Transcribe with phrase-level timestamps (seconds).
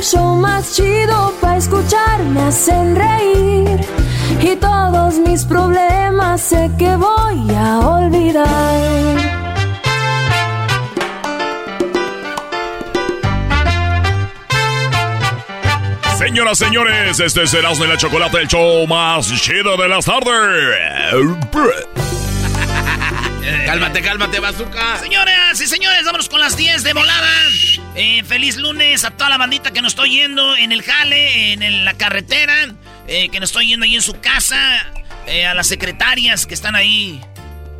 [0.00, 2.22] el show más chido para escuchar.
[2.22, 3.80] Me hacen reír
[4.40, 8.48] y todos mis problemas sé que voy a olvidar.
[16.16, 21.30] Señoras, señores, este es Erasmo y la Chocolate, el show más chido de las tardes.
[23.66, 24.98] Cálmate, cálmate, bazooka.
[24.98, 27.30] Señoras y señores, vámonos con las 10 de volada.
[27.94, 31.62] Eh, feliz lunes a toda la bandita que nos estoy yendo en el jale, en
[31.62, 32.54] el- la carretera,
[33.08, 34.58] eh, que nos estoy yendo ahí en su casa,
[35.26, 37.20] eh, a las secretarias que están ahí.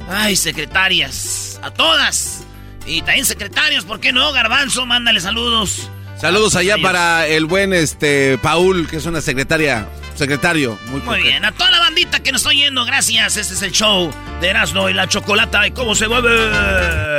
[0.09, 2.42] Ay, secretarias, a todas.
[2.87, 4.32] Y también secretarios, ¿por qué no?
[4.32, 5.91] Garbanzo, mándale saludos.
[6.21, 9.87] Saludos allá para el buen este Paul, que es una secretaria,
[10.20, 10.78] secretario.
[10.88, 13.36] Muy, Muy bien, a toda la bandita que nos estoy yendo, gracias.
[13.38, 16.28] Este es el show de Erasmo y la Chocolata y cómo se mueve.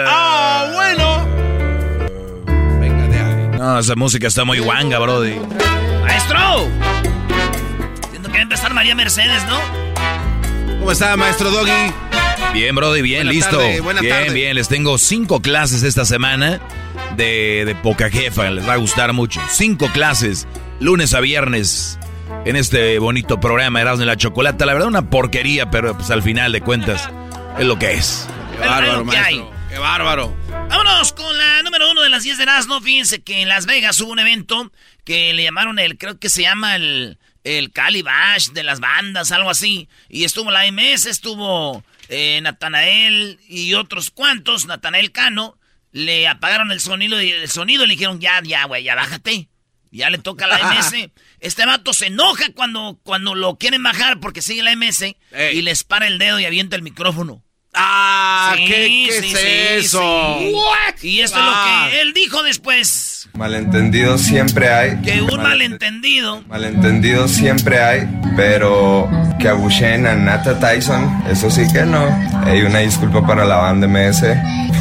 [0.08, 1.28] ¡Ah, bueno!
[2.80, 3.58] Venga de ahí.
[3.58, 5.36] No, esa música está muy guanga, brody.
[6.02, 6.68] ¡Maestro!
[8.12, 9.60] Siento que va a empezar María Mercedes, ¿no?
[10.80, 11.92] ¿Cómo está, maestro Doggy?
[12.54, 13.58] Bien, brody, bien, Buena listo.
[13.58, 14.34] tarde, buena bien, tarde.
[14.34, 16.60] bien, les tengo cinco clases esta semana
[17.16, 19.40] de, de poca jefa, les va a gustar mucho.
[19.50, 20.48] Cinco clases,
[20.80, 21.98] lunes a viernes,
[22.46, 24.66] en este bonito programa Erasmo y la Chocolata.
[24.66, 27.10] La verdad, una porquería, pero pues al final de cuentas,
[27.58, 28.28] es lo que es.
[28.54, 29.52] Qué bárbaro, maestro.
[29.70, 30.36] Qué bárbaro.
[30.50, 32.82] Vámonos con la número uno de las 10 de Erasmo.
[32.82, 34.72] Fíjense que en Las Vegas hubo un evento
[35.04, 39.50] que le llamaron el, creo que se llama el, el Calibash de las bandas, algo
[39.50, 39.88] así.
[40.10, 45.58] Y estuvo la MS, estuvo eh, Natanael y otros cuantos, Natanael Cano.
[45.92, 49.50] Le apagaron el sonido y el sonido y le dijeron, ya, ya, güey, ya bájate.
[49.92, 51.10] Ya le toca a la MS.
[51.42, 55.58] Este vato se enoja cuando, cuando lo quieren bajar porque sigue la MS Ey.
[55.58, 57.44] y les para el dedo y avienta el micrófono.
[57.74, 58.74] Ah, Sí, ¿qué,
[59.10, 59.48] qué sí, es sí,
[59.86, 60.38] eso?
[61.00, 61.08] sí.
[61.08, 61.88] Y esto es lo Ah.
[61.90, 63.30] que él dijo después.
[63.34, 64.98] Malentendidos siempre hay.
[65.02, 66.42] Que un Malente- malentendido.
[66.48, 69.10] Malentendidos siempre hay, pero
[69.40, 72.06] que abucheen a Nata Tyson, eso sí que no.
[72.46, 74.26] Hay una disculpa para la banda MS.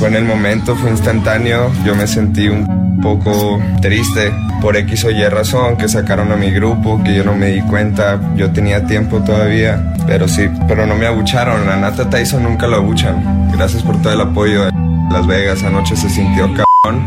[0.00, 1.70] Fue en el momento, fue instantáneo.
[1.84, 6.50] Yo me sentí un poco triste por X o Y razón que sacaron a mi
[6.50, 8.18] grupo, que yo no me di cuenta.
[8.34, 11.68] Yo tenía tiempo todavía, pero sí, pero no me abucharon.
[11.68, 13.50] A Nata Tyson nunca lo abuchan.
[13.52, 14.70] Gracias por todo el apoyo.
[15.12, 17.06] Las Vegas anoche se sintió cabrón.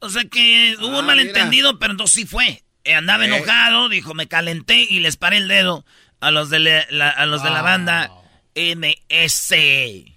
[0.00, 2.62] O sea que hubo un Ah, malentendido, pero entonces sí fue.
[2.84, 3.28] Eh, andaba Eh.
[3.28, 5.84] enojado, dijo, me calenté y les paré el dedo
[6.20, 8.10] a los de la, la- a los de la banda
[8.56, 10.11] MS.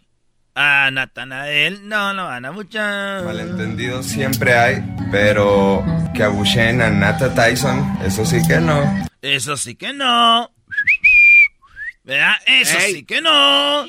[0.57, 3.23] A Natanael, no, no van a muchas.
[3.23, 4.81] Malentendidos siempre hay,
[5.11, 9.05] pero que abucheen a Nata Tyson, eso sí que no.
[9.21, 10.49] Eso sí que no.
[12.05, 12.35] ¿Verdad?
[12.45, 12.93] Eso Ey.
[12.93, 13.85] sí que no.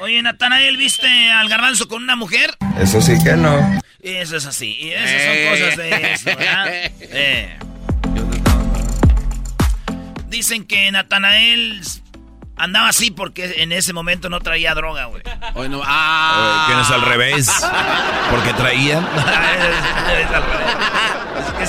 [0.00, 2.54] Oye, Natanael, ¿viste al garbanzo con una mujer?
[2.80, 3.80] Eso sí que no.
[4.00, 4.76] Eso es así.
[4.78, 5.48] Y esas Eh.
[5.48, 6.66] son cosas de eso, ¿verdad?
[7.00, 7.58] Eh.
[10.28, 11.80] Dicen que Natanael
[12.62, 15.22] andaba así porque en ese momento no traía droga, güey.
[15.54, 15.82] Hoy no.
[15.84, 16.64] Ah.
[16.68, 17.50] ¿Quién es al revés?
[18.30, 19.00] Porque traía.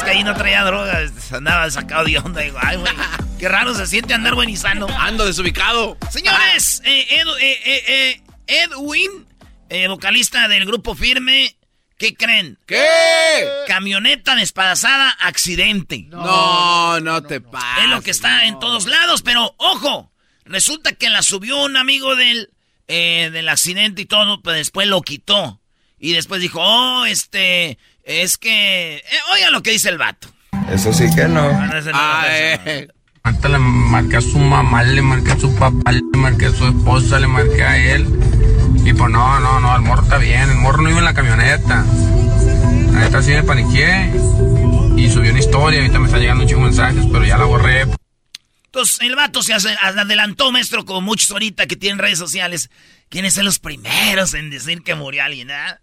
[0.08, 2.42] ahí no traía drogas, andaba sacado de onda.
[2.42, 2.94] Digo, ay, güey,
[3.40, 4.88] qué raro se siente andar buen y sano.
[5.00, 5.98] Ando desubicado.
[6.12, 9.26] Señores, eh, eh, eh, Edwin,
[9.90, 11.56] vocalista del grupo Firme,
[11.98, 12.60] ¿qué creen?
[12.68, 12.86] ¿Qué?
[13.68, 16.06] Camioneta despedazada, accidente.
[16.10, 17.84] No, no, te pases.
[17.84, 20.13] Es lo que está en todos lados, pero ojo,
[20.46, 22.50] resulta que la subió un amigo del,
[22.88, 25.60] del accidente y todo, pero después lo quitó.
[26.00, 28.98] Y después dijo, oh, este, es que...
[28.98, 29.04] Eh,
[29.34, 30.28] oiga lo que dice el vato.
[30.70, 31.50] Eso sí que no.
[31.94, 32.88] Ah, eh.
[33.50, 37.20] le marqué a su mamá, le marqué a su papá, le marqué a su esposa,
[37.20, 38.08] le marqué a él.
[38.84, 40.50] Y pues no, no, no, el morro está bien.
[40.50, 41.86] El morro no iba en la camioneta.
[42.96, 44.12] Ahorita sí me paniqué.
[44.98, 45.80] Y subió una historia.
[45.80, 47.88] Ahorita me están llegando un chingo mensajes, pero ya la borré.
[48.74, 52.72] Entonces el vato se adelantó, maestro, como muchos ahorita que tienen redes sociales.
[53.08, 55.52] ¿Quiénes son los primeros en decir que murió alguien?
[55.52, 55.76] ¿eh?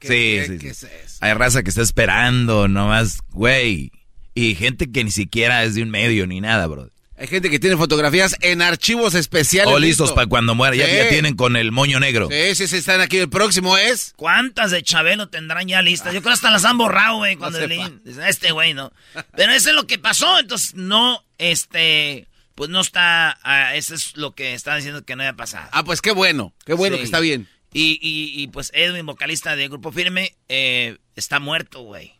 [0.00, 0.86] Sí, sí, sí.
[1.20, 3.92] Hay raza que está esperando, nomás, güey.
[4.34, 6.88] Y gente que ni siquiera es de un medio ni nada, bro.
[7.18, 9.74] Hay gente que tiene fotografías en archivos especiales.
[9.74, 10.74] O listos para cuando muera.
[10.74, 12.28] Ya, ya, tienen con el moño negro.
[12.30, 13.18] Sí, sí, sí, están aquí.
[13.18, 14.14] El próximo es.
[14.16, 16.14] ¿Cuántas de Chabelo tendrán ya listas?
[16.14, 17.36] Yo creo que hasta las han borrado, güey.
[17.36, 18.90] Cuando no este güey, ¿no?
[19.36, 20.38] Pero eso es lo que pasó.
[20.38, 22.26] Entonces, no, este.
[22.58, 23.38] Pues no está.
[23.44, 25.68] Uh, eso es lo que está diciendo que no haya pasado.
[25.70, 26.52] Ah, pues qué bueno.
[26.66, 27.46] Qué bueno que está bien.
[27.72, 32.14] Y, y, pues Edwin, vocalista de Grupo Firme, eh, está muerto, güey.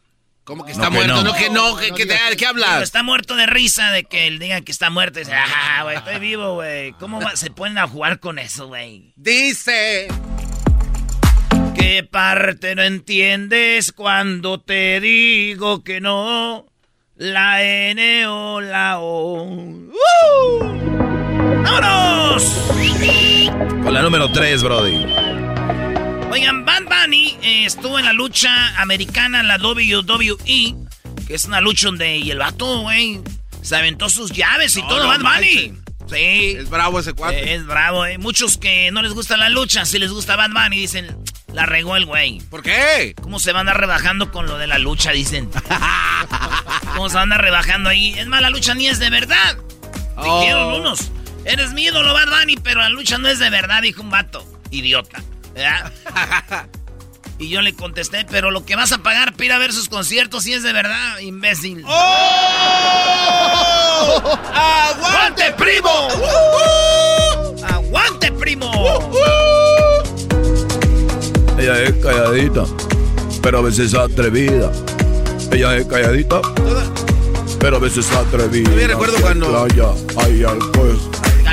[0.44, 1.24] ¿Cómo que está muerto?
[1.24, 2.84] No, que no, que, ¿de qué hablas?
[2.84, 5.18] está muerto de risa de que él diga que está muerto.
[5.18, 6.92] Y dice, ah, güey, estoy vivo, güey.
[6.92, 9.14] ¿Cómo se pueden a jugar con eso, güey?
[9.16, 10.06] Dice...
[11.74, 16.66] ¿Qué parte no entiendes cuando te digo que no?
[17.18, 19.44] La N o la O.
[21.64, 22.44] ¡Vámonos!
[23.82, 25.04] Con la número 3, Brody.
[26.30, 30.76] Oigan, Bad Bunny eh, estuvo en la lucha americana, la WWE,
[31.26, 33.20] que es una lucha donde y el vato, güey,
[33.62, 35.74] se aventó sus llaves y todo, Bad Bunny.
[36.10, 36.56] Sí.
[36.58, 37.54] Es bravo ese cuate.
[37.54, 38.18] es bravo, eh.
[38.18, 41.16] Muchos que no les gusta la lucha, si les gusta Bad Bunny, dicen,
[41.52, 42.40] la regó el güey.
[42.50, 43.14] ¿Por qué?
[43.20, 45.50] ¿Cómo se van a andar rebajando con lo de la lucha, dicen?
[46.94, 48.14] ¿Cómo se van a andar rebajando ahí?
[48.18, 49.58] Es más, la lucha ni es de verdad.
[50.16, 50.76] Dijeron oh.
[50.78, 51.10] unos.
[51.44, 54.44] Eres mi ídolo, Bad Bunny, pero la lucha no es de verdad, dijo un vato.
[54.70, 55.22] Idiota.
[57.38, 59.88] y yo le contesté, pero lo que vas a pagar para ir a ver sus
[59.88, 61.84] conciertos si es de verdad, imbécil.
[61.86, 61.92] ¡Oh!
[64.54, 66.08] ¡Aguante, primo!
[67.64, 68.70] ¡Aguante, primo!
[71.58, 72.64] Ella es calladita,
[73.42, 74.70] pero a veces atrevida.
[75.52, 76.40] Ella es calladita,
[77.60, 78.70] pero a veces atrevida.
[78.70, 79.66] Yo recuerdo cuando...
[80.16, 80.44] hay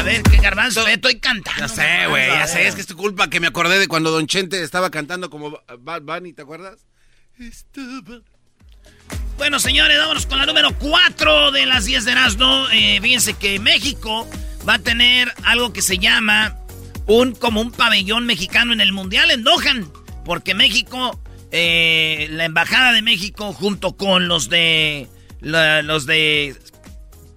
[0.05, 1.61] ver, qué garbanzo, estoy cantando.
[1.61, 4.11] Ya sé, güey, ya sé, es que es tu culpa que me acordé de cuando
[4.11, 6.85] Don Chente estaba cantando como Bad Bunny, ¿te acuerdas?
[9.37, 12.67] Bueno, señores, vámonos con la número 4 de las 10 de Erasmo.
[12.71, 14.27] Eh, fíjense que México
[14.67, 16.57] va a tener algo que se llama
[17.07, 19.91] un como un pabellón mexicano en el Mundial en Dohan.
[20.23, 21.19] Porque México,
[21.51, 25.09] eh, la Embajada de México junto con los de
[25.41, 26.55] los de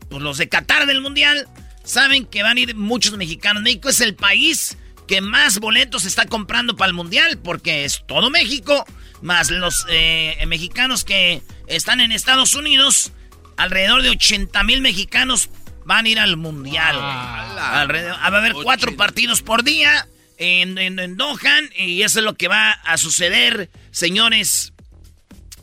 [0.09, 1.49] pues, los de Qatar del Mundial
[1.89, 3.63] saben que van a ir muchos mexicanos.
[3.63, 4.77] México es el país
[5.07, 8.85] que más boletos está comprando para el mundial, porque es todo México,
[9.23, 13.13] más los eh, mexicanos que están en Estados Unidos.
[13.57, 15.49] Alrededor de 80 mil mexicanos
[15.87, 16.97] van a ir al mundial.
[16.99, 22.49] va a haber cuatro partidos por día en, en, Dohan, y eso es lo que
[22.49, 24.75] va a suceder, señores.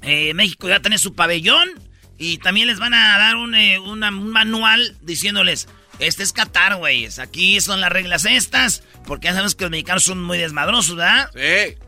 [0.02, 1.70] Eh, México ya tiene su pabellón
[2.18, 4.00] y también les van a dar un, eh, un
[4.32, 5.68] manual diciéndoles
[6.00, 7.08] este es Qatar, güey.
[7.20, 8.84] Aquí son las reglas estas.
[9.06, 11.30] Porque ya sabemos que los mexicanos son muy desmadrosos, ¿verdad?
[11.34, 11.40] Sí.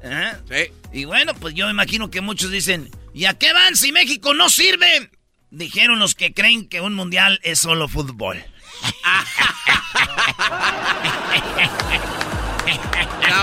[0.03, 0.33] ¿Eh?
[0.49, 0.71] Sí.
[0.93, 4.33] Y bueno, pues yo me imagino que muchos dicen: ¿Y a qué van si México
[4.33, 5.09] no sirve?
[5.49, 8.43] Dijeron los que creen que un mundial es solo fútbol.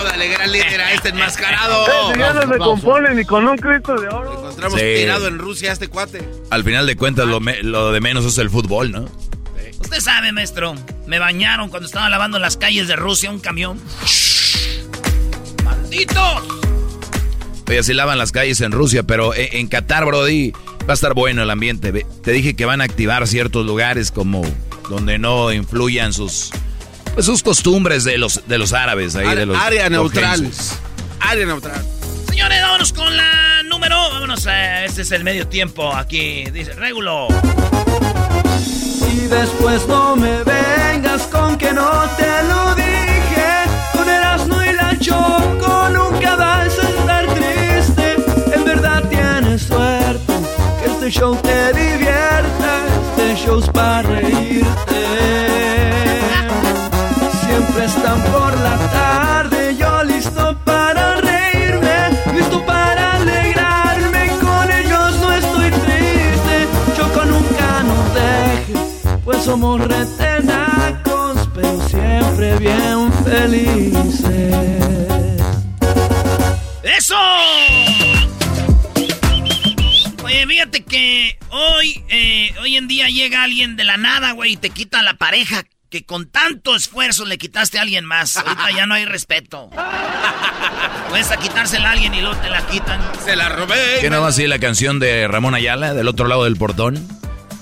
[0.03, 1.87] dale, gran líder a este enmascarado.
[2.09, 4.39] Este ya no se compone ni con un Cristo de oro.
[4.39, 6.29] encontramos tirado en Rusia a este cuate.
[6.51, 9.07] Al final de cuentas, lo, lo de menos es el fútbol, ¿no?
[9.85, 10.75] Usted sabe, maestro.
[11.07, 13.79] Me bañaron cuando estaba lavando las calles de Rusia un camión.
[15.63, 16.43] ¡Malditos!
[17.69, 20.53] Oye, así lavan las calles en Rusia, pero en, Qatar, Brody,
[20.89, 21.93] va a estar bueno el ambiente.
[22.23, 24.43] Te dije que van a activar ciertos lugares como
[24.89, 26.51] donde no influyan sus
[27.15, 30.51] pues, sus costumbres de los de los árabes ahí de los área neutral.
[31.21, 31.87] Área neutral.
[32.29, 33.97] Señores, vámonos con la número.
[33.97, 36.45] Vámonos, a, este es el medio tiempo aquí.
[36.51, 37.29] Dice Régulo.
[39.25, 43.65] Y después no me vengas con que no te lo dije.
[43.95, 48.17] Con Erasmo y la Choco nunca vas a estar triste.
[48.55, 50.35] En verdad tienes suerte
[50.79, 52.71] que este show te divierta,
[53.09, 55.01] este show es para reírte.
[57.47, 59.34] Siempre están por la tarde,
[69.55, 74.53] somos retenacos, pero siempre bien felices.
[76.83, 77.15] ¡Eso!
[80.25, 84.57] Oye, fíjate que hoy, eh, hoy en día llega alguien de la nada, güey, y
[84.57, 88.37] te quita la pareja que con tanto esfuerzo le quitaste a alguien más.
[88.37, 89.71] Ahorita ya no hay respeto.
[91.11, 93.01] Puedes a quitársela a alguien y luego te la quitan.
[93.25, 93.99] Se la robé.
[94.01, 97.07] ¿Qué no va así la canción de Ramón Ayala, del otro lado del portón?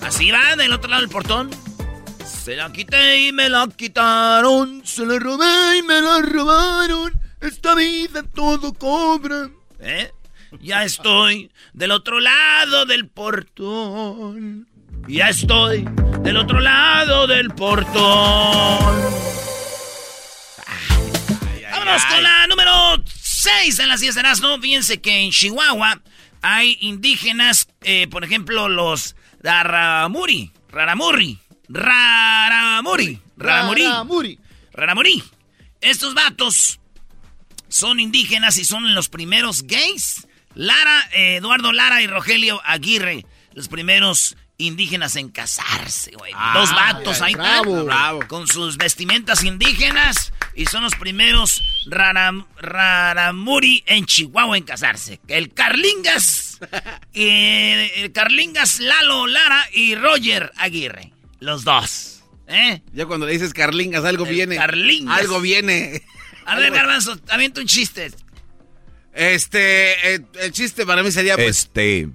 [0.02, 1.50] Así va, del otro lado del portón.
[2.42, 4.84] Se la quité y me la quitaron.
[4.84, 7.12] Se la robé y me la robaron.
[7.40, 9.48] Esta vida todo cobra.
[9.78, 10.10] ¿Eh?
[10.60, 14.66] Ya estoy del otro lado del portón.
[15.06, 15.88] Ya estoy
[16.22, 17.94] del otro lado del portón.
[21.70, 24.58] Vámonos con la número 6 en las 10 de Erasmo.
[24.60, 26.02] Fíjense que en Chihuahua
[26.40, 30.50] hay indígenas, eh, por ejemplo, los Raramuri.
[30.70, 31.38] Raramuri.
[31.72, 33.20] Raramuri.
[33.36, 33.82] Raramuri.
[33.84, 34.38] Raramuri.
[34.72, 35.24] Raramuri.
[35.80, 36.78] Estos vatos
[37.68, 40.26] son indígenas y son los primeros gays.
[40.54, 43.24] Lara, eh, Eduardo Lara y Rogelio Aguirre,
[43.54, 46.32] los primeros indígenas en casarse, güey.
[46.36, 47.70] Ah, Dos vatos ay, ahí bravo.
[47.70, 48.20] están, Bravo.
[48.28, 55.20] con sus vestimentas indígenas y son los primeros raram- raramuri en Chihuahua en casarse.
[55.26, 56.60] El Carlingas,
[57.14, 61.12] eh, el Carlingas Lalo Lara y Roger Aguirre,
[61.42, 62.22] los dos.
[62.46, 62.82] ¿Eh?
[62.92, 64.56] Ya cuando le dices Carlingas, algo El viene.
[64.56, 65.18] Carlingas.
[65.20, 66.02] Algo viene.
[66.46, 68.10] A ver, Garbanzo, avienta un chiste.
[69.14, 72.08] Este, eh, el chiste para mí sería, pues, Este.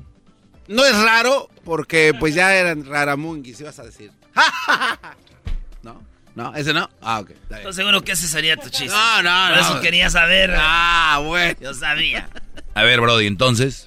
[0.68, 4.12] no es raro, porque pues ya eran raramunguis, ibas a decir.
[5.84, 6.04] ¿No?
[6.36, 6.56] ¿No?
[6.56, 6.90] ¿Ese no?
[7.02, 7.30] Ah, ok.
[7.32, 7.60] está bien.
[7.60, 8.88] Estoy seguro que ese sería tu chiste.
[8.88, 9.62] No, no, Por no.
[9.72, 10.54] eso quería saber.
[10.58, 11.58] Ah, bueno.
[11.62, 12.30] Yo sabía.
[12.74, 13.86] A ver, Brody, entonces.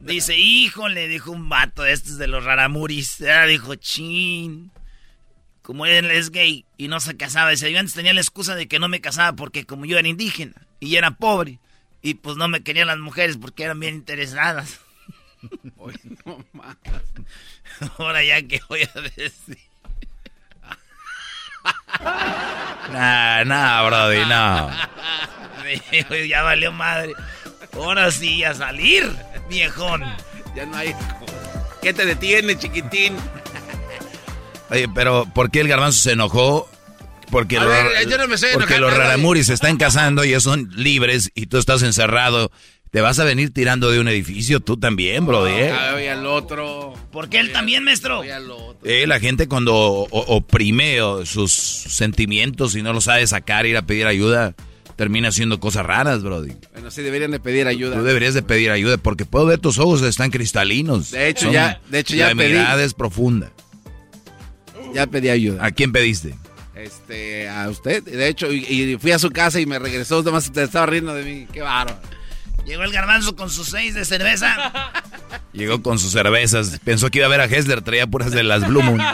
[0.00, 3.20] Dice, híjole, dijo un vato de estos de los raramuris.
[3.22, 4.70] Ah, dijo, chin.
[5.62, 7.50] Como él es gay y no se casaba.
[7.50, 10.06] Dice, yo antes tenía la excusa de que no me casaba porque como yo era
[10.06, 11.58] indígena y era pobre.
[12.02, 14.80] Y pues no me querían las mujeres porque eran bien interesadas.
[15.76, 16.76] Oye, no más.
[17.98, 19.58] Ahora ya que voy a decir.
[22.92, 24.70] Nah, nah, Brody, no.
[25.90, 27.12] Dijo, ya valió madre.
[27.76, 29.10] Ahora sí, a salir,
[29.48, 30.02] viejón.
[30.54, 30.94] Ya no hay.
[31.82, 33.14] ¿Qué te detiene, chiquitín?
[34.70, 36.68] Oye, pero ¿por qué el garbanzo se enojó?
[37.30, 39.04] Porque, A los- ver, yo no me estoy porque enojando, los Brody.
[39.08, 42.50] raramuris se están casando y ellos son libres y tú estás encerrado.
[42.92, 45.24] Te vas a venir tirando de un edificio tú también.
[45.30, 46.94] Ah, Voy al otro.
[47.12, 48.18] Porque él también, maestro.
[48.18, 48.78] Voy al otro.
[48.88, 53.82] Eh, la gente cuando oprime o, sus sentimientos y no lo sabe sacar, ir a
[53.82, 54.54] pedir ayuda,
[54.96, 56.52] termina haciendo cosas raras, Brody.
[56.72, 57.96] Bueno, sí deberían de pedir ayuda.
[57.96, 61.10] Tú deberías de pedir ayuda porque puedo ver tus ojos están cristalinos.
[61.10, 62.52] De hecho, Son- ya- de hecho, ya La pedí.
[62.54, 63.52] mirada es profunda.
[64.94, 65.64] Ya pedí ayuda.
[65.64, 66.34] ¿A quién pediste?
[66.74, 68.02] Este, a usted.
[68.04, 70.22] De hecho, y, y fui a su casa y me regresó.
[70.22, 71.46] Nomás te estaba riendo de mí.
[71.52, 71.98] Qué bárbaro.
[72.66, 74.92] Llegó el garbanzo con sus seis de cerveza.
[75.52, 76.80] Llegó con sus cervezas.
[76.84, 79.00] Pensó que iba a ver a Hessler, traía puras de las Blue Moon.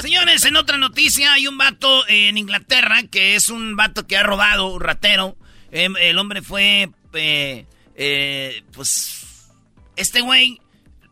[0.00, 4.22] Señores, en otra noticia hay un vato en Inglaterra que es un vato que ha
[4.22, 5.36] robado, un ratero.
[5.70, 7.66] Em, el hombre fue, eh,
[7.96, 9.50] eh, pues,
[9.96, 10.58] este güey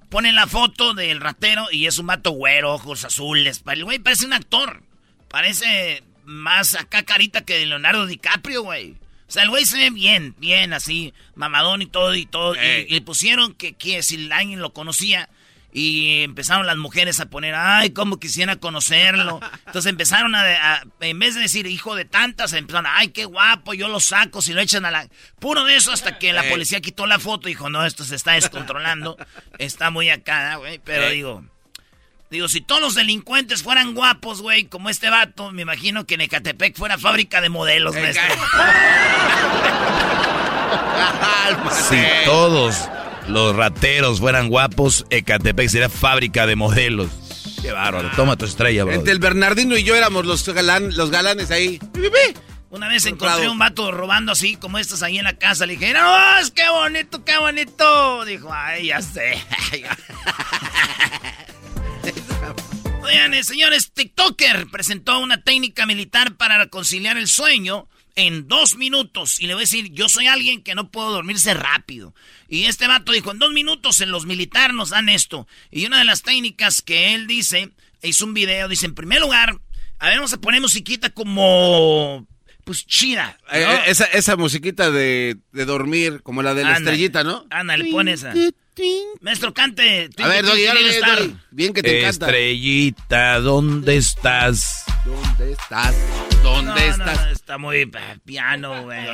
[0.08, 3.62] pone la foto del ratero y es un vato güero, ojos azules.
[3.70, 4.82] El güey parece un actor.
[5.28, 8.92] Parece más acá carita que Leonardo DiCaprio, güey.
[9.28, 12.54] O sea, el güey se ve bien, bien así, mamadón y todo y todo.
[12.54, 15.28] Y le pusieron que, que si alguien lo conocía.
[15.70, 19.38] Y empezaron las mujeres a poner, ay, cómo quisiera conocerlo.
[19.66, 20.40] Entonces empezaron a,
[20.74, 24.40] a- en vez de decir hijo de tantas, empezaron, ay, qué guapo, yo lo saco,
[24.40, 25.06] si lo echan a la...
[25.38, 28.16] Puro de eso hasta que la policía quitó la foto y dijo, no, esto se
[28.16, 29.16] está descontrolando.
[29.58, 30.80] está muy acá, güey.
[30.82, 31.44] Pero digo,
[32.30, 36.22] digo, si todos los delincuentes fueran guapos, güey, como este vato, me imagino que en
[36.22, 38.24] Ecatepec fuera fábrica de modelos, maestro.
[41.88, 42.88] Si todos
[43.28, 47.08] los rateros fueran guapos, Ecatepec sería fábrica de modelos.
[47.62, 48.10] Qué bárbaro.
[48.16, 48.94] Toma tu estrella, bro.
[48.94, 51.78] Entre el Bernardino y yo éramos los, galán- los galanes ahí.
[52.70, 55.64] Una vez encontré un vato robando así como estos ahí en la casa.
[55.66, 58.24] Le dije, no, es qué bonito, qué bonito.
[58.26, 59.42] Dijo, ay, ya sé.
[63.02, 67.88] Oigan, señores, TikToker presentó una técnica militar para conciliar el sueño.
[68.18, 69.40] En dos minutos.
[69.40, 72.14] Y le voy a decir, yo soy alguien que no puedo dormirse rápido.
[72.48, 75.46] Y este vato dijo, en dos minutos en los militares nos dan esto.
[75.70, 77.70] Y una de las técnicas que él dice,
[78.02, 79.60] hizo un video, dice, en primer lugar,
[80.00, 82.26] a ver, vamos a poner musiquita como
[82.64, 83.38] pues chida.
[83.52, 87.46] Eh, eh, esa, esa musiquita de, de, dormir, como la de la estrellita, ¿no?
[87.50, 88.34] Ana, le pone esa.
[89.20, 90.08] Maestro, cante.
[90.18, 90.66] A ver, Doggy,
[91.50, 92.26] Bien que te encanta.
[92.26, 94.84] Estrellita, ¿dónde estás?
[95.04, 95.94] ¿Dónde estás?
[96.42, 97.32] ¿Dónde estás?
[97.32, 97.90] está muy eh,
[98.24, 99.06] piano, güey.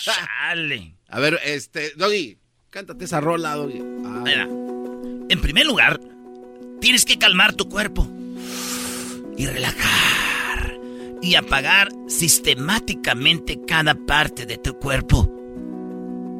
[0.00, 0.94] Chale.
[1.08, 2.38] A ver, este, Doggy,
[2.70, 3.80] cántate esa rola, Doggy.
[4.04, 4.20] Ah.
[4.24, 6.00] Mira, en primer lugar,
[6.80, 8.08] tienes que calmar tu cuerpo
[9.36, 10.78] y relajar
[11.22, 15.30] y apagar sistemáticamente cada parte de tu cuerpo,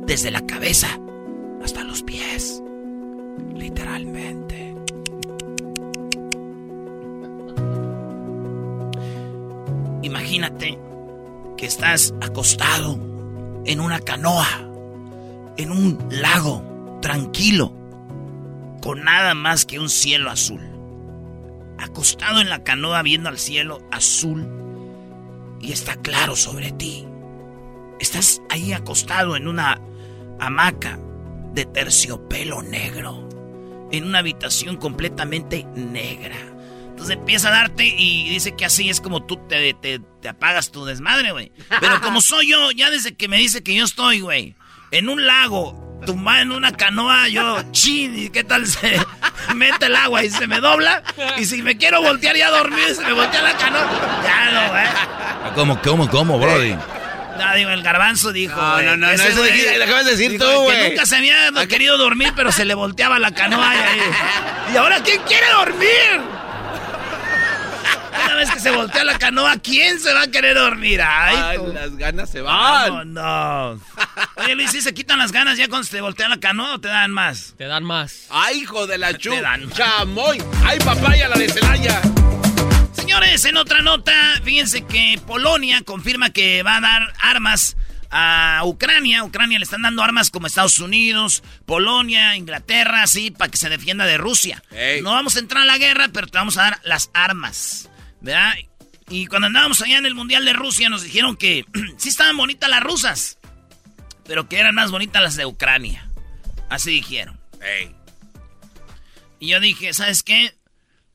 [0.07, 0.99] desde la cabeza
[1.64, 2.62] hasta los pies,
[3.54, 4.76] literalmente.
[10.02, 10.78] Imagínate
[11.56, 12.99] que estás acostado
[13.64, 14.47] en una canoa,
[15.56, 17.73] en un lago, tranquilo,
[18.83, 20.61] con nada más que un cielo azul.
[21.78, 24.47] Acostado en la canoa viendo al cielo azul
[25.62, 27.06] y está claro sobre ti.
[28.00, 29.80] Estás ahí acostado en una
[30.38, 30.99] hamaca
[31.55, 33.29] de terciopelo negro,
[33.93, 36.37] en una habitación completamente negra.
[36.91, 40.71] Entonces empieza a darte y dice que así es como tú te, te, te apagas
[40.71, 41.53] tu desmadre, güey.
[41.81, 44.57] Pero como soy yo, ya desde que me dice que yo estoy, güey,
[44.91, 49.01] en un lago, tumbado en una canoa, yo, chin, ¿y qué tal se
[49.55, 51.03] mete el agua y se me dobla?
[51.39, 54.71] Y si me quiero voltear ya a dormir, se me voltea la canoa, ya no,
[54.71, 55.55] güey.
[55.55, 56.77] ¿Cómo, cómo, cómo, brody?
[57.38, 58.57] No, digo, el garbanzo dijo.
[58.57, 59.45] No, no, no, no eso
[59.79, 60.91] lo acabas de decir tú, güey.
[60.91, 63.75] Nunca se había querido dormir, pero se le volteaba la canoa.
[63.75, 66.45] Y, y ahora, ¿quién quiere dormir?
[68.25, 71.00] Una vez que se voltea la canoa, ¿quién se va a querer dormir?
[71.03, 73.12] Ay, las ganas se van.
[73.12, 73.81] No, no.
[74.37, 76.88] Oye, Luis, ¿sí se quitan las ganas ya cuando se voltea la canoa o te
[76.88, 77.55] dan más?
[77.59, 78.26] Te dan más.
[78.31, 79.31] Ay, hijo de la chu.
[79.31, 79.69] Te dan.
[79.71, 80.43] Chamoy.
[80.64, 82.01] Ay, papaya, la de Celaya.
[83.14, 87.77] Señores, en otra nota, fíjense que Polonia confirma que va a dar armas
[88.11, 89.22] a Ucrania.
[89.22, 94.05] Ucrania le están dando armas como Estados Unidos, Polonia, Inglaterra, así, para que se defienda
[94.05, 94.64] de Rusia.
[95.05, 97.88] No vamos a entrar a la guerra, pero te vamos a dar las armas.
[98.20, 98.53] ¿verdad?
[99.09, 101.64] Y cuando andábamos allá en el Mundial de Rusia nos dijeron que
[101.96, 103.38] sí estaban bonitas las rusas,
[104.27, 106.11] pero que eran más bonitas las de Ucrania.
[106.68, 107.38] Así dijeron.
[109.38, 110.57] Y yo dije, ¿sabes qué?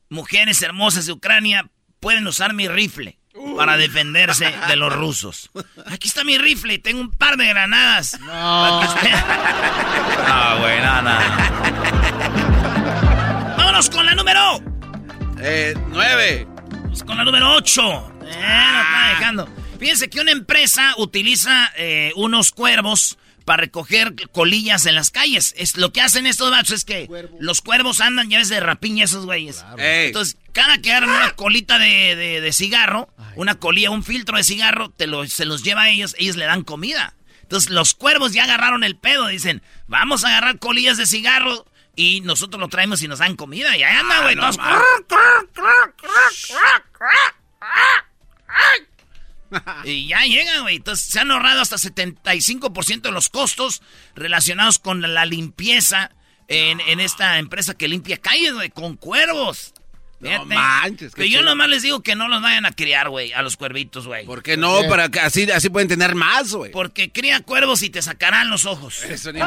[0.08, 3.18] Mujeres hermosas de Ucrania pueden usar mi rifle
[3.56, 5.50] para defenderse de los rusos.
[5.86, 8.18] Aquí está mi rifle, tengo un par de granadas.
[8.20, 8.80] No.
[10.20, 11.18] No, güey, nada.
[13.56, 14.62] Vámonos con la número.
[15.40, 16.46] Eh, nueve
[17.04, 18.12] con la número 8.
[18.22, 19.48] Eh, está dejando.
[19.78, 23.16] Fíjense que una empresa utiliza eh, unos cuervos
[23.50, 25.54] para recoger colillas en las calles.
[25.58, 27.10] Es, lo que hacen estos machos es que
[27.40, 29.64] los cuervos andan ya de rapiña esos güeyes.
[29.76, 35.08] Entonces, cada que agarran una colita de, cigarro, una colilla, un filtro de cigarro, te
[35.08, 37.14] lo, se los lleva a ellos, ellos le dan comida.
[37.42, 42.20] Entonces, los cuervos ya agarraron el pedo, dicen, vamos a agarrar colillas de cigarro y
[42.20, 43.76] nosotros lo traemos y nos dan comida.
[43.76, 44.36] Y ahí anda, ah, güey.
[49.84, 50.76] Y ya llegan, güey.
[50.76, 53.82] Entonces se han ahorrado hasta 75% de los costos
[54.14, 56.10] relacionados con la limpieza
[56.48, 59.72] en, en esta empresa que limpia calles, güey, con cuervos.
[60.20, 61.14] No manches.
[61.14, 64.06] Que yo nomás les digo que no los vayan a criar, güey, a los cuervitos,
[64.06, 64.26] güey.
[64.26, 64.82] ¿Por qué no?
[64.88, 66.70] Para que así, así pueden tener más, güey.
[66.72, 69.02] Porque cría cuervos y te sacarán los ojos.
[69.04, 69.46] Eso ni No,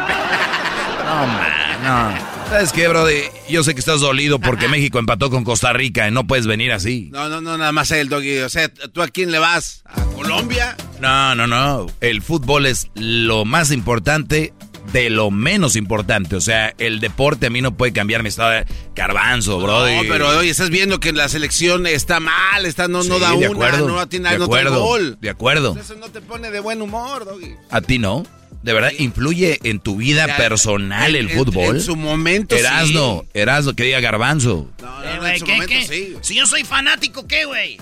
[1.28, 2.50] man, no.
[2.50, 3.22] ¿Sabes qué, brody?
[3.50, 6.72] Yo sé que estás dolido porque México empató con Costa Rica y no puedes venir
[6.72, 7.10] así.
[7.12, 8.40] No, no, no, nada más el doggy.
[8.40, 9.84] O sea, ¿tú a quién le vas?
[9.86, 10.76] ¿A Colombia?
[11.00, 11.88] No, no, no.
[12.02, 14.54] El fútbol es lo más importante
[14.92, 16.36] de lo menos importante.
[16.36, 19.88] O sea, el deporte a mí no puede cambiar mi estado de carbanzo, bro.
[19.90, 23.78] No, pero oye, estás viendo que la selección está mal, está, no, no da una,
[23.78, 25.18] no tiene de acuerdo, gol.
[25.22, 25.76] De acuerdo.
[25.80, 27.56] Eso no te pone de buen humor, Doggy.
[27.70, 28.26] ¿A ti no?
[28.62, 31.76] ¿De verdad influye en tu vida personal el fútbol?
[31.76, 33.40] En, su momento Erasno, sí.
[33.40, 34.70] Erasno, que diga garbanzo.
[34.82, 36.16] No, no, no, en su momento sí.
[36.22, 37.78] Si yo soy fanático, ¿qué, güey?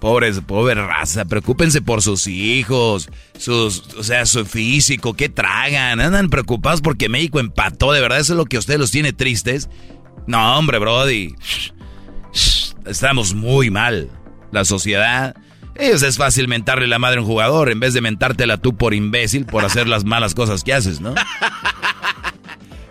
[0.00, 6.30] Pobres, pobre raza, preocúpense por sus hijos, sus, o sea, su físico, qué tragan, andan
[6.30, 9.68] preocupados porque México empató, de verdad, eso es lo que a ustedes los tiene tristes.
[10.26, 11.34] No, hombre, Brody,
[12.86, 14.10] estamos muy mal,
[14.52, 15.36] la sociedad.
[15.76, 18.94] Ellos es fácil mentarle la madre a un jugador en vez de mentártela tú por
[18.94, 21.14] imbécil por hacer las malas cosas que haces, ¿no?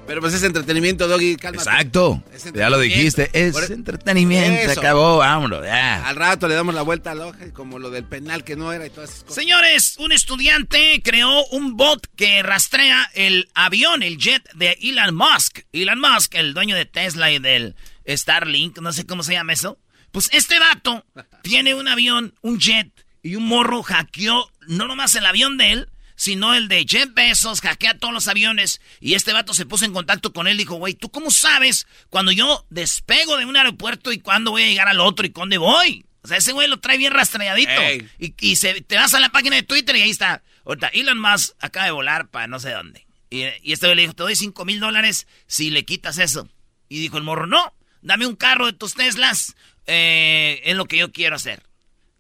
[0.10, 1.70] Pero pues es entretenimiento, Doggy, cálmate.
[1.70, 2.24] Exacto.
[2.56, 3.30] Ya lo dijiste.
[3.32, 4.72] Es Por- entretenimiento.
[4.72, 4.80] Eso.
[4.80, 5.64] Acabó, vámonos.
[5.64, 6.04] Ya.
[6.08, 8.88] Al rato le damos la vuelta al hoja, como lo del penal que no era
[8.88, 9.36] y todas esas cosas.
[9.36, 15.60] Señores, un estudiante creó un bot que rastrea el avión, el jet de Elon Musk.
[15.74, 17.76] Elon Musk, el dueño de Tesla y del
[18.08, 19.78] Starlink, no sé cómo se llama eso.
[20.12, 21.06] Pues este vato
[21.44, 22.90] tiene un avión, un jet,
[23.22, 25.90] y un morro hackeó no nomás el avión de él,
[26.20, 28.82] sino el de Jeff Bezos, hackea todos los aviones.
[29.00, 31.88] Y este vato se puso en contacto con él y dijo, güey, ¿tú cómo sabes
[32.10, 35.58] cuando yo despego de un aeropuerto y cuándo voy a llegar al otro y dónde
[35.58, 36.06] voy?
[36.22, 37.72] O sea, ese güey lo trae bien rastreadito.
[38.20, 40.44] Y, y se, te vas a la página de Twitter y ahí está.
[40.66, 43.08] Ahorita, Elon Musk acaba de volar para no sé dónde.
[43.30, 46.50] Y, y este güey le dijo, te doy 5 mil dólares si le quitas eso.
[46.90, 49.56] Y dijo el morro, no, dame un carro de tus Teslas.
[49.86, 51.64] eh, es lo que yo quiero hacer.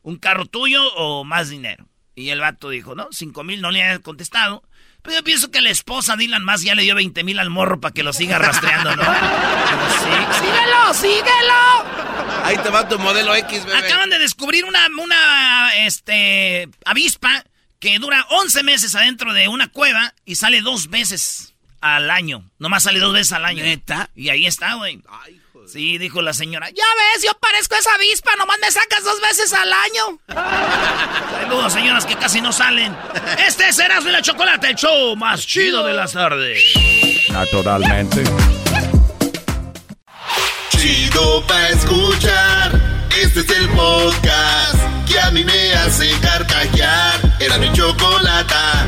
[0.04, 1.89] Un carro tuyo o más dinero.
[2.20, 4.62] Y el vato dijo, no, 5 mil no le había contestado.
[5.02, 7.50] Pero yo pienso que la esposa de Elon Musk ya le dio 20 mil al
[7.50, 9.04] morro para que lo siga rastreando, ¿no?
[9.04, 12.44] Sí, síguelo, síguelo.
[12.44, 13.78] Ahí te va tu modelo X, bebé.
[13.78, 17.46] Acaban de descubrir una, una este, avispa
[17.80, 22.52] que dura 11 meses adentro de una cueva y sale dos veces al año.
[22.60, 23.64] Nomás sale dos veces al año.
[23.64, 24.10] ¿Neta?
[24.14, 25.02] Y ahí está, güey.
[25.72, 26.68] Sí, dijo la señora.
[26.70, 30.20] Ya ves, yo parezco esa avispa, nomás me sacas dos veces al año.
[31.42, 32.96] Saludos, señoras que casi no salen.
[33.46, 36.60] Este es Erasmo y la Chocolate, el show más chido de las tardes.
[37.30, 38.24] Naturalmente.
[40.72, 42.72] Chido pa' escuchar.
[43.22, 47.38] Este es el podcast que a mí me hace carcajear.
[47.40, 48.88] Era mi chocolata.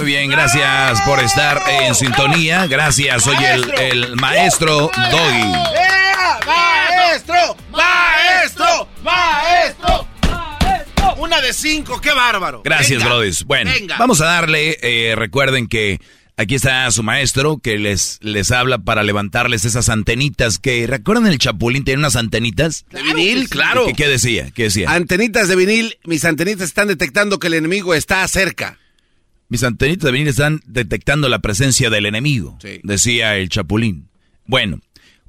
[0.00, 2.66] Muy bien, gracias por estar en sintonía.
[2.66, 5.52] Gracias, soy el, el maestro Doggy.
[6.46, 7.54] ¡Maestro!
[7.70, 8.88] ¡Maestro!
[9.02, 10.08] ¡Maestro!
[11.18, 12.62] Una de cinco, qué bárbaro.
[12.64, 13.44] Gracias, brodis.
[13.44, 13.98] Bueno, venga.
[13.98, 14.78] vamos a darle.
[14.80, 16.00] eh, recuerden que
[16.38, 20.86] aquí está su maestro que les, les habla para levantarles esas antenitas que.
[20.86, 21.84] ¿Recuerdan el Chapulín?
[21.84, 22.86] Tiene unas antenitas.
[22.90, 23.84] De vinil, claro.
[23.84, 24.50] ¿Qué, qué decía?
[24.50, 24.90] ¿Qué decía?
[24.90, 28.78] Antenitas de vinil, mis antenitas están detectando que el enemigo está cerca.
[29.50, 32.80] Mis antenitas de vinil están detectando la presencia del enemigo, Sí.
[32.82, 34.08] decía el Chapulín.
[34.46, 34.80] Bueno,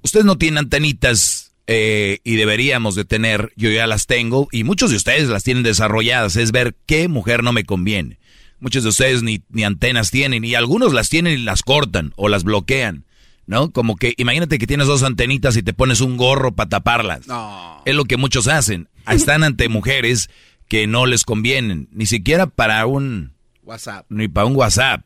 [0.04, 4.92] ustedes no tienen antenitas eh, y deberíamos de tener, yo ya las tengo y muchos
[4.92, 8.20] de ustedes las tienen desarrolladas, es ver qué mujer no me conviene.
[8.60, 12.30] Muchos de ustedes ni, ni antenas tienen y algunos las tienen y las cortan o
[12.30, 13.06] las bloquean,
[13.48, 13.72] ¿no?
[13.72, 17.26] Como que imagínate que tienes dos antenitas y te pones un gorro para taparlas.
[17.28, 17.82] No.
[17.86, 18.88] Es lo que muchos hacen.
[19.10, 20.30] Están ante mujeres
[20.68, 23.34] que no les convienen, ni siquiera para un
[23.72, 24.06] WhatsApp.
[24.10, 25.04] ni para un WhatsApp.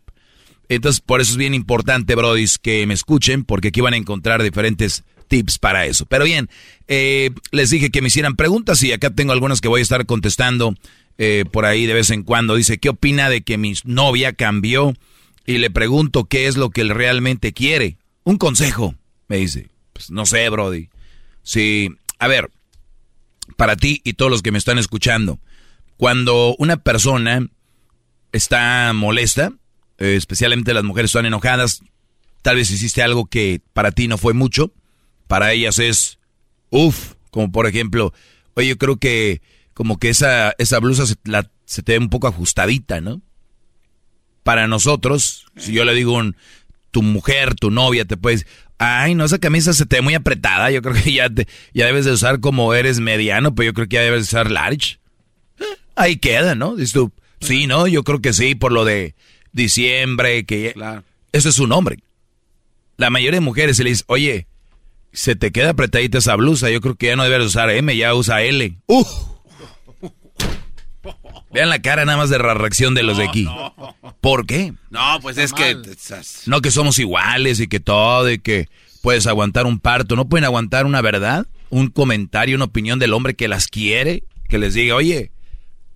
[0.67, 4.41] Entonces, por eso es bien importante, brodis, que me escuchen, porque aquí van a encontrar
[4.41, 6.05] diferentes tips para eso.
[6.05, 6.49] Pero bien,
[6.87, 10.05] eh, les dije que me hicieran preguntas y acá tengo algunas que voy a estar
[10.05, 10.75] contestando
[11.17, 12.55] eh, por ahí de vez en cuando.
[12.55, 14.93] Dice, ¿qué opina de que mi novia cambió?
[15.45, 17.97] Y le pregunto qué es lo que él realmente quiere.
[18.23, 18.95] Un consejo,
[19.27, 19.69] me dice.
[19.93, 20.89] Pues no sé, Brody.
[21.43, 22.49] Sí, a ver,
[23.55, 25.39] para ti y todos los que me están escuchando,
[25.97, 27.47] cuando una persona
[28.35, 29.53] está molesta,
[29.97, 31.81] eh, especialmente las mujeres están enojadas,
[32.41, 34.71] tal vez hiciste algo que para ti no fue mucho,
[35.27, 36.19] para ellas es
[36.69, 38.13] uff, como por ejemplo,
[38.55, 39.41] oye, yo creo que
[39.73, 41.15] como que esa, esa blusa se,
[41.83, 43.21] te ve un poco ajustadita, ¿no?
[44.43, 46.35] Para nosotros, si yo le digo un,
[46.91, 48.45] tu mujer, tu novia, te puedes,
[48.77, 51.85] ay, no, esa camisa se te ve muy apretada, yo creo que ya, te, ya
[51.85, 54.99] debes de usar como eres mediano, pero yo creo que ya debes de usar large.
[55.95, 56.75] Ahí queda, ¿no?
[56.75, 57.87] Dices tú, sí, ¿no?
[57.87, 59.15] Yo creo que sí, por lo de
[59.51, 60.73] diciembre, que...
[60.73, 61.03] Claro.
[61.31, 61.99] Eso es su nombre.
[62.97, 64.47] La mayoría de mujeres se le dice, oye,
[65.11, 68.13] se te queda apretadita esa blusa, yo creo que ya no debes usar M, ya
[68.13, 68.77] usa L.
[68.87, 69.05] ¡Uh!
[71.51, 73.47] Vean la cara nada más de la reacción de los de aquí.
[74.19, 74.73] ¿Por qué?
[74.89, 75.77] No, pues es que...
[76.45, 78.67] No que somos iguales y que todo y que
[79.01, 80.15] puedes aguantar un parto.
[80.17, 81.45] ¿No pueden aguantar una verdad?
[81.69, 85.31] Un comentario, una opinión del hombre que las quiere, que les diga, oye,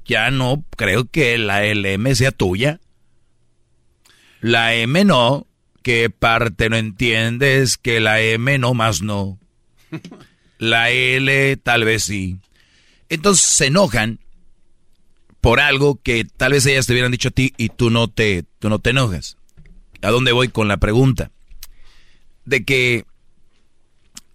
[0.10, 2.82] ya no creo que la LM sea tuya.
[4.42, 5.46] La M no,
[5.84, 7.78] ¿qué parte no entiendes?
[7.78, 9.40] Que la M no más no.
[10.58, 12.40] La L tal vez sí.
[13.08, 14.20] Entonces se enojan
[15.42, 18.44] por algo que tal vez ellas te hubieran dicho a ti y tú no te,
[18.58, 19.38] tú no te enojas.
[20.02, 21.32] ¿A dónde voy con la pregunta?
[22.46, 23.06] De que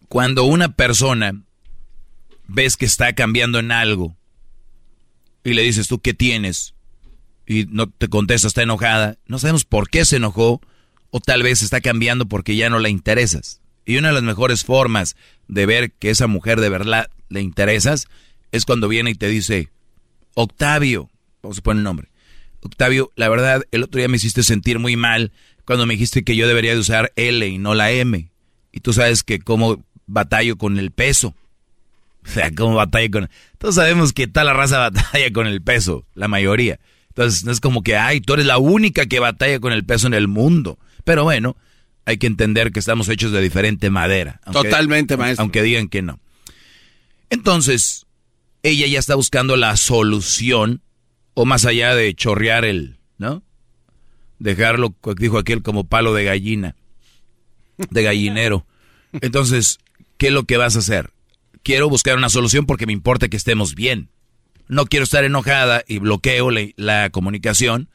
[0.09, 1.43] cuando una persona
[2.47, 4.17] ves que está cambiando en algo
[5.45, 6.75] y le dices tú, ¿qué tienes?
[7.47, 9.19] Y no te contesta, está enojada.
[9.27, 10.61] No sabemos por qué se enojó
[11.11, 13.61] o tal vez está cambiando porque ya no le interesas.
[13.85, 15.15] Y una de las mejores formas
[15.47, 18.09] de ver que esa mujer de verdad le interesas
[18.51, 19.69] es cuando viene y te dice,
[20.35, 21.11] Octavio,
[21.43, 22.09] vamos a poner el nombre.
[22.61, 25.33] Octavio, la verdad, el otro día me hiciste sentir muy mal
[25.67, 28.31] cuando me dijiste que yo debería de usar L y no la M.
[28.73, 31.35] Y tú sabes que cómo batallo con el peso.
[32.29, 33.31] O sea, cómo batalla con...
[33.59, 36.81] Todos sabemos que tal la raza batalla con el peso, la mayoría.
[37.09, 40.07] Entonces, no es como que, ay, tú eres la única que batalla con el peso
[40.07, 40.79] en el mundo.
[41.05, 41.57] Pero bueno,
[42.07, 44.41] hay que entender que estamos hechos de diferente madera.
[44.53, 45.43] Totalmente, maestro.
[45.43, 46.19] Aunque digan que no.
[47.31, 48.07] Entonces,
[48.63, 50.83] ella ya está buscando la solución,
[51.35, 53.43] o más allá de chorrear el, ¿no?
[54.39, 56.75] Dejarlo, dijo aquel, como palo de gallina,
[57.91, 58.67] de gallinero.
[59.21, 59.79] Entonces,
[60.17, 61.14] ¿qué es lo que vas a hacer?
[61.65, 64.11] Quiero buscar una solución porque me importa que estemos bien.
[64.69, 67.89] No quiero estar enojada y bloqueo la, comunicación.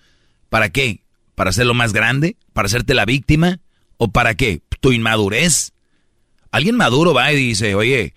[0.50, 1.04] ¿Para qué?
[1.36, 2.36] ¿Para hacerlo más grande?
[2.52, 3.60] ¿Para hacerte la víctima?
[3.98, 4.62] ¿O para qué?
[4.82, 5.74] ¿Tu inmadurez?
[6.52, 8.14] Alguien maduro va y dice, oye,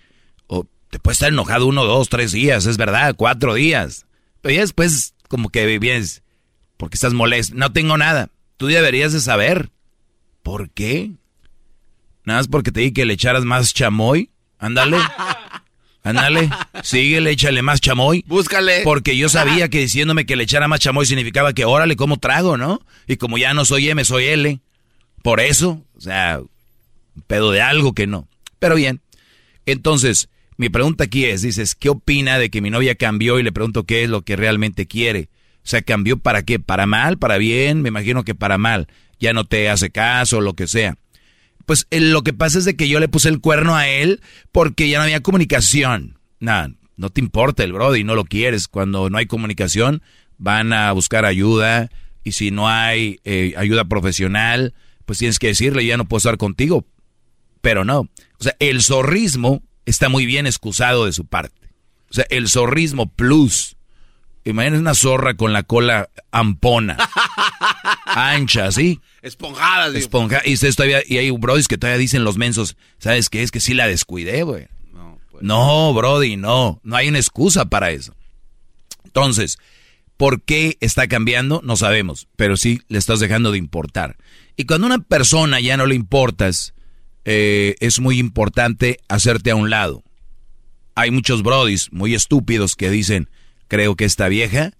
[0.89, 4.05] te puedes estar enojado uno, dos, tres días, es verdad, cuatro días.
[4.41, 6.23] Pero ya después como que vienes,
[6.77, 7.55] porque estás molesto.
[7.55, 8.29] No tengo nada.
[8.57, 9.71] Tú deberías de saber.
[10.41, 11.11] ¿Por qué?
[12.25, 14.29] Nada más porque te dije que le echaras más chamoy.
[14.59, 14.97] Ándale.
[16.03, 16.49] Ándale.
[16.83, 18.23] Síguele, échale más chamoy.
[18.27, 18.81] Búscale.
[18.83, 22.57] Porque yo sabía que diciéndome que le echara más chamoy significaba que órale, como trago,
[22.57, 22.81] ¿no?
[23.07, 24.59] Y como ya no soy M, soy L.
[25.21, 26.41] Por eso, o sea,
[27.27, 28.27] pedo de algo que no.
[28.59, 29.01] Pero bien,
[29.65, 33.53] entonces, mi pregunta aquí es, dices, ¿qué opina de que mi novia cambió y le
[33.53, 35.29] pregunto qué es lo que realmente quiere?
[35.57, 36.59] O sea, ¿cambió para qué?
[36.59, 37.17] ¿Para mal?
[37.17, 37.81] ¿Para bien?
[37.81, 38.87] Me imagino que para mal.
[39.19, 40.97] Ya no te hace caso, lo que sea.
[41.65, 44.21] Pues eh, lo que pasa es de que yo le puse el cuerno a él
[44.51, 46.19] porque ya no había comunicación.
[46.39, 48.67] Nada, no te importa el brody, no lo quieres.
[48.67, 50.01] Cuando no hay comunicación,
[50.37, 51.89] van a buscar ayuda.
[52.23, 54.73] Y si no hay eh, ayuda profesional,
[55.05, 56.85] pues tienes que decirle, ya no puedo estar contigo.
[57.61, 58.01] Pero no.
[58.01, 61.69] O sea, el zorrismo está muy bien excusado de su parte.
[62.09, 63.75] O sea, el zorrismo plus.
[64.45, 66.97] Imagínate una zorra con la cola ampona.
[68.05, 68.99] ancha, ¿sí?
[69.21, 69.99] Esponjada, digo.
[69.99, 73.41] Esponja y, ustedes todavía, y hay brodis que todavía dicen los mensos, ¿sabes qué?
[73.41, 74.67] Es que sí la descuidé, güey.
[74.91, 75.43] No, pues.
[75.43, 76.81] no, brody, no.
[76.83, 78.13] No hay una excusa para eso.
[79.05, 79.59] Entonces,
[80.17, 81.61] ¿por qué está cambiando?
[81.63, 84.17] No sabemos, pero sí le estás dejando de importar.
[84.57, 86.73] Y cuando a una persona ya no le importas,
[87.25, 90.03] eh, es muy importante hacerte a un lado.
[90.95, 93.29] Hay muchos brodis muy estúpidos que dicen,
[93.73, 94.73] creo que esta vieja,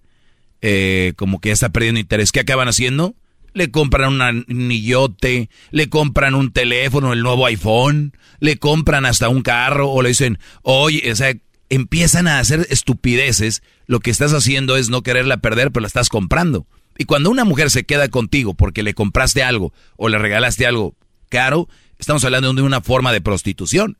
[0.62, 2.30] eh, como que ya está perdiendo interés.
[2.30, 3.16] ¿Qué acaban haciendo?
[3.52, 9.42] Le compran un anillote, le compran un teléfono, el nuevo iPhone, le compran hasta un
[9.42, 11.34] carro o le dicen, oye, o sea,
[11.70, 13.64] empiezan a hacer estupideces.
[13.88, 16.64] Lo que estás haciendo es no quererla perder, pero la estás comprando.
[16.96, 20.94] Y cuando una mujer se queda contigo porque le compraste algo o le regalaste algo
[21.30, 23.98] caro, estamos hablando de una forma de prostitución.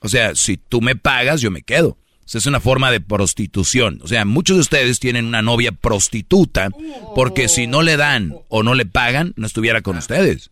[0.00, 1.96] O sea, si tú me pagas, yo me quedo.
[2.24, 4.00] O es una forma de prostitución.
[4.02, 6.70] O sea, muchos de ustedes tienen una novia prostituta
[7.14, 10.50] porque si no le dan o no le pagan, no estuviera con ustedes.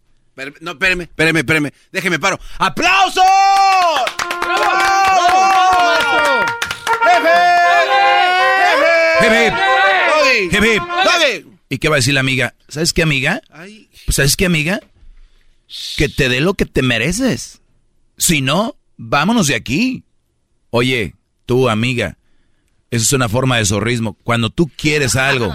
[0.60, 1.72] No, espéreme, espéreme, espéreme.
[1.92, 2.38] Déjeme paro.
[2.58, 3.24] ¡Aplausos!
[11.68, 12.54] ¿Y qué va a decir la amiga?
[12.68, 13.42] ¿Sabes qué, amiga?
[14.06, 14.80] Pues, ¿Sabes qué, amiga?
[15.96, 17.60] Que te dé lo que te mereces.
[18.18, 20.04] Si no, vámonos de aquí.
[20.70, 21.14] Oye,
[21.50, 22.16] tú, amiga,
[22.92, 24.16] eso es una forma de zorrismo.
[24.22, 25.52] Cuando tú quieres algo,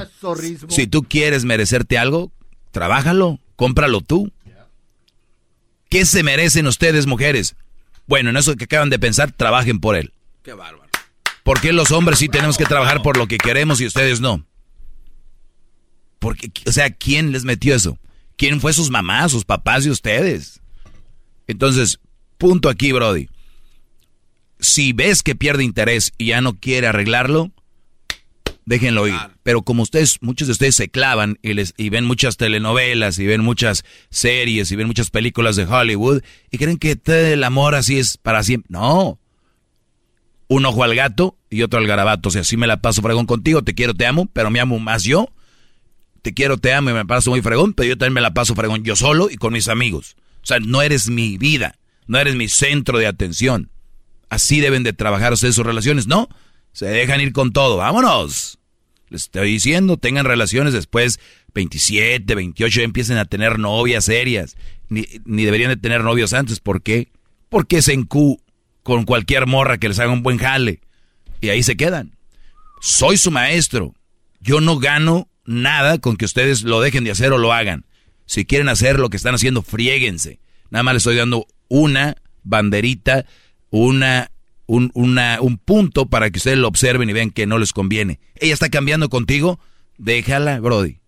[0.68, 2.34] si tú quieres merecerte algo,
[2.72, 4.30] trabájalo, cómpralo tú.
[5.88, 7.56] ¿Qué se merecen ustedes, mujeres?
[8.08, 10.12] Bueno, en eso que acaban de pensar, trabajen por él.
[10.44, 10.90] Qué bárbaro.
[11.46, 14.46] ¿Por qué los hombres sí tenemos que trabajar por lo que queremos y ustedes no?
[16.20, 17.98] Porque, o sea, ¿quién les metió eso?
[18.36, 20.60] ¿Quién fue sus mamás, sus papás y ustedes?
[21.48, 22.02] Entonces,
[22.38, 23.30] punto aquí, Brody.
[24.66, 27.52] Si ves que pierde interés y ya no quiere arreglarlo,
[28.66, 29.16] déjenlo ir.
[29.44, 33.28] Pero como ustedes, muchos de ustedes se clavan y, les, y ven muchas telenovelas y
[33.28, 38.00] ven muchas series y ven muchas películas de Hollywood y creen que el amor así
[38.00, 38.68] es para siempre.
[38.72, 39.20] No.
[40.48, 42.30] Un ojo al gato y otro al garabato.
[42.30, 44.80] O sea, así me la paso fregón contigo, te quiero, te amo, pero me amo
[44.80, 45.30] más yo
[46.26, 48.56] te quiero, te amo y me paso muy fregón, pero yo también me la paso
[48.56, 50.16] fregón yo solo y con mis amigos.
[50.42, 53.70] O sea, no eres mi vida, no eres mi centro de atención.
[54.36, 56.28] Así deben de trabajar ustedes sus relaciones, ¿no?
[56.74, 58.60] Se dejan ir con todo, vámonos.
[59.08, 61.22] Les estoy diciendo, tengan relaciones después
[61.54, 64.58] 27, 28, empiecen a tener novias serias.
[64.90, 66.60] Ni, ni deberían de tener novios antes.
[66.60, 67.14] ¿Por qué?
[67.48, 68.42] Porque se encu
[68.84, 70.82] con cualquier morra que les haga un buen jale.
[71.40, 72.18] Y ahí se quedan.
[72.82, 73.94] Soy su maestro.
[74.42, 77.86] Yo no gano nada con que ustedes lo dejen de hacer o lo hagan.
[78.26, 80.40] Si quieren hacer lo que están haciendo, friéguense.
[80.72, 83.26] Nada más les estoy dando una banderita,
[83.80, 84.32] una,
[84.66, 88.20] un, un punto para que ustedes lo observen y vean que no les conviene.
[88.36, 89.60] Ella está cambiando contigo,
[89.98, 91.00] déjala, Brody.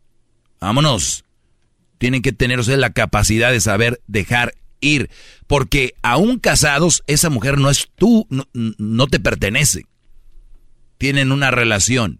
[0.59, 1.23] Vámonos.
[1.97, 5.09] Tienen que tener ustedes la capacidad de saber dejar ir.
[5.47, 9.85] Porque aún casados, esa mujer no es tú, no, no te pertenece.
[10.97, 12.19] Tienen una relación.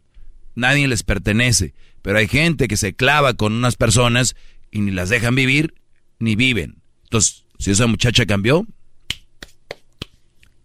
[0.56, 1.74] Nadie les pertenece.
[2.02, 4.36] Pero hay gente que se clava con unas personas
[4.72, 5.76] y ni las dejan vivir,
[6.20, 6.82] ni viven.
[7.04, 8.66] Entonces, si esa muchacha cambió,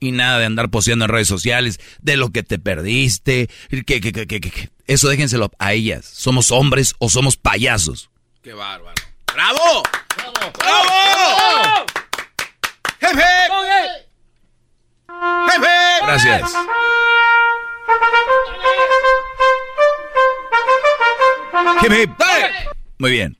[0.02, 4.12] y nada de andar poseando en redes sociales de lo que te perdiste, que, que,
[4.12, 6.04] que, que, eso déjenselo a ellas.
[6.04, 8.10] ¿Somos hombres o somos payasos?
[8.42, 8.96] ¡Qué bárbaro!
[9.32, 9.82] ¡Bravo!
[10.16, 10.52] ¡Bravo!
[10.58, 11.86] ¡Bravo!
[13.00, 13.22] ¡Jefe!
[15.52, 15.68] ¡Jefe!
[16.02, 16.52] Gracias.
[21.80, 22.06] Jefe.
[22.98, 23.38] Muy bien.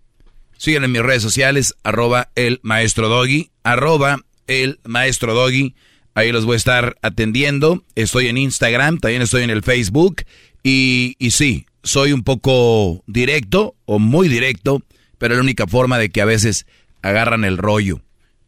[0.59, 5.75] Síganme en mis redes sociales, arroba el maestro doggy, arroba el maestro doggy.
[6.15, 7.83] Ahí los voy a estar atendiendo.
[7.95, 10.25] Estoy en Instagram, también estoy en el Facebook.
[10.63, 14.83] Y, y sí, soy un poco directo o muy directo,
[15.19, 16.67] pero es la única forma de que a veces
[17.03, 18.01] agarran el rollo.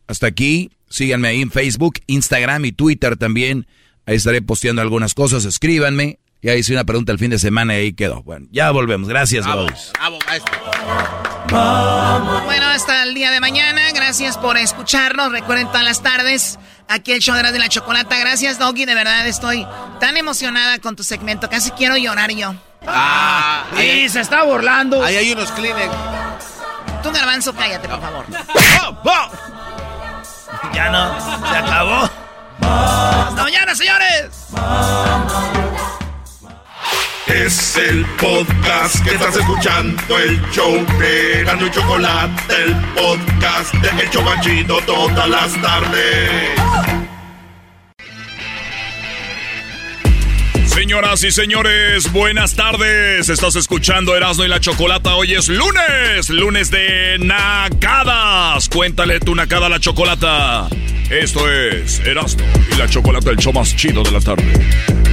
[0.06, 3.66] Hasta aquí, síganme ahí en Facebook, Instagram y Twitter también.
[4.06, 6.18] Ahí estaré posteando algunas cosas, escríbanme.
[6.42, 8.22] Ya hice una pregunta el fin de semana y ahí quedó.
[8.22, 9.08] Bueno, ya volvemos.
[9.08, 10.54] Gracias, Bravo, bravo, maestro.
[12.44, 13.80] Bueno, hasta el día de mañana.
[13.94, 15.32] Gracias por escucharnos.
[15.32, 16.58] Recuerden todas las tardes.
[16.88, 18.16] Aquí el show de la, de la chocolata.
[18.18, 18.84] Gracias, Doggy.
[18.84, 19.66] De verdad estoy
[20.00, 21.48] tan emocionada con tu segmento.
[21.48, 22.54] Casi quiero llorar yo.
[22.86, 25.02] Ah, ahí, se está burlando.
[25.02, 25.90] ahí hay unos Kleenex.
[27.02, 28.26] Tú, Garbanzo, cállate, por favor.
[30.72, 32.10] Ya no, se acabó.
[32.60, 34.30] Hasta mañana, señores.
[37.26, 44.10] Es el podcast que estás escuchando, el show de y Chocolate, el podcast de El
[44.10, 46.50] Chobachito todas las tardes.
[50.66, 53.30] Señoras y señores, buenas tardes.
[53.30, 55.14] Estás escuchando Erasmo y la Chocolata.
[55.16, 58.68] Hoy es lunes, lunes de Nacadas.
[58.68, 60.68] Cuéntale tu Nacada a la Chocolata.
[61.08, 65.03] Esto es Erasmo y la Chocolata, el show más chido de la tarde.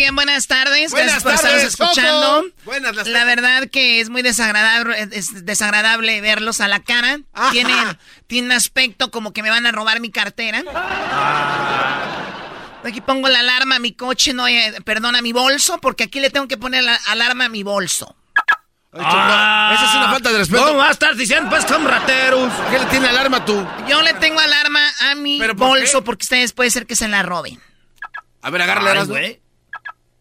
[0.00, 0.92] Bien, buenas tardes.
[0.92, 2.42] Buenas Gracias por tardes, estarnos escuchando.
[2.42, 2.54] Coco.
[2.64, 7.20] Buenas las La verdad que es muy desagradable, es desagradable verlos a la cara.
[7.50, 10.62] Tienen, tienen aspecto como que me van a robar mi cartera.
[12.82, 16.18] Aquí pongo la alarma a mi coche, no, eh, perdón, a mi bolso, porque aquí
[16.18, 18.16] le tengo que poner la alarma a mi bolso.
[18.92, 20.64] Ay, Choco, esa es una falta de respeto.
[20.64, 20.68] Ah.
[20.68, 22.50] ¿Cómo vas a estar diciendo pues son rateros?
[22.70, 23.66] ¿Qué le tiene alarma tú?
[23.86, 26.04] Yo le tengo alarma a mi ¿Pero por bolso qué?
[26.06, 27.60] porque ustedes puede ser que se la roben.
[28.40, 29.38] A ver, agárrala, güey.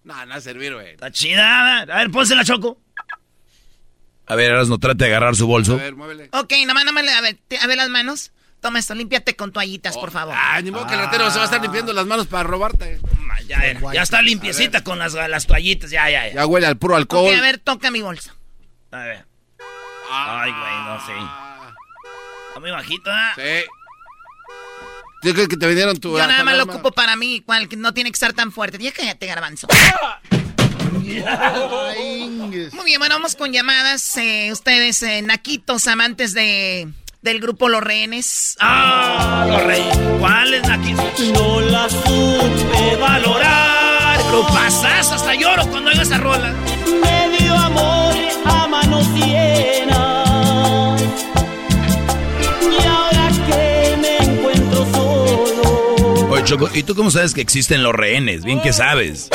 [0.04, 0.92] No, no va a servir, güey.
[0.92, 1.80] Está chida.
[1.82, 2.80] A ver, pónsela, Choco.
[4.28, 5.78] A ver, ahora no trate de agarrar su A bolso.
[5.78, 6.30] ver, muévele.
[6.34, 8.32] Ok, nomás, nomás, a ver, te- a ver las manos.
[8.62, 10.36] Toma esto, límpiate con toallitas, por favor.
[10.38, 13.00] Ah, ni modo que el ratero se va a estar limpiando las manos para robarte.
[13.48, 15.90] Ya, ya, ya está limpiecita con las, las toallitas.
[15.90, 16.34] Ya, ya, ya.
[16.36, 17.34] Ya huele al puro alcohol.
[17.34, 18.34] a ver, toca mi bolso.
[18.92, 19.26] A ver.
[20.12, 21.14] Ay, güey, no sé.
[22.50, 23.32] Está muy bajito, ¿ah?
[23.36, 23.42] Sí.
[25.24, 26.18] Yo creo que te vendieron tu.
[26.18, 28.78] Yo nada más lo ocupo para mí, cual, que no tiene que estar tan fuerte.
[28.78, 29.68] Ya cállate, garbanzo.
[32.74, 34.18] Muy bien, bueno, vamos con llamadas.
[34.18, 36.88] Eh, ustedes, eh, naquitos, amantes de
[37.22, 38.56] del grupo Los Rehenes.
[38.60, 39.98] Ah, los reyes.
[40.20, 40.94] ¿Cuáles aquí?
[41.34, 44.20] No la supe Valorar.
[44.30, 46.54] Grupazazo, hasta lloro cuando oigo esa rola.
[47.02, 49.08] Me dio amor a manos
[56.50, 58.44] Choco, ¿y tú cómo sabes que existen los rehenes?
[58.44, 59.30] Bien que sabes.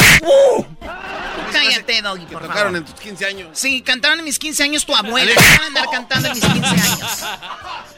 [1.52, 2.76] Cállate, Doggy, por tocaron favor.
[2.76, 3.48] en tus 15 años.
[3.52, 5.32] Sí, cantaron en mis 15 años tu abuela.
[5.36, 7.24] Van a andar cantando en mis 15 años.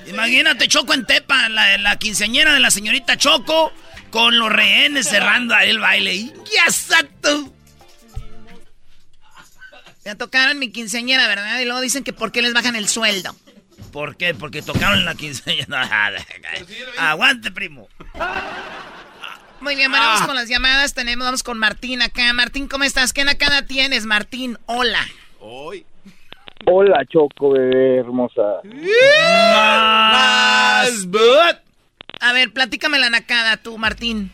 [0.08, 3.72] Imagínate Choco en Tepa, la, la quinceañera de la señorita Choco,
[4.10, 6.14] con los rehenes cerrando ahí el baile.
[6.14, 7.54] Y ya exacto.
[10.04, 11.58] Ya tocaron mi quinceañera, ¿verdad?
[11.58, 13.34] Y luego dicen que por qué les bajan el sueldo.
[13.92, 14.34] ¿Por qué?
[14.34, 15.88] Porque tocaron en la quinceañera.
[16.98, 17.88] Aguante, primo.
[19.60, 20.94] Muy bien, bueno, vamos con las llamadas.
[20.94, 22.32] Tenemos, vamos con Martín acá.
[22.32, 23.12] Martín, ¿cómo estás?
[23.12, 24.58] ¿Qué nacada tienes, Martín?
[24.66, 25.00] Hola.
[25.40, 25.84] Hoy.
[26.66, 28.60] Hola, Choco, bebé hermosa.
[29.62, 31.58] Más, but.
[32.20, 34.30] A ver, platícame la nacada tú, Martín.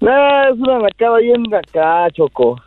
[0.00, 2.60] Nah, es una nacada bien acá, Choco.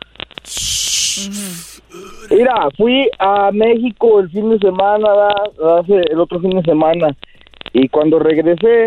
[2.30, 5.80] Mira, fui a México el fin de semana, ¿verdad?
[5.80, 7.14] hace el otro fin de semana,
[7.72, 8.86] y cuando regresé,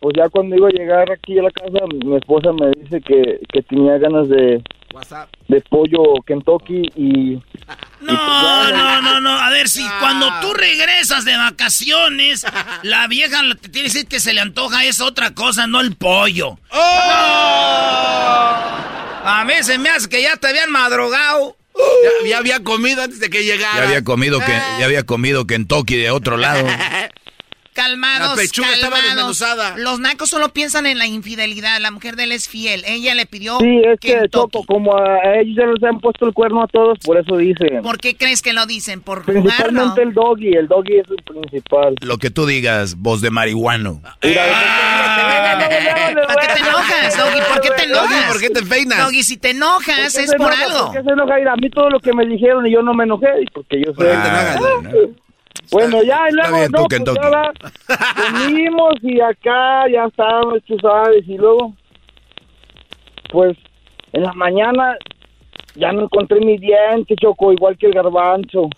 [0.00, 3.40] pues ya cuando iba a llegar aquí a la casa, mi esposa me dice que,
[3.52, 4.62] que tenía ganas de,
[5.48, 7.42] de pollo Kentucky y...
[8.00, 9.30] No, no, no, no.
[9.40, 12.44] A ver, si cuando tú regresas de vacaciones,
[12.82, 15.80] la vieja lo- te tiene que decir que se le antoja es otra cosa, no
[15.80, 16.58] el pollo.
[19.28, 21.56] A mí se me hace que ya te habían madrugado.
[22.22, 23.76] Ya, ya había comido antes de que llegara.
[23.76, 26.66] Ya había comido que ya había comido Kentucky de otro lado.
[27.76, 29.38] Calmados, La pechuga estaba calmados.
[29.38, 29.76] desmenuzada.
[29.76, 31.78] Los nacos solo piensan en la infidelidad.
[31.80, 32.82] La mujer de él es fiel.
[32.86, 34.26] Ella le pidió Sí, es que.
[34.30, 37.82] Choco, como a ellos ya les han puesto el cuerno a todos, por eso dicen.
[37.82, 39.00] ¿Por qué crees que lo dicen?
[39.02, 39.94] ¿Por jugar, no?
[39.94, 41.94] Principalmente el doggy, el doggy es el principal.
[42.00, 44.00] Lo que tú digas, voz de marihuano.
[44.02, 44.14] ¿Para
[46.40, 47.40] qué te enojas, Doggy?
[47.52, 48.24] ¿Por qué te enojas?
[48.32, 48.98] ¿por qué te peinas?
[49.04, 50.64] Doggy, si te enojas ¿Por es por enoja?
[50.64, 50.86] algo.
[50.86, 51.36] ¿Por qué se enoja?
[51.36, 53.92] Mira, a mí todo lo que me dijeron y yo no me enojé, porque yo
[53.94, 54.10] sé.
[54.12, 54.56] Ah,
[55.70, 57.98] Bueno, ya, y luego, bien, no, pues,
[58.32, 61.74] comimos y acá ya estábamos, tú sabes, y luego,
[63.30, 63.56] pues,
[64.12, 64.96] en la mañana
[65.74, 68.68] ya no encontré mi diente, Choco, igual que el garbanzo.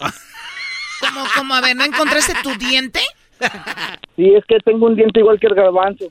[1.00, 1.54] ¿Cómo, cómo?
[1.54, 3.00] A ver, ¿no encontraste tu diente?
[4.16, 6.06] Sí, es que tengo un diente igual que el garbanzo.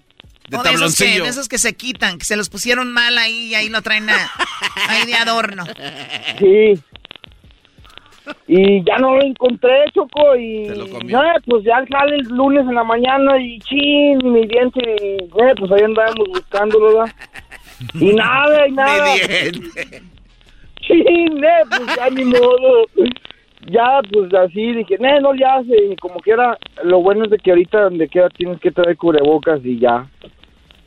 [0.50, 3.18] De O de esos, que, de esos que se quitan, que se los pusieron mal
[3.18, 4.32] ahí y ahí lo traen a-
[4.88, 5.66] ahí de adorno.
[6.40, 6.80] Sí.
[8.48, 10.68] Y ya no lo encontré, Choco, y
[11.06, 15.54] nada, pues ya sale el lunes en la mañana y chin, mi diente, y eh,
[15.58, 17.14] pues ahí andábamos buscándolo, ¿verdad?
[17.94, 19.14] Y nada, y nada.
[19.14, 20.02] Mi diente.
[20.82, 22.88] Chin, eh, pues ya ni modo.
[23.70, 27.38] Ya, pues así dije, no, no le hace, y como quiera, lo bueno es de
[27.38, 30.08] que ahorita donde quiera tienes que traer cubrebocas y ya.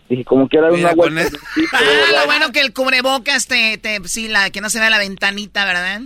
[0.09, 1.38] Dije, como quiera Mira, una vuelta.
[1.72, 4.99] Ah, lo bueno que el cubrebocas te, te, sí, la, que no se vea la
[4.99, 6.01] ventanita, ¿verdad?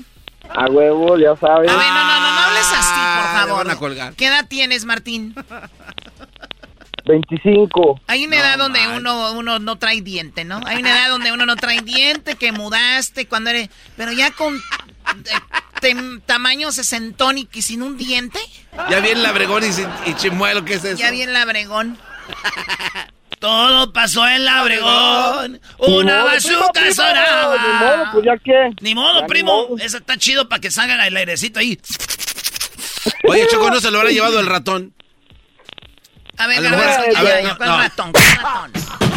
[0.51, 1.71] A huevo, ya sabes.
[1.71, 3.67] A ver, no, no, no, no hables así, Ah, por favor.
[3.67, 4.15] van a colgar.
[4.15, 5.35] ¿Qué edad tienes, Martín?
[7.07, 8.01] 25.
[8.07, 10.61] Hay una edad donde uno, uno no trae diente, ¿no?
[10.65, 13.69] Hay una edad donde uno no trae diente, que mudaste cuando eres...
[13.97, 18.39] Pero ya con eh, tamaño sesentón y que sin un diente,
[18.91, 20.97] Ya viene la Bregón y, sin- y Chimuelo, ¿qué es eso?
[20.99, 21.99] ya bien labregón.
[23.49, 25.61] Todo pasó en la Obregón.
[25.77, 27.57] Una Ni modo, bazooka primo, sonaba.
[27.59, 28.71] Ni modo, pues ya qué.
[28.81, 29.67] Ni modo, Ya ni primo.
[29.69, 29.77] modo.
[29.85, 31.79] Eso está chido para que salga el airecito ahí.
[33.29, 34.95] Oye, Choco, ¿no se lo habrá llevado el ratón?
[36.39, 37.79] A ver, A lo mejor- Garbanzo, a ver, ya, no, ¿cuál no.
[37.83, 38.13] ratón?
[38.13, 39.14] ¿Cuál ratón?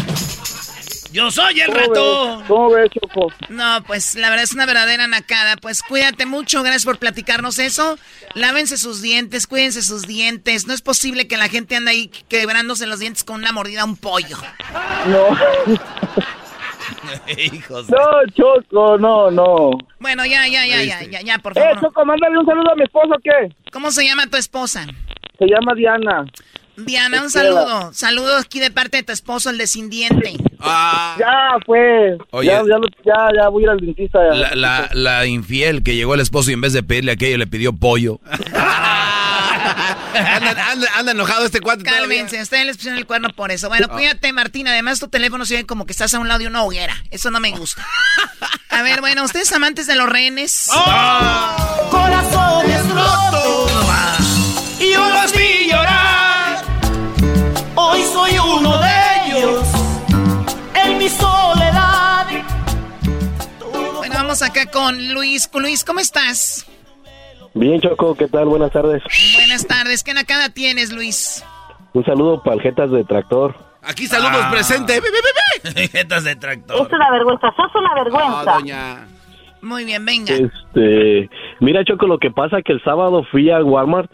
[1.18, 2.43] Yo soy el ratón.
[2.47, 3.32] ¿Cómo ves, Choco?
[3.49, 5.55] No, pues la verdad es una verdadera nacada.
[5.57, 7.97] Pues cuídate mucho, gracias por platicarnos eso.
[8.36, 10.68] Lávense sus dientes, cuídense sus dientes.
[10.68, 13.86] No es posible que la gente ande ahí quebrándose los dientes con una mordida a
[13.86, 14.38] un pollo.
[15.07, 15.36] No.
[17.36, 17.89] Hijos.
[17.89, 17.97] No,
[18.36, 19.72] Choco, no, no.
[19.99, 21.82] Bueno, ya, ya, ya, ya, ya, ya, por Eh, favor.
[21.82, 23.55] Choco, mándale un saludo a mi esposo, ¿qué?
[23.72, 24.86] ¿Cómo se llama tu esposa?
[25.39, 26.26] Se llama Diana.
[26.78, 27.45] Diana, un Estela.
[27.63, 27.93] saludo.
[27.93, 30.36] Saludos aquí de parte de tu esposo, el de sin diente.
[30.59, 32.17] Ah, Ya, pues.
[32.32, 32.47] Oye.
[32.49, 32.75] Ya, ya,
[33.05, 34.19] ya, ya voy a ir al dentista.
[34.30, 34.34] ya.
[34.36, 37.47] La, la, la infiel que llegó el esposo y en vez de pedirle aquello le
[37.47, 38.19] pidió pollo.
[40.13, 41.84] anda, anda- anda enojado este cuate.
[41.84, 43.67] Cálmense, ustedes les pusieron el cuerno por eso.
[43.69, 44.67] Bueno, cuídate, Martín.
[44.67, 46.95] Además, tu teléfono se ve como que estás a un lado de una hoguera.
[47.11, 47.86] Eso no me gusta.
[48.69, 50.69] A ver, bueno, ustedes amantes de los rehenes.
[51.89, 53.66] Corazones rotos
[64.47, 65.49] acá con Luis.
[65.53, 66.65] Luis, ¿cómo estás?
[67.53, 68.45] Bien, Choco, ¿qué tal?
[68.45, 69.01] Buenas tardes.
[69.35, 70.03] Buenas tardes.
[70.03, 71.43] ¿Qué nacada tienes, Luis?
[71.93, 73.55] Un saludo para el Jetas de Tractor.
[73.81, 74.49] Aquí saludos Ah.
[74.51, 74.99] presente.
[74.99, 75.87] Ve, ve, ve, ve.
[75.91, 76.87] Jetas de tractor.
[76.91, 78.53] una vergüenza, sos una vergüenza.
[78.53, 79.07] doña.
[79.61, 80.33] Muy bien, venga.
[80.33, 81.29] Este,
[81.59, 84.11] mira, Choco, lo que pasa que el sábado fui a Walmart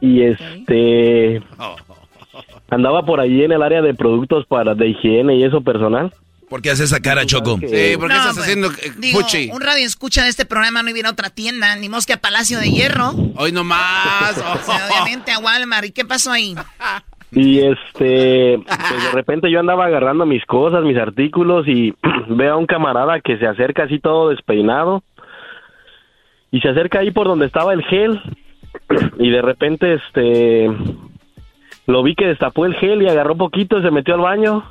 [0.00, 1.42] y este
[2.70, 6.12] andaba por allí en el área de productos para de higiene y eso personal.
[6.48, 7.58] ¿Por qué hace esa cara, Choco?
[7.58, 9.50] Sí, ¿por qué No, estás pues, haciendo eh, Digo, fuchi?
[9.52, 12.70] un radio escucha de este programa no hubiera otra tienda, ni mosque a Palacio de
[12.70, 13.12] Hierro.
[13.36, 14.36] Hoy nomás.
[14.48, 15.86] O sea, obviamente a Walmart.
[15.86, 16.54] ¿Y qué pasó ahí?
[17.30, 21.94] Y este, pues de repente yo andaba agarrando mis cosas, mis artículos y
[22.28, 25.02] veo a un camarada que se acerca así todo despeinado
[26.50, 28.20] y se acerca ahí por donde estaba el gel
[29.18, 30.70] y de repente este
[31.86, 34.64] lo vi que destapó el gel y agarró poquito y se metió al baño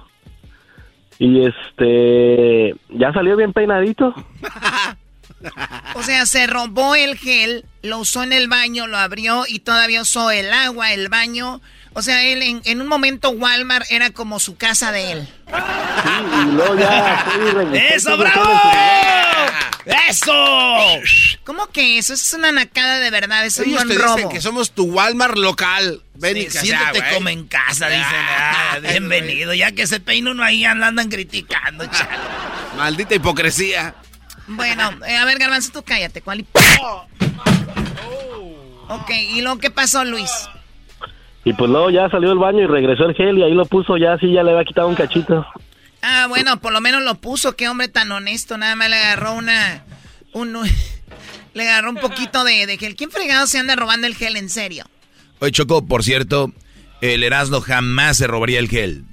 [1.20, 4.14] y este ya salió bien peinadito.
[5.96, 10.02] O sea, se robó el gel, lo usó en el baño, lo abrió y todavía
[10.02, 11.62] usó el agua, el baño
[11.98, 15.28] O sea, él en, en un momento Walmart era como su casa de él.
[15.48, 15.54] Sí,
[16.44, 17.96] y luego ya fui y regresé.
[17.96, 18.62] ¡Eso, bravo!
[20.08, 21.02] ¡Eso!
[21.44, 22.14] ¿Cómo que eso?
[22.14, 24.16] Eso es una nacada de verdad, eso es Ellos un te robo.
[24.16, 26.04] dicen que somos tu Walmart local.
[26.14, 27.14] Ven y Sí, que siéntete sea, güey.
[27.16, 28.04] como en casa, dicen.
[28.06, 29.56] Ah, bienvenido.
[29.56, 32.12] Ya que se peina uno ahí, andan criticando, chalo.
[32.76, 33.96] Maldita hipocresía.
[34.46, 36.46] Bueno, eh, a ver, Garbanzo, tú cállate, ¿cuál?
[38.90, 40.30] Ok, ¿y luego qué pasó, Luis?
[41.48, 43.96] Y pues luego ya salió del baño y regresó el gel y ahí lo puso
[43.96, 45.48] ya así, ya le había quitado un cachito.
[46.02, 49.32] Ah, bueno, por lo menos lo puso, qué hombre tan honesto, nada más le agarró
[49.32, 49.86] una...
[50.34, 50.58] Un,
[51.54, 52.98] le agarró un poquito de, de gel.
[52.98, 54.88] ¿Quién fregado se anda robando el gel en serio?
[55.40, 56.52] Oye, Choco, por cierto,
[57.00, 59.06] el Erasmo jamás se robaría el gel.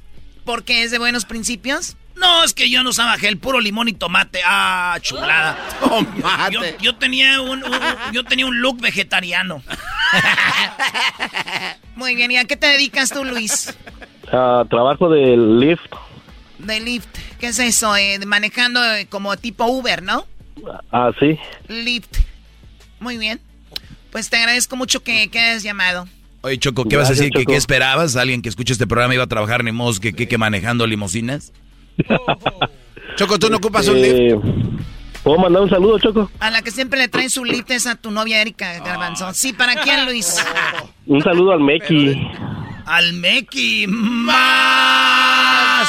[0.45, 1.97] ¿Porque es de buenos principios?
[2.16, 4.40] No, es que yo no usaba gel, puro limón y tomate.
[4.46, 5.58] Ah, chulada.
[6.52, 7.72] Yo, yo tenía un, un-
[8.12, 9.62] yo tenía un look vegetariano.
[11.96, 13.74] Muy bien, ¿y a qué te dedicas tú, Luis?
[14.32, 15.92] Ah, trabajo del lift.
[16.58, 17.08] De Lyft.
[17.38, 17.94] ¿Qué es eso?
[17.96, 20.26] Eh, de manejando eh, como tipo Uber, ¿no?
[20.90, 21.38] Ah, sí.
[21.68, 22.18] Lyft.
[23.00, 23.40] Muy bien.
[24.10, 26.08] Pues te agradezco mucho que, que hayas llamado.
[26.42, 27.30] Oye, Choco, ¿qué vas a decir?
[27.30, 27.52] ¿Que, Choco.
[27.52, 28.16] ¿Qué esperabas?
[28.16, 31.52] ¿Alguien que escuche este programa iba a trabajar ni modo que, que, que manejando limusinas?
[33.16, 34.42] Choco, ¿tú no ocupas un Eh, lift?
[35.22, 36.30] ¿Puedo mandar un saludo, Choco?
[36.40, 39.32] A la que siempre le traen su Lyft es a tu novia Erika Garbanzo.
[39.32, 40.36] Sí, ¿para quién, Luis?
[41.07, 42.28] Un saludo al Meki.
[42.84, 43.86] Al Meki.
[43.88, 45.88] Más.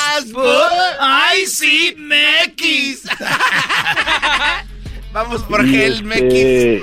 [0.99, 3.03] ¡Ay, sí, Mekis!
[5.13, 6.81] Vamos por Y, gel, Mekis.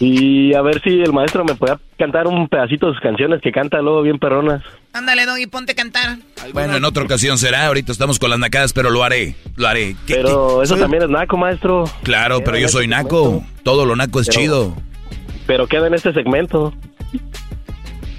[0.00, 3.40] Este, Y a ver si el maestro me puede cantar un pedacito de sus canciones
[3.42, 4.62] que canta luego bien perronas.
[4.92, 6.18] Ándale, Doggy, ponte a cantar.
[6.52, 7.66] Bueno, en otra ocasión será.
[7.66, 9.34] Ahorita estamos con las nacadas, pero lo haré.
[9.56, 9.96] Lo haré.
[10.06, 11.84] ¿Qué- Pero qué- eso soy- también es naco, maestro.
[12.02, 13.24] Claro, pero yo Queda soy este naco.
[13.24, 13.62] segmento.
[13.64, 14.76] Todo lo naco es Pero- chido.
[15.46, 16.74] Pero queda en este segmento.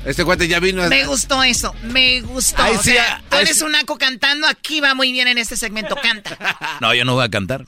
[0.06, 0.88] Este cuate ya vino.
[0.88, 2.62] Me gustó eso, me gustó.
[2.64, 3.66] Ay, o sí, sea, tú ay, eres sí.
[3.66, 5.96] un naco cantando, aquí va muy bien en este segmento.
[6.02, 6.38] Canta,
[6.82, 7.66] No, yo no voy a cantar.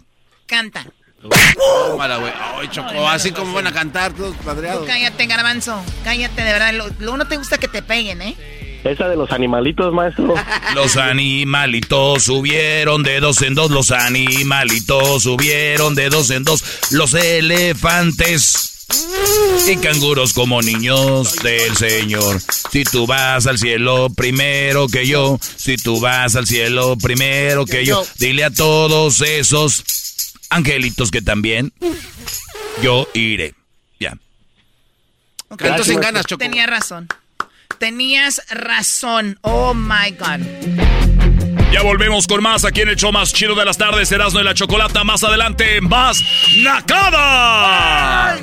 [0.47, 0.85] canta.
[1.21, 2.31] Tómala, güey.
[2.59, 4.85] Ay, Choco, así como van a cantar todos Tú padreados.
[4.87, 5.81] cállate, Garbanzo.
[6.03, 6.73] Cállate, de verdad.
[6.73, 8.35] Lo- Luego no te gusta que te peguen, ¿eh?
[8.83, 10.33] Esa de los animalitos, maestro.
[10.73, 17.13] Los animalitos subieron de dos en dos, los animalitos subieron de dos en dos, los
[17.13, 18.87] elefantes
[19.69, 22.41] y canguros como niños del Señor.
[22.71, 27.85] Si tú vas al cielo primero que yo, si tú vas al cielo primero que
[27.85, 29.83] yo, dile a todos esos
[30.51, 31.73] angelitos que también
[32.83, 33.55] yo iré.
[33.99, 34.13] Ya.
[35.49, 35.61] Ok.
[35.61, 36.39] Canto sin ganas, Choco.
[36.39, 37.07] Tenías razón.
[37.79, 39.39] Tenías razón.
[39.41, 40.45] Oh my God.
[41.71, 44.43] Ya volvemos con más aquí en el show más chido de las tardes, Erasmo y
[44.43, 45.03] la Chocolata.
[45.03, 46.21] Más adelante, más
[46.57, 48.37] Nakada.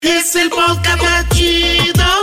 [0.00, 2.13] Es el podcast más chido.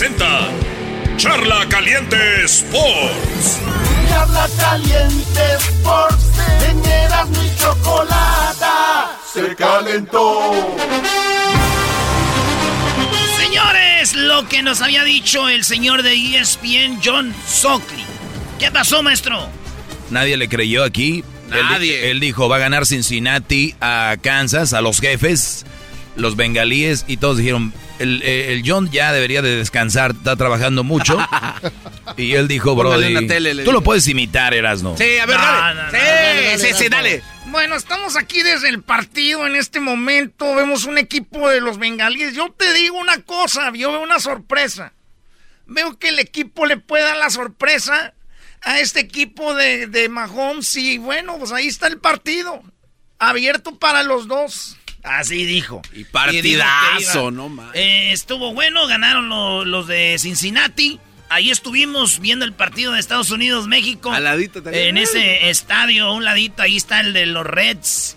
[0.00, 0.48] Presenta
[1.18, 3.60] Charla Caliente Sports.
[4.08, 6.24] Charla caliente Sports.
[6.70, 9.18] En Erasmo y chocolata.
[9.30, 10.52] Se calentó.
[13.36, 18.06] Señores, lo que nos había dicho el señor de ESPN, John Sockley.
[18.58, 19.50] ¿Qué pasó, maestro?
[20.08, 21.22] Nadie le creyó aquí.
[21.52, 22.10] Él Nadie.
[22.10, 25.66] Él, dijo, va a ganar Cincinnati a Kansas, a los jefes,
[26.16, 30.82] los bengalíes, y todos dijeron, el, eh, el John ya debería de descansar, está trabajando
[30.84, 31.18] mucho.
[32.16, 34.96] y él dijo, Brody, en la tele, le tú lo puedes imitar, Erasno.
[34.96, 35.74] Sí, a ver, No, dale.
[35.74, 37.10] no, no, sí, dale, dale, sí, sí, dale.
[37.20, 37.22] dale.
[37.46, 40.54] Bueno, estamos aquí desde el partido en este momento.
[40.54, 42.34] Vemos un equipo de los bengalíes.
[42.34, 44.92] Yo te digo una cosa, yo veo una sorpresa.
[45.66, 48.14] Veo que el equipo le puede dar la sorpresa
[48.62, 52.62] a este equipo de, de Mahomes y bueno, pues ahí está el partido.
[53.18, 54.76] Abierto para los dos.
[55.02, 55.80] Así dijo.
[55.94, 57.74] Y partidazo, no más.
[57.74, 60.98] Eh, estuvo bueno, ganaron lo- los de Cincinnati.
[61.28, 64.12] Ahí estuvimos viendo el partido de Estados Unidos-México.
[64.12, 64.88] Al ladito también.
[64.88, 68.16] En ese estadio, a un ladito, ahí está el de los Reds,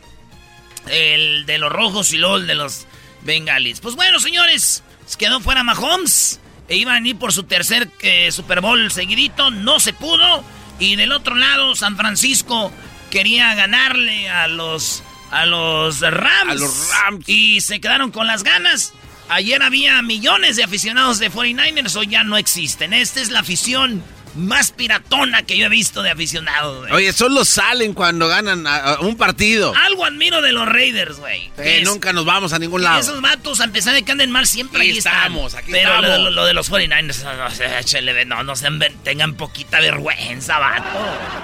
[0.90, 2.86] el de los Rojos y luego el de los
[3.22, 3.80] Bengalis.
[3.80, 6.40] Pues bueno, señores, se quedó fuera Mahomes.
[6.70, 10.44] E iban a ir por su tercer eh, Super Bowl seguidito, no se pudo.
[10.80, 12.72] Y del otro lado, San Francisco
[13.12, 15.04] quería ganarle a los,
[15.34, 16.52] a los Rams.
[16.52, 17.28] A los Rams.
[17.28, 18.94] Y se quedaron con las ganas.
[19.30, 22.94] Ayer había millones de aficionados de 49ers, hoy ya no existen.
[22.94, 24.04] Esta es la afición
[24.36, 26.92] más piratona que yo he visto de aficionados, güey.
[26.94, 29.74] Oye, solo salen cuando ganan a- a un partido.
[29.86, 31.52] Algo admiro de los Raiders, güey.
[31.58, 33.00] Eh, Es- nunca nos vamos a ningún lado.
[33.00, 35.14] Esos vatos, a pesar de que anden mal, siempre Aquí ahí están.
[35.18, 36.20] estamos, aquí Pero estamos.
[36.20, 40.58] Lo, lo de los 49ers, no, no, se- no, no sean ver- tengan poquita vergüenza,
[40.60, 40.84] vato.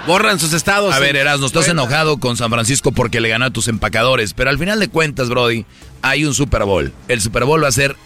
[0.06, 0.94] Borran sus estados.
[0.94, 4.50] A ver, Erasmo, estás enojado con San Francisco porque le ganó a tus empacadores, pero
[4.50, 5.64] al final de cuentas, Brody,
[6.02, 6.92] hay un Super Bowl.
[7.08, 7.96] El Super Bowl va a ser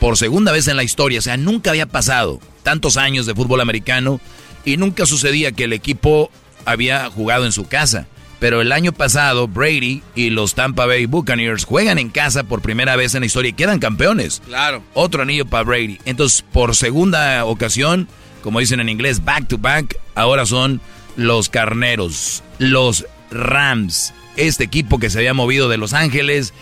[0.00, 3.60] por segunda vez en la historia, o sea, nunca había pasado tantos años de fútbol
[3.60, 4.20] americano
[4.64, 6.30] y nunca sucedía que el equipo
[6.64, 8.06] había jugado en su casa.
[8.40, 12.94] Pero el año pasado, Brady y los Tampa Bay Buccaneers juegan en casa por primera
[12.94, 14.42] vez en la historia y quedan campeones.
[14.46, 14.84] Claro.
[14.94, 15.98] Otro anillo para Brady.
[16.04, 18.06] Entonces, por segunda ocasión,
[18.42, 20.80] como dicen en inglés, back to back, ahora son
[21.16, 24.14] los carneros, los Rams.
[24.36, 26.54] Este equipo que se había movido de Los Ángeles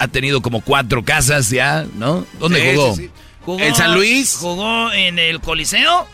[0.00, 2.26] ha tenido como cuatro casas ya, ¿no?
[2.40, 2.96] ¿Dónde Sí, jugó?
[2.96, 3.10] sí, sí.
[3.44, 4.36] Jugó- En San Luis.
[4.40, 6.08] Jugó en el Coliseo.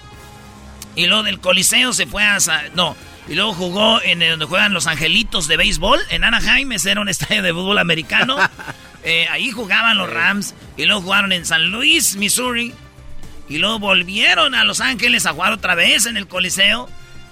[0.94, 2.38] Y luego del Coliseo se fue a...
[2.40, 2.96] Sa- No.
[3.28, 5.98] Y luego jugó en el donde juegan los Angelitos de béisbol.
[6.10, 8.36] En Anaheim, ese era un estadio de fútbol americano.
[9.08, 10.52] Eh, ahí jugaban los Rams.
[10.76, 12.74] Y luego jugaron en San Luis, Missouri.
[13.48, 16.88] Y luego volvieron a Los Ángeles a jugar otra vez en el Coliseo.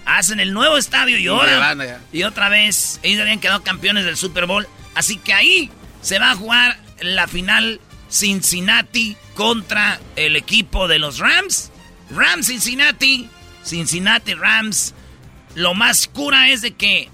[0.07, 1.74] Hacen el nuevo estadio y ahora...
[2.12, 4.68] Y otra vez, ellos habían quedado campeones del Super Bowl.
[4.94, 5.68] Así que ahí
[6.05, 7.80] se va a jugar la final
[8.11, 11.70] Cincinnati contra el equipo de los Rams.
[12.11, 13.28] Rams Cincinnati,
[13.64, 14.94] Cincinnati Rams.
[15.55, 17.09] Lo más cura es de que,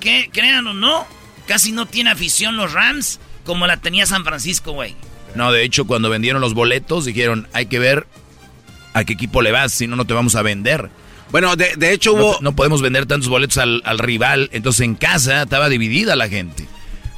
[0.00, 1.06] que crean o no,
[1.46, 4.96] casi no tiene afición los Rams como la tenía San Francisco, güey.
[5.34, 8.06] No, de hecho, cuando vendieron los boletos, dijeron, hay que ver
[8.94, 10.90] a qué equipo le vas, si no, no te vamos a vender.
[11.30, 12.38] Bueno, de, de hecho No, hubo...
[12.40, 14.48] no podemos vender tantos boletos al, al rival.
[14.52, 16.66] Entonces, en casa estaba dividida la gente.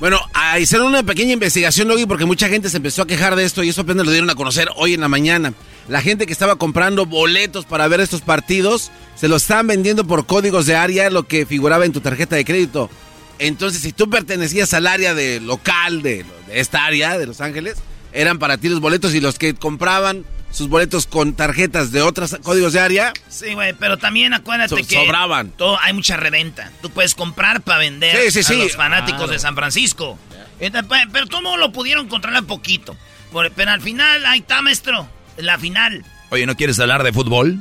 [0.03, 0.19] Bueno,
[0.59, 3.69] hicieron una pequeña investigación, Logi, porque mucha gente se empezó a quejar de esto y
[3.69, 5.55] eso apenas lo dieron a conocer hoy en la mañana.
[5.87, 10.27] La gente que estaba comprando boletos para ver estos partidos se los estaban vendiendo por
[10.27, 12.91] códigos de área, lo que figuraba en tu tarjeta de crédito.
[13.39, 17.77] Entonces, si tú pertenecías al área de local de, de esta área de Los Ángeles,
[18.13, 22.37] eran para ti los boletos y los que compraban sus boletos con tarjetas de otros
[22.43, 25.51] códigos de área, Sí, güey, pero también acuérdate So- que sobraban.
[25.51, 26.71] todo, hay mucha reventa.
[26.83, 28.63] Tú puedes comprar para vender Sí, sí, a sí.
[28.63, 29.33] los fanáticos Claro.
[29.33, 30.19] de San Francisco.
[30.61, 32.97] Entonces, pe- Pero todo lo pudieron controlar poquito.
[33.33, 35.09] Por- Pero al final, ahí está, maestro.
[35.39, 36.05] La final.
[36.31, 37.59] Oye, ¿no quieres hablar de fútbol?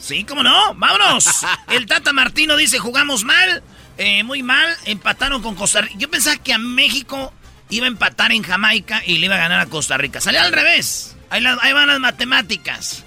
[0.00, 1.26] Sí, cómo no, vámonos.
[1.68, 3.62] El Tata Martino dice, jugamos mal,
[3.98, 5.94] eh, muy mal, empataron con Costa Rica.
[5.98, 7.32] Yo pensaba que a México
[7.70, 10.20] iba a empatar en Jamaica y le iba a ganar a Costa Rica.
[10.20, 11.13] Salió al revés.
[11.34, 13.02] Ahí, la- ahí van las matemáticas.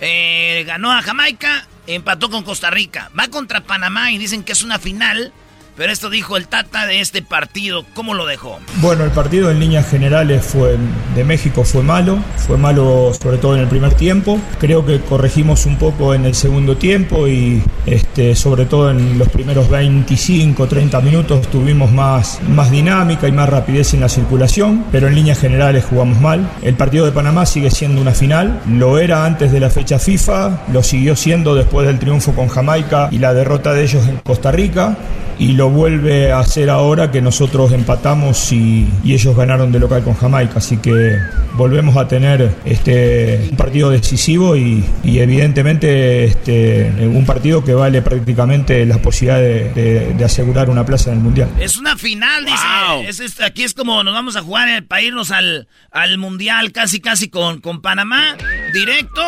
[0.00, 3.10] Eh, ganó a Jamaica, empató con Costa Rica.
[3.18, 5.30] Va contra Panamá y dicen que es una final.
[5.76, 7.84] Pero esto dijo el Tata de este partido.
[7.92, 8.58] ¿Cómo lo dejó?
[8.80, 10.78] Bueno, el partido en líneas generales fue
[11.14, 14.40] de México fue malo, fue malo sobre todo en el primer tiempo.
[14.58, 19.28] Creo que corregimos un poco en el segundo tiempo y este, sobre todo en los
[19.28, 25.08] primeros 25, 30 minutos tuvimos más, más dinámica y más rapidez en la circulación, pero
[25.08, 26.48] en líneas generales jugamos mal.
[26.62, 30.66] El partido de Panamá sigue siendo una final, lo era antes de la fecha FIFA,
[30.72, 34.50] lo siguió siendo después del triunfo con Jamaica y la derrota de ellos en Costa
[34.50, 34.96] Rica
[35.38, 40.02] y lo vuelve a hacer ahora que nosotros empatamos y, y ellos ganaron de local
[40.02, 40.54] con Jamaica.
[40.56, 41.16] Así que
[41.54, 48.02] volvemos a tener este, un partido decisivo y, y evidentemente este, un partido que vale
[48.02, 51.48] prácticamente la posibilidad de, de- de asegurar una plaza en el Mundial.
[51.60, 53.08] Es una final, dice.
[53.08, 56.72] Es- es- aquí es como nos vamos a jugar eh, para irnos al, al mundial
[56.72, 58.36] casi casi con, con Panamá,
[58.72, 59.22] directo.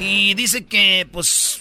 [0.00, 1.60] Y dice que pues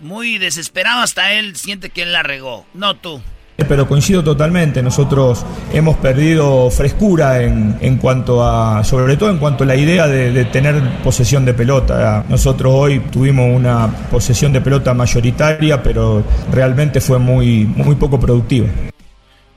[0.00, 2.66] muy desesperado hasta él siente que él la regó.
[2.74, 3.20] No tú.
[3.56, 9.64] Pero coincido totalmente, nosotros hemos perdido frescura en, en cuanto a, sobre todo en cuanto
[9.64, 12.24] a la idea de, de tener posesión de pelota.
[12.28, 16.22] Nosotros hoy tuvimos una posesión de pelota mayoritaria, pero
[16.52, 18.68] realmente fue muy, muy poco productiva.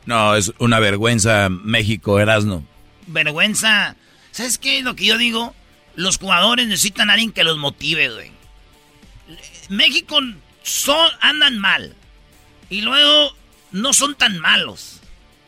[0.06, 2.64] No, es una vergüenza México, Erasno.
[3.08, 3.98] Vergüenza.
[4.32, 5.54] ¿Sabes qué es lo que yo digo?
[5.96, 8.32] Los jugadores necesitan a alguien que los motive, güey.
[9.70, 10.20] México
[10.63, 11.95] son, andan mal.
[12.70, 13.36] Y luego
[13.72, 14.99] no son tan malos.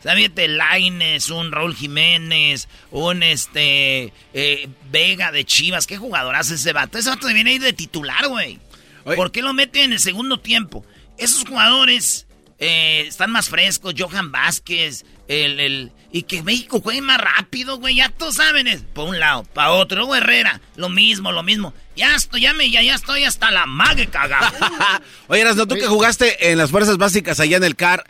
[0.02, 5.86] Sábete, Laines, un Raúl Jiménez, un este eh, Vega de Chivas.
[5.86, 6.98] ¿Qué jugador hace ese vato?
[6.98, 8.58] Ese vato viene a ir de titular, güey.
[9.04, 10.84] ¿Por qué lo mete en el segundo tiempo?
[11.18, 12.26] Esos jugadores
[12.58, 13.94] eh, están más frescos.
[13.96, 17.96] Johan Vázquez, el, el- y que México juegue más rápido, güey.
[17.96, 19.96] Ya todos saben, es por un lado, para otro.
[19.98, 21.72] Luego Herrera, lo mismo, lo mismo.
[21.96, 24.52] Ya estoy, ya me, ya, ya estoy hasta la mague cagado.
[25.28, 28.04] Oye, Erasno, tú que jugaste en las fuerzas básicas allá en el CAR,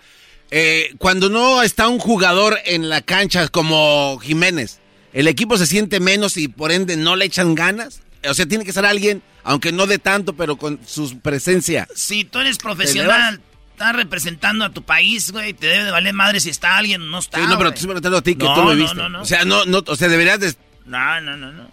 [0.50, 4.80] eh, cuando no está un jugador en la cancha como Jiménez,
[5.12, 8.00] ¿el equipo se siente menos y por ende no le echan ganas?
[8.28, 11.86] O sea, tiene que ser alguien, aunque no de tanto, pero con su presencia.
[11.94, 13.40] Si tú eres profesional,
[13.72, 17.04] estás representando a tu país, güey, te debe de valer madre si está alguien o
[17.06, 17.38] no está.
[17.38, 18.94] Sí, no, pero te estoy preguntando a ti que tú lo viste.
[18.94, 20.54] No, no, O sea, no, no, o sea, deberías de...
[20.86, 21.70] No, no, no, no.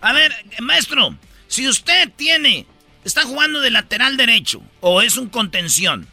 [0.00, 1.16] A ver, maestro,
[1.48, 2.66] si usted tiene,
[3.04, 6.08] está jugando de lateral derecho o es un contención,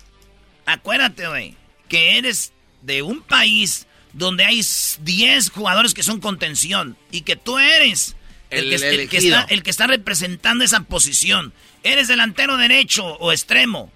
[0.65, 1.55] acuérdate, güey,
[1.87, 4.61] que eres de un país donde hay
[5.01, 8.15] 10 jugadores que son contención y que tú eres
[8.49, 8.69] el,
[9.09, 11.53] que, está, el que está representando esa posición.
[11.83, 13.91] Eres delantero derecho o extremo.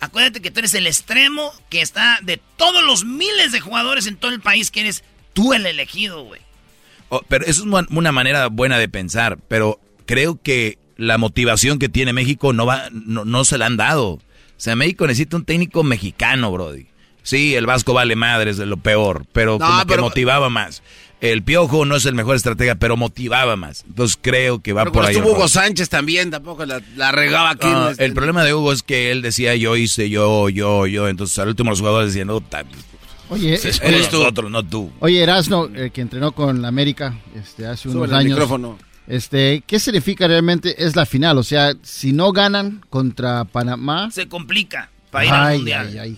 [0.00, 4.16] Acuérdate que tú eres el extremo que está de todos los miles de jugadores en
[4.16, 6.40] todo el país que eres tú el elegido, güey.
[7.08, 11.88] Oh, pero eso es una manera buena de pensar, pero creo que la motivación que
[11.88, 14.10] tiene México no va, no, no se la han dado.
[14.10, 14.20] O
[14.56, 16.86] sea, México necesita un técnico mexicano, Brody.
[17.22, 20.82] Sí, el Vasco vale madres de lo peor, pero como que motivaba más.
[21.20, 23.84] El Piojo no es el mejor estratega, pero motivaba más.
[23.88, 25.16] Entonces creo que va por ahí.
[25.16, 26.80] Hugo Sánchez también, tampoco la,
[27.12, 27.66] regaba aquí.
[27.90, 31.08] Este el problema de Hugo es que él decía yo hice, yo, yo, yo.
[31.08, 32.42] Entonces al último los jugadores decían, no,
[33.30, 34.18] Oye, eres tú.
[34.18, 34.90] Nosotros, no tú.
[35.00, 38.30] Oye, Erasno, que entrenó con la América este, hace unos años.
[38.30, 38.78] micrófono.
[39.06, 41.38] Este, ¿qué significa realmente es la final?
[41.38, 46.16] O sea, si no ganan contra Panamá, se complica para ir al mundial.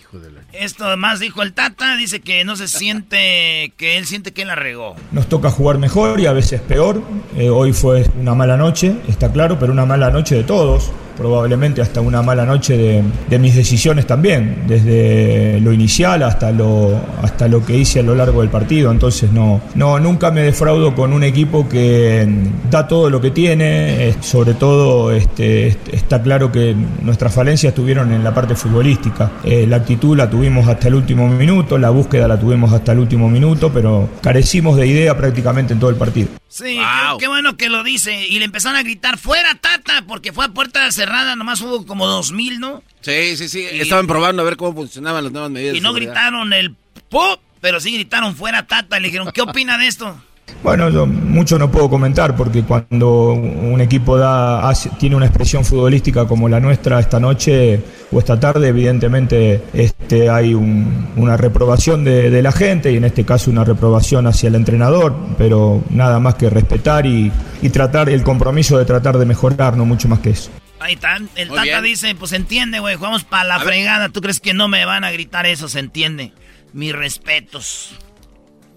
[0.53, 4.55] Esto además dijo el Tata, dice que no se siente, que él siente que la
[4.55, 4.95] regó.
[5.11, 7.01] Nos toca jugar mejor y a veces peor.
[7.35, 10.91] Eh, hoy fue una mala noche, está claro, pero una mala noche de todos
[11.21, 17.47] probablemente hasta una mala noche de, mis decisiones también, desde lo inicial hasta lo, hasta
[17.47, 18.91] lo que hice a lo largo del partido.
[18.91, 22.27] Entonces no, no, nunca me defraudo con un equipo que
[22.71, 28.23] da todo lo que tiene, sobre todo este, está claro que nuestras falencias estuvieron en
[28.23, 29.31] la parte futbolística.
[29.43, 32.99] Eh, la actitud la tuvimos hasta el último minuto, la búsqueda la tuvimos hasta el
[32.99, 36.29] último minuto, pero carecimos de idea prácticamente en todo el partido.
[36.51, 36.77] Sí,
[37.17, 38.27] qué, bueno que lo dice.
[38.27, 42.07] Y le empezaron a gritar, fuera Tata, porque fue a puerta cerrada, nomás hubo como
[42.07, 42.83] dos mil, ¿no?
[43.01, 43.65] Sí, sí, sí.
[43.71, 45.75] Estaban probando a ver cómo funcionaban las nuevas medidas.
[45.75, 46.75] Y no gritaron el
[47.09, 48.97] pop, pero sí gritaron fuera Tata.
[48.97, 50.15] Y le dijeron, ¿qué opina de esto?
[50.63, 56.27] Bueno, yo mucho no puedo comentar porque cuando un equipo da, tiene una expresión futbolística
[56.27, 57.81] como la nuestra esta noche
[58.11, 63.49] o esta tarde, evidentemente este, hay una reprobación de, la gente y en este caso
[63.49, 67.31] una reprobación hacia el entrenador, pero nada más que respetar y,
[67.71, 70.51] tratar el compromiso de tratar de mejorar, no mucho más que eso.
[70.81, 74.55] Ahí está, el Tata dice, pues entiende, güey, jugamos para la fregada, ¿tú crees que
[74.55, 75.69] no me van a gritar eso?
[75.69, 76.33] Se entiende.
[76.73, 77.91] Mis respetos.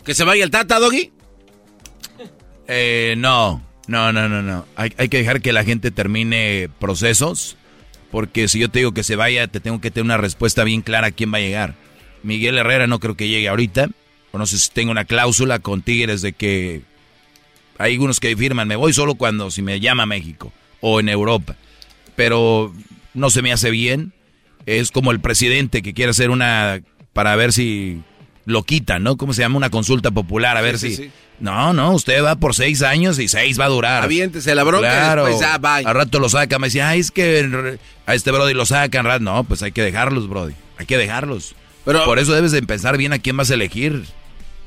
[0.05, 1.13] ¿Que se vaya el Tata, Doggy?
[2.69, 4.67] Eh, no, no, no, no, no.
[4.77, 7.57] Hay, que dejar que la gente termine procesos,
[8.11, 10.83] porque si yo te digo que se vaya, te tengo que tener una respuesta bien
[10.83, 11.75] clara a quién va a llegar.
[12.23, 13.89] Miguel Herrera no creo que llegue ahorita,
[14.31, 16.83] o no sé si tengo una cláusula con Tigres de que
[17.79, 21.57] hay unos que firman, me voy solo cuando si me llama México o en Europa.
[22.17, 22.73] Pero
[23.15, 24.13] no se me hace bien.
[24.67, 26.81] Es como el presidente que quiere hacer una
[27.13, 28.03] para ver si
[28.47, 29.17] lo quitan, ¿no?
[29.17, 29.57] ¿Cómo se llama?
[29.57, 31.11] Una consulta popular, a ver si...
[31.41, 34.05] No, no, usted va por seis años y seis va a durar.
[34.05, 35.27] Aviéntese la bronca claro.
[35.27, 35.85] después ya, bye.
[35.85, 39.07] Al rato lo saca, me decía, ay, es que a este Brody lo sacan.
[39.23, 40.55] No, pues hay que dejarlos, Brody.
[40.79, 41.55] Hay que dejarlos.
[41.85, 44.05] Pero, por eso debes de pensar bien a quién vas a elegir.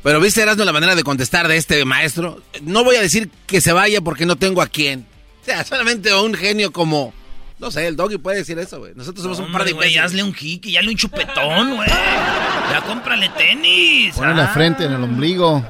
[0.04, 2.42] Pero viste, Erasmo, la manera de contestar de este maestro.
[2.62, 5.06] No voy a decir que se vaya porque no tengo a quién.
[5.42, 7.14] O sea, solamente un genio como
[7.60, 8.94] no sé, el doggy puede decir eso, güey.
[8.96, 9.98] Nosotros somos un par de güey.
[9.98, 11.90] Hazle un y hazle un chupetón, güey.
[11.90, 14.16] Ya cómprale tenis.
[14.16, 15.66] Ponle la frente en el ombligo.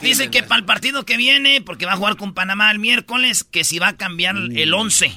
[0.00, 3.44] Dice que para el partido que viene, porque va a jugar con Panamá el miércoles,
[3.44, 5.12] que si va a cambiar el 11.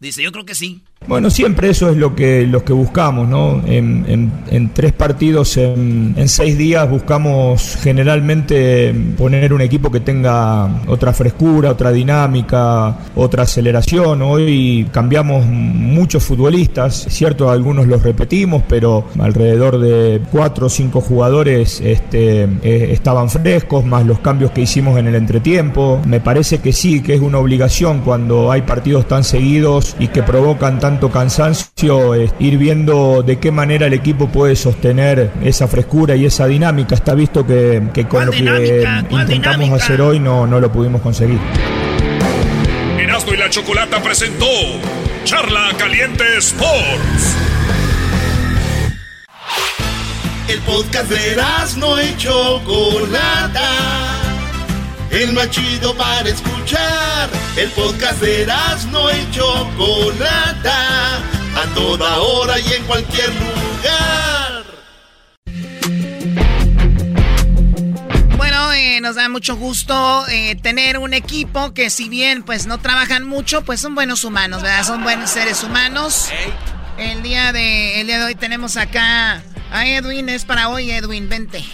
[0.00, 0.82] Dice, yo creo que sí.
[1.06, 3.62] Bueno, siempre eso es lo que, que buscamos, ¿no?
[3.64, 11.70] En, tres partidos en, seis días buscamos generalmente poner un equipo que tenga otra frescura,
[11.70, 14.20] otra dinámica, otra aceleración.
[14.20, 21.80] Hoy cambiamos muchos futbolistas, cierto, algunos los repetimos, pero alrededor de cuatro o cinco jugadores
[21.80, 26.00] este, eh, estaban frescos, más los cambios que hicimos en el entretiempo.
[26.04, 30.22] Me parece que sí, que es una obligación cuando hay partidos tan seguidos y que
[30.22, 36.24] provocan tanto cansancio, ir viendo de qué manera el equipo puede sostener esa frescura y
[36.24, 36.94] esa dinámica.
[36.94, 41.38] Está visto que, con lo que intentamos hacer hoy no, no lo pudimos conseguir.
[42.98, 44.46] Erasmo y la Chocolata presentó
[45.24, 47.36] Charla Caliente Sports.
[50.48, 54.27] El podcast de Erasmo y Chocolata
[55.10, 57.28] el más chido para escuchar.
[57.56, 58.46] El podcast de
[58.92, 64.64] no y Chocolata, a toda hora y en cualquier lugar.
[68.36, 72.78] Bueno, eh, nos da mucho gusto eh, tener un equipo que si bien pues no
[72.78, 74.84] trabajan mucho, pues son buenos humanos, ¿verdad?
[74.84, 76.30] Son buenos seres humanos.
[76.96, 79.42] El día de el día de hoy tenemos acá
[79.72, 81.64] a Edwin, es para hoy Edwin, vente.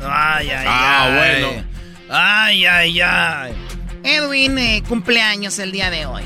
[0.00, 1.42] Ay, ay, Ah, ay.
[1.42, 1.71] bueno.
[2.14, 3.54] Ay, ay, ay.
[4.04, 6.22] Edwin eh, cumpleaños el día de hoy.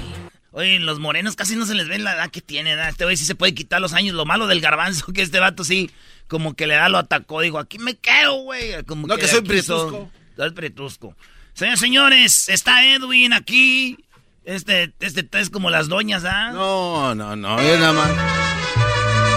[0.51, 2.89] Oye, los morenos casi no se les ve la edad que tiene, ¿verdad?
[2.89, 4.15] Este güey sí se puede quitar los años.
[4.17, 5.91] Lo malo del garbanzo que este vato sí,
[6.27, 7.41] como que le da lo atacó.
[7.41, 8.83] Digo, aquí me quedo, güey.
[8.85, 11.15] Como No, que soy son- Soy prietusco.
[11.55, 13.97] Señores, señores, está Edwin aquí.
[14.45, 16.51] Este, este es como las doñas, ¿ah?
[16.53, 18.11] No, no, no, es nada más.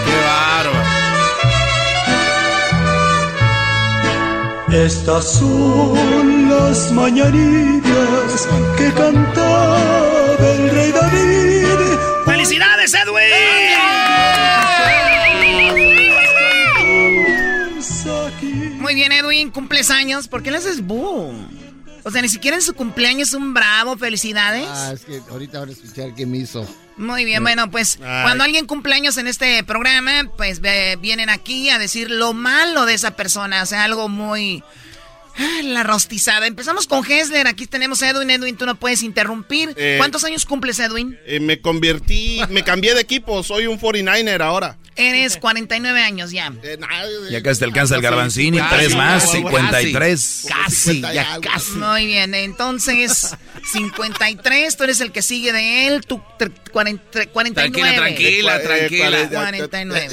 [0.04, 0.89] Qué bárbaro.
[4.72, 8.48] Estas son las mañanitas
[8.78, 11.98] que cantaba el rey David.
[12.24, 13.20] ¡Felicidades, Edwin!
[18.80, 20.28] Muy bien, Edwin, cumples años.
[20.28, 21.69] ¿Por qué le haces boom?
[22.04, 24.66] O sea, ni siquiera en su cumpleaños un bravo, felicidades.
[24.68, 26.66] Ah, es que ahorita van a escuchar qué me hizo.
[26.96, 28.22] Muy bien, bueno, pues Ay.
[28.24, 32.94] cuando alguien cumpleaños en este programa, pues ve- vienen aquí a decir lo malo de
[32.94, 34.62] esa persona, o sea, algo muy...
[35.38, 36.46] ah, La rostizada.
[36.46, 38.28] Empezamos con Hessler, aquí tenemos a Edwin.
[38.30, 39.72] Edwin, tú no puedes interrumpir.
[39.76, 39.94] Eh.
[39.98, 41.18] ¿Cuántos años cumples, Edwin?
[41.24, 44.76] Eh, me convertí, me cambié de equipo, soy un 49er ahora.
[45.08, 46.52] Eres 49 años ya.
[47.30, 50.46] Ya casi te alcanza el garbanzini, Casi, tres más, casi, 53.
[50.48, 51.70] Casi, ya casi.
[51.72, 53.34] Muy bien, entonces
[53.72, 57.94] 53, tú eres el que sigue de él, tú tre- 40 49.
[57.96, 59.28] Tranquila, tranquila, tranquila.
[59.28, 60.08] 49.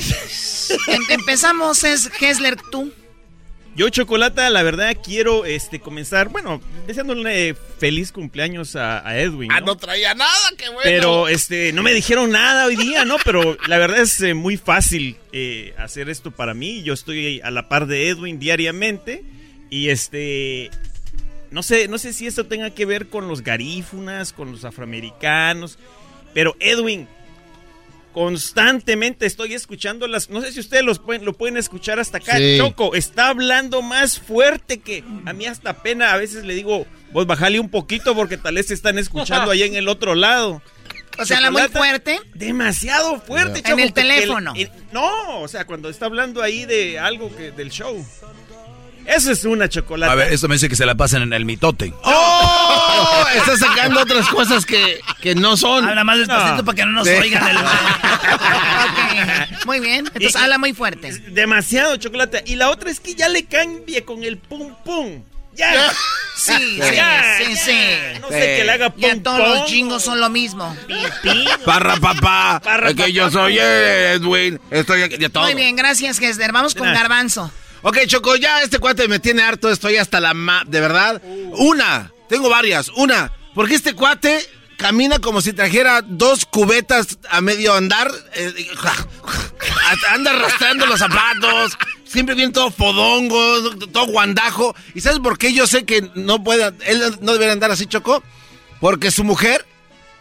[0.87, 2.91] Em- empezamos, es Hessler, tú.
[3.77, 9.51] Yo, Chocolata, la verdad quiero este, comenzar, bueno, deseándole feliz cumpleaños a, a Edwin.
[9.51, 9.67] Ah, ¿no?
[9.67, 10.81] no traía nada, qué bueno.
[10.83, 13.17] Pero este, no me dijeron nada hoy día, ¿no?
[13.23, 16.81] Pero la verdad es eh, muy fácil eh, hacer esto para mí.
[16.81, 19.23] Yo estoy a la par de Edwin diariamente.
[19.69, 20.71] Y este.
[21.51, 25.77] No sé, no sé si esto tenga que ver con los garífunas, con los afroamericanos.
[26.33, 27.07] Pero Edwin,
[28.17, 30.31] constantemente estoy escuchando las.
[30.31, 32.35] No sé si ustedes los pueden, lo pueden escuchar hasta acá.
[32.37, 32.55] Sí.
[32.57, 36.13] Choco, está hablando más fuerte que a mí hasta pena.
[36.13, 39.61] A veces le digo, vos bajale un poquito porque tal vez se están escuchando ahí
[39.61, 40.63] en el otro lado.
[41.19, 42.19] O sea, habla muy fuerte.
[42.33, 44.53] Demasiado fuerte, En Choco, el porque teléfono.
[44.55, 48.03] el- no, o sea, cuando está hablando ahí de algo que, del show.
[49.07, 50.11] Eso es una chocolate.
[50.11, 51.93] A ver, esto me dice que se la pasan en el mitote.
[52.03, 53.25] ¡Oh!
[53.35, 55.87] Está sacando otras cosas que, que no son.
[55.87, 57.13] Habla más despacito para que no nos Sí.
[57.13, 57.47] oigan.
[57.47, 57.57] El...
[58.37, 61.11] Ok, Muy bien, entonces Y- habla muy fuerte.
[61.31, 62.43] Demasiado chocolate.
[62.45, 65.23] Y la otra es que ya le cambie con el pum pum.
[65.55, 65.89] Ya.
[66.35, 67.55] Sí, sí, Ya, sí, ya.
[67.65, 68.19] sí.
[68.21, 69.49] No sé que le haga Ya pum todos pum.
[69.49, 70.75] los chingos son lo mismo.
[71.65, 72.61] Parra papá.
[72.63, 74.59] Parra, que yo soy Edwin.
[74.69, 75.43] Estoy aquí de todo.
[75.43, 76.51] Muy bien, gracias, Hesder.
[76.51, 76.91] Vamos con.
[76.93, 77.51] Garbanzo.
[77.87, 79.69] Ok, Choco, ya este cuate me tiene harto.
[79.69, 80.61] Estoy hasta la ma...
[80.67, 81.21] De verdad.
[81.53, 82.11] Una.
[82.27, 82.89] Tengo varias.
[82.89, 83.31] Una.
[83.55, 88.11] Porque este cuate camina como si trajera dos cubetas a medio andar.
[88.35, 88.53] eh,
[90.09, 91.77] anda arrastrando los zapatos.
[92.03, 94.75] Siempre viene todo fodongo, todo guandajo.
[94.93, 96.73] ¿Y sabes por qué yo sé que no puede...
[96.87, 98.21] Él no debería andar así, Choco?
[98.81, 99.65] Porque su mujer...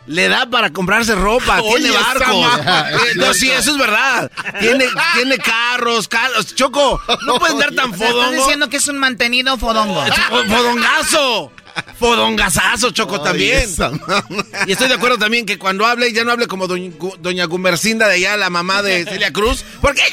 [0.07, 4.30] Le da para comprarse ropa, Oye, tiene ma- Eh, no, sí, eso es verdad.
[4.61, 6.54] Tiene, tiene carros, carros.
[6.54, 8.32] Choco, no pueden dar tan O sea, estás fodongo.
[8.42, 10.00] diciendo que es un mantenido fodongo.
[10.04, 11.52] Fo- Fodongazo.
[11.98, 13.59] Fodongazazo, Choco, Ay, también.
[13.59, 13.90] esa
[14.66, 18.09] Y estoy de acuerdo también que cuando hable, ya no hable como doña, doña Gumercinda
[18.09, 19.64] de allá, la mamá de Celia Cruz.
[19.80, 20.02] Porque.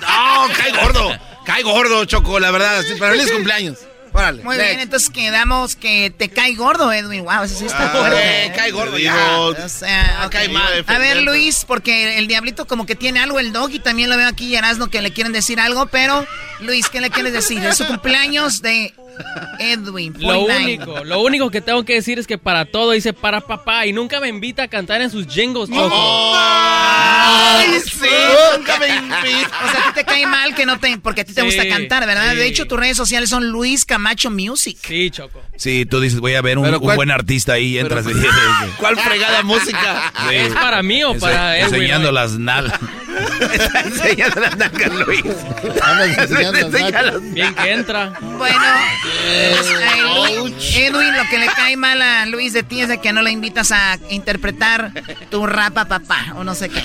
[0.00, 1.18] No, cae gordo.
[1.44, 2.82] Cae gordo, Choco, la verdad.
[2.98, 3.78] Pero feliz cumpleaños.
[4.12, 4.42] Órale.
[4.42, 4.68] Muy next.
[4.68, 7.24] bien, entonces quedamos que te cae gordo, Edwin.
[7.24, 8.46] Wow, eso sí está Ah, fuerte.
[8.46, 9.38] eh, cae gordo ya.
[9.40, 10.32] O sea, ok.
[10.32, 10.84] cae mal.
[10.86, 14.16] A ver, Luis, porque el diablito como que tiene algo, el dog, y también lo
[14.16, 16.26] veo aquí, Erasmo, que le quieren decir algo, pero,
[16.62, 17.58] Luis, ¿qué le quieres decir?
[17.64, 18.92] Es su cumpleaños de
[19.58, 20.12] Edwin.
[20.18, 20.64] Lo 49.
[20.64, 23.92] único, lo único que tengo que decir es que para todo dice para papá y
[23.92, 25.90] nunca me invita a cantar en sus jingles, Choco.
[26.34, 28.06] Ay, sí,
[28.56, 29.50] nunca me invita.
[29.66, 30.98] O sea, a ti te cae mal que no te...
[30.98, 32.30] Porque a ti te Sí, gusta cantar, ¿verdad?
[32.32, 32.36] sí.
[32.36, 34.78] De hecho, tus redes sociales son Luis Camacho Music.
[34.86, 35.42] Sí, Choco.
[35.56, 38.06] Sí, tú dices, voy a ver un, Pero un ¿cuál- buen artista ahí y entras.
[38.10, 40.12] y- ¿Cuál fregada música?
[40.28, 40.34] Sí.
[40.36, 41.74] ¿Es para mí o Ense- para Edwin?
[41.74, 42.72] Enseñando las nal.
[43.52, 45.22] Está enseñando las nalgas, Luis.
[47.20, 48.12] Bien que entra.
[48.20, 48.64] Bueno,
[50.74, 53.30] Edwin, lo que le cae mal a Luis de ti es de que no le
[53.30, 54.92] invitas a interpretar
[55.30, 56.82] tu rapa papá o no sé qué.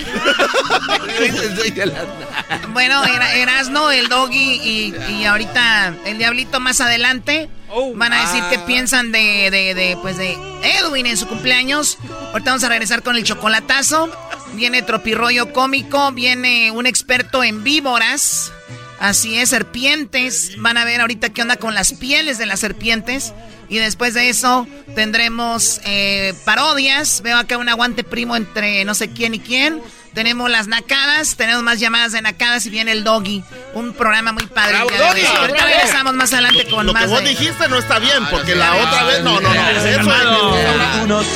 [2.69, 7.49] Bueno, era, Erasno, el doggy y, y ahorita el diablito más adelante
[7.95, 11.97] van a decir qué piensan de, de, de, pues de Edwin en su cumpleaños.
[12.32, 14.09] Ahorita vamos a regresar con el chocolatazo.
[14.56, 18.51] Viene tropirroyo cómico, viene un experto en víboras.
[18.99, 20.53] Así es, serpientes.
[20.58, 23.34] Van a ver ahorita qué onda con las pieles de las serpientes.
[23.68, 27.22] Y después de eso tendremos eh, parodias.
[27.22, 29.82] Veo acá un aguante primo entre no sé quién y quién.
[30.14, 33.43] Tenemos las nacadas, tenemos más llamadas de nacadas y viene el doggy.
[33.74, 34.78] Un programa muy padre.
[34.78, 38.56] Ahorita regresamos más adelante con Lo más que vos de- dijiste no está bien, porque
[38.56, 41.22] la otra vez no, no, no.
[41.22, 41.36] Eso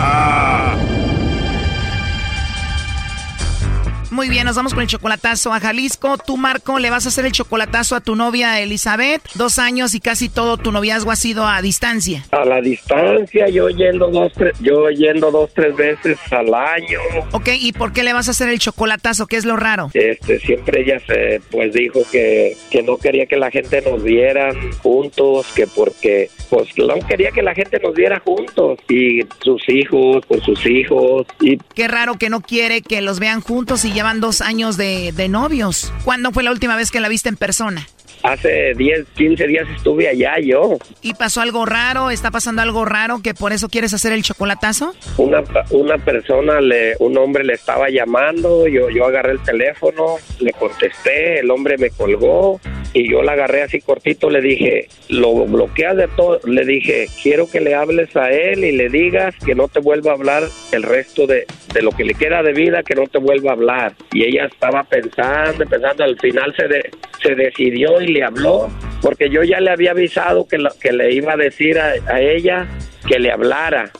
[4.11, 6.17] Muy bien, nos vamos con el chocolatazo a Jalisco.
[6.17, 9.21] Tú, Marco, le vas a hacer el chocolatazo a tu novia Elizabeth.
[9.35, 12.25] Dos años y casi todo tu noviazgo ha sido a distancia.
[12.31, 16.99] A la distancia, yo yendo dos, tres, yo yendo dos, tres veces al año.
[17.31, 19.27] Ok, ¿y por qué le vas a hacer el chocolatazo?
[19.27, 19.89] ¿Qué es lo raro?
[19.93, 24.51] Este, siempre ella se, pues dijo que, que no quería que la gente nos viera
[24.83, 28.77] juntos, que porque, pues no quería que la gente nos viera juntos.
[28.89, 31.27] Y sus hijos, por sus hijos.
[31.39, 35.11] Y Qué raro que no quiere que los vean juntos y llevan dos años de,
[35.11, 35.93] de novios.
[36.03, 37.87] ¿Cuándo fue la última vez que la viste en persona?
[38.23, 40.77] Hace 10, 15 días estuve allá yo.
[41.01, 42.09] ¿Y pasó algo raro?
[42.09, 44.93] ¿Está pasando algo raro que por eso quieres hacer el chocolatazo?
[45.17, 50.51] Una, una persona, le, un hombre le estaba llamando, yo, yo agarré el teléfono, le
[50.53, 52.59] contesté, el hombre me colgó
[52.93, 57.49] y yo la agarré así cortito, le dije, lo bloqueas de todo, le dije, quiero
[57.49, 60.83] que le hables a él y le digas que no te vuelva a hablar el
[60.83, 63.93] resto de, de lo que le queda de vida, que no te vuelva a hablar.
[64.11, 66.91] Y ella estaba pensando, pensando, al final se, de-
[67.21, 68.69] se decidió y le habló,
[69.01, 72.19] porque yo ya le había avisado que, lo- que le iba a decir a, a
[72.21, 72.67] ella
[73.07, 73.91] que le hablara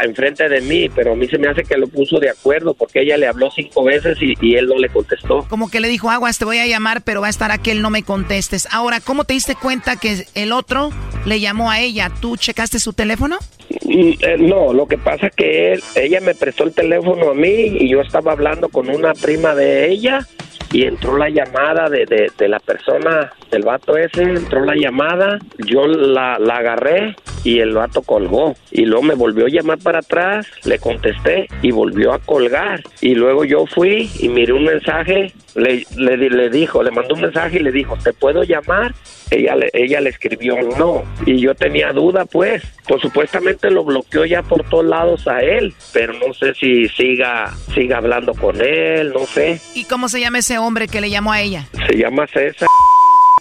[0.00, 3.00] enfrente de mí, pero a mí se me hace que lo puso de acuerdo porque
[3.00, 5.46] ella le habló cinco veces y, y él no le contestó.
[5.48, 7.88] Como que le dijo, aguas, te voy a llamar, pero va a estar aquel, no
[7.88, 8.68] me contestes.
[8.70, 10.90] Ahora, ¿cómo te diste cuenta que el otro
[11.24, 12.10] le llamó a ella?
[12.20, 13.38] ¿Tú checaste su teléfono?
[13.84, 17.48] Mm, eh, no, lo que pasa que él, ella me prestó el teléfono a mí
[17.48, 20.26] y yo estaba hablando con una prima de ella
[20.72, 25.38] y entró la llamada de, de, de la persona, del vato ese, entró la llamada,
[25.58, 29.98] yo la, la agarré y el vato colgó y luego me volvió a llamar para
[30.00, 35.32] atrás, le contesté y volvió a colgar y luego yo fui y miré un mensaje,
[35.54, 38.94] le, le, di- le dijo, le mandó un mensaje y le dijo, ¿te puedo llamar?
[39.30, 44.24] Ella le, ella le escribió no y yo tenía duda pues, pues supuestamente lo bloqueó
[44.24, 49.12] ya por todos lados a él, pero no sé si siga, siga hablando con él,
[49.12, 51.66] no sé, ¿Y cómo se llama ese hombre que le llamó a ella?
[51.86, 52.68] se llama César,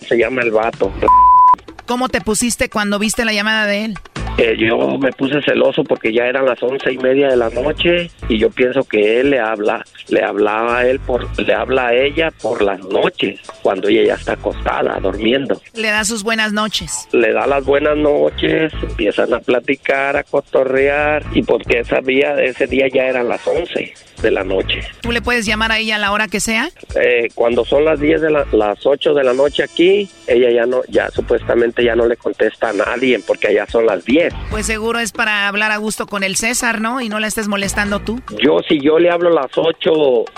[0.08, 0.92] se llama el vato.
[1.88, 4.00] ¿Cómo te pusiste cuando viste la llamada de él?
[4.38, 8.12] Eh, yo me puse celoso porque ya eran las once y media de la noche
[8.30, 11.96] y yo pienso que él le habla, le hablaba a él por, le habla a
[11.96, 15.60] ella por las noches cuando ella ya está acostada durmiendo.
[15.74, 17.08] Le da sus buenas noches.
[17.12, 22.88] Le da las buenas noches, empiezan a platicar, a cotorrear y porque sabía ese día
[22.94, 24.82] ya eran las once de la noche.
[25.02, 26.70] ¿Tú le puedes llamar a ella a la hora que sea?
[26.96, 30.66] Eh, cuando son las 10 de la, las 8 de la noche aquí, ella ya
[30.66, 34.27] no, ya supuestamente ya no le contesta a nadie porque allá son las 10.
[34.50, 37.02] Pues seguro es para hablar a gusto con el César, ¿no?
[37.02, 38.22] Y no la estés molestando tú.
[38.42, 39.92] Yo, si yo le hablo a las 8,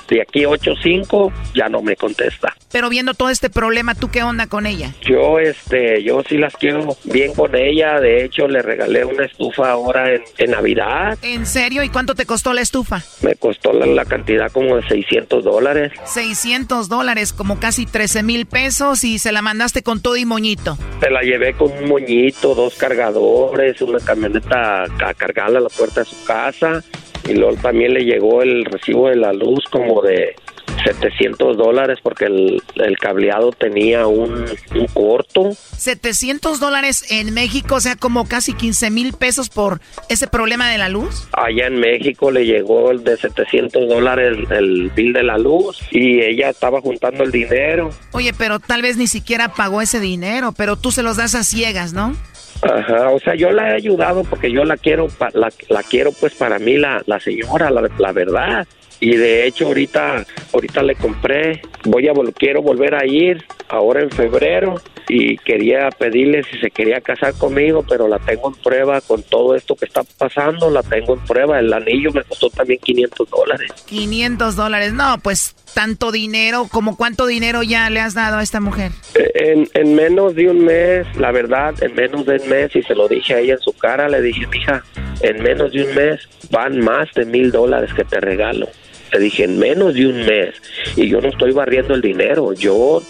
[0.10, 2.56] de aquí 8.05, ya no me contesta.
[2.72, 4.94] Pero viendo todo este problema, ¿tú qué onda con ella?
[5.02, 8.00] Yo, este, yo sí las quiero bien con ella.
[8.00, 11.18] De hecho, le regalé una estufa ahora en, en Navidad.
[11.22, 11.84] ¿En serio?
[11.84, 13.02] ¿Y cuánto te costó la estufa?
[13.22, 15.92] Me costó la, la cantidad como de 600 dólares.
[16.06, 20.78] 600 dólares, como casi 13 mil pesos y se la mandaste con todo y moñito.
[21.00, 26.02] Se la llevé con un moñito, dos cargadores, una camioneta a cargarla a la puerta
[26.02, 26.84] de su casa.
[27.28, 30.36] Y luego también le llegó el recibo de la luz como de
[30.84, 35.52] 700 dólares porque el, el cableado tenía un, un corto.
[35.78, 40.78] 700 dólares en México, o sea, como casi 15 mil pesos por ese problema de
[40.78, 41.28] la luz.
[41.34, 46.22] Allá en México le llegó el de 700 dólares el bill de la luz y
[46.22, 47.92] ella estaba juntando el dinero.
[48.12, 51.44] Oye, pero tal vez ni siquiera pagó ese dinero, pero tú se los das a
[51.44, 52.16] ciegas, ¿no?
[52.62, 56.34] Ajá, o sea, yo la he ayudado porque yo la quiero, la, la quiero pues
[56.36, 58.68] para mí la, la señora, la, la verdad.
[59.00, 64.10] y de hecho ahorita ahorita le compré, voy a quiero volver a ir ahora en
[64.10, 64.76] febrero
[65.08, 69.56] y quería pedirle si se quería casar conmigo, pero la tengo en prueba con todo
[69.56, 73.72] esto que está pasando, la tengo en prueba, el anillo me costó también 500 dólares.
[73.88, 74.94] 500 dólares.
[74.94, 76.68] No, pues tanto dinero.
[76.70, 78.92] ¿Como cuánto dinero ya le has dado a esta mujer?
[79.16, 82.96] En, en menos de un mes, la verdad, en menos de un mes, y se
[82.96, 84.84] lo dije a ella en su cara, le dije, mija,
[85.22, 88.68] en menos de un mes van más de mil dólares que te regalo.
[89.12, 90.56] Le dije, en menos de un mes,
[90.96, 93.02] y yo no estoy barriendo el dinero, yo,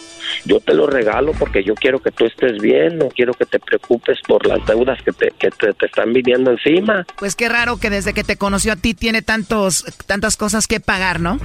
[0.45, 3.59] yo te lo regalo porque yo quiero que tú estés bien, no quiero que te
[3.59, 7.05] preocupes por las deudas que te, que te, te están viniendo encima.
[7.17, 10.79] Pues qué raro que desde que te conoció a ti tiene tantos, tantas cosas que
[10.79, 11.39] pagar, ¿no?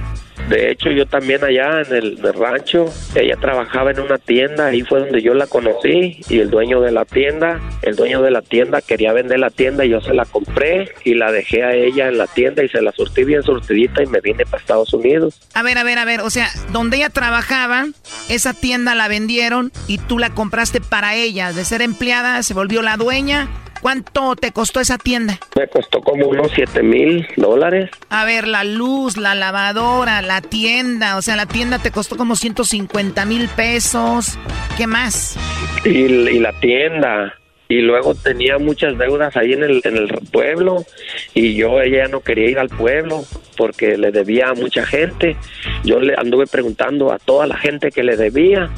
[0.49, 4.67] De hecho, yo también allá en el, en el rancho, ella trabajaba en una tienda,
[4.67, 8.29] ahí fue donde yo la conocí y el dueño de la tienda, el dueño de
[8.29, 11.73] la tienda quería vender la tienda y yo se la compré y la dejé a
[11.73, 14.93] ella en la tienda y se la surtí bien surtidita y me vine para Estados
[14.93, 15.39] Unidos.
[15.55, 17.87] A ver, a ver, a ver, o sea, donde ella trabajaba,
[18.29, 21.53] esa tienda la vendieron y tú la compraste para ella.
[21.53, 23.47] De ser empleada, se volvió la dueña.
[23.81, 25.39] ¿Cuánto te costó esa tienda?
[25.55, 27.91] Me costó como unos 7 mil dólares.
[28.09, 32.35] A ver, la luz, la lavadora, la tienda, o sea, la tienda te costó como
[32.35, 34.39] 150 mil pesos.
[34.75, 35.37] ¿Qué más?
[35.85, 37.33] y, y la tienda
[37.67, 40.85] y luego tenía muchas deudas ahí en el, en el pueblo
[41.33, 43.23] y yo ella no quería ir al pueblo
[43.57, 45.35] porque le debía a mucha gente.
[45.83, 48.69] Yo le anduve preguntando a toda la gente que le debía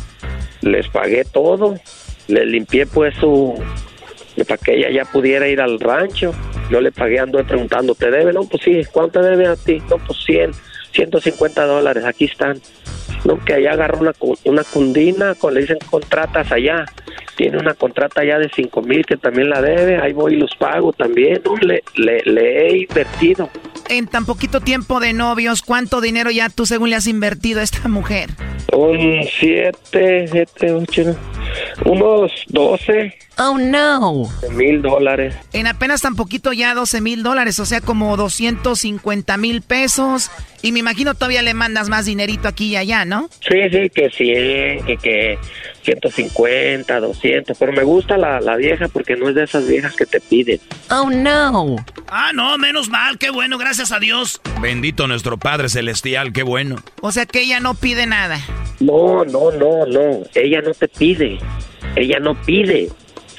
[0.62, 1.76] les pagué todo
[2.28, 3.54] le limpié pues su
[4.48, 6.32] para que ella ya pudiera ir al rancho.
[6.70, 9.98] Yo le pagué anduve preguntando te debe no pues sí cuánto debe a ti no
[9.98, 10.52] pues 100
[10.94, 12.60] 150 dólares aquí están
[13.26, 14.14] no, que allá agarró una,
[14.46, 16.86] una cundina, con, le dicen contratas allá.
[17.36, 19.98] Tiene una contrata allá de 5 mil que también la debe.
[20.02, 21.42] Ahí voy y los pago también.
[21.46, 21.56] ¿no?
[21.58, 23.50] Le, le, le he invertido.
[23.90, 27.64] En tan poquito tiempo de novios, ¿cuánto dinero ya tú según le has invertido a
[27.64, 28.30] esta mujer?
[28.74, 31.16] Un 7, 7, 8,
[31.86, 34.24] unos 12 Oh, no.
[34.52, 35.36] mil dólares.
[35.54, 40.32] En apenas tan poquito ya 12 mil dólares, o sea, como 250 mil pesos.
[40.62, 43.30] Y me imagino todavía le mandas más dinerito aquí y allá, ¿no?
[43.48, 45.38] Sí, sí, que 100, que, que
[45.84, 47.58] 150, 200.
[47.58, 50.60] Pero me gusta la, la vieja porque no es de esas viejas que te piden.
[50.90, 51.76] Oh, no.
[52.10, 54.42] Ah, no, menos mal, qué bueno, gracias a Dios.
[54.62, 56.78] Bendito nuestro Padre Celestial, qué bueno.
[57.02, 58.40] O sea que ella no pide nada.
[58.80, 60.24] No, no, no, no.
[60.36, 61.38] Ella no te pide.
[61.96, 62.90] Ella no pide.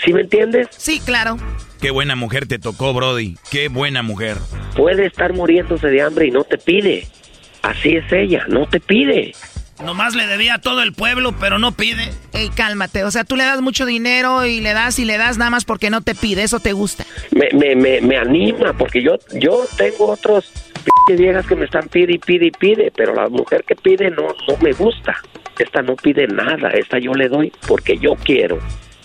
[0.04, 0.68] ¿Sí me entiendes?
[0.70, 1.38] Sí, claro.
[1.80, 3.36] Qué buena mujer te tocó, Brody.
[3.50, 4.36] Qué buena mujer.
[4.76, 7.06] Puede estar muriéndose de hambre y no te pide.
[7.62, 9.32] Así es ella, no te pide.
[9.84, 12.10] Nomás le debía a todo el pueblo, pero no pide.
[12.32, 13.04] Ey, cálmate.
[13.04, 15.64] O sea, tú le das mucho dinero y le das y le das nada más
[15.64, 16.42] porque no te pide.
[16.42, 17.04] Eso te gusta.
[17.30, 20.50] Me, me, me, me anima porque yo, yo tengo otros
[21.16, 24.28] viejas que me están pide y pide y pide, pero la mujer que pide no,
[24.46, 25.16] no me gusta.
[25.58, 28.58] Esta no pide nada, esta yo le doy porque yo quiero.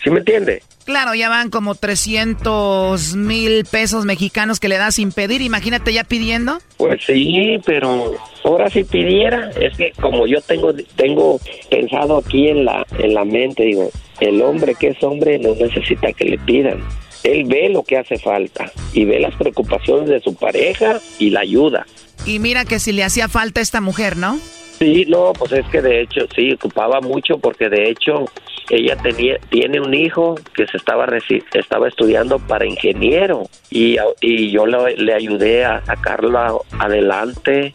[0.03, 0.61] ¿Sí me entiende?
[0.85, 5.41] Claro, ya van como 300 mil pesos mexicanos que le das sin pedir.
[5.41, 6.57] Imagínate ya pidiendo.
[6.77, 11.39] Pues sí, pero ahora si pidiera, es que como yo tengo tengo
[11.69, 13.89] pensado aquí en la en la mente, digo,
[14.19, 16.83] el hombre que es hombre no necesita que le pidan.
[17.23, 21.41] Él ve lo que hace falta y ve las preocupaciones de su pareja y la
[21.41, 21.85] ayuda.
[22.25, 24.39] Y mira que si le hacía falta a esta mujer, ¿no?
[24.79, 28.25] Sí, no, pues es que de hecho sí ocupaba mucho porque de hecho
[28.69, 34.51] ella tenía tiene un hijo que se estaba reci- estaba estudiando para ingeniero y, y
[34.51, 37.73] yo le, le ayudé a sacarlo adelante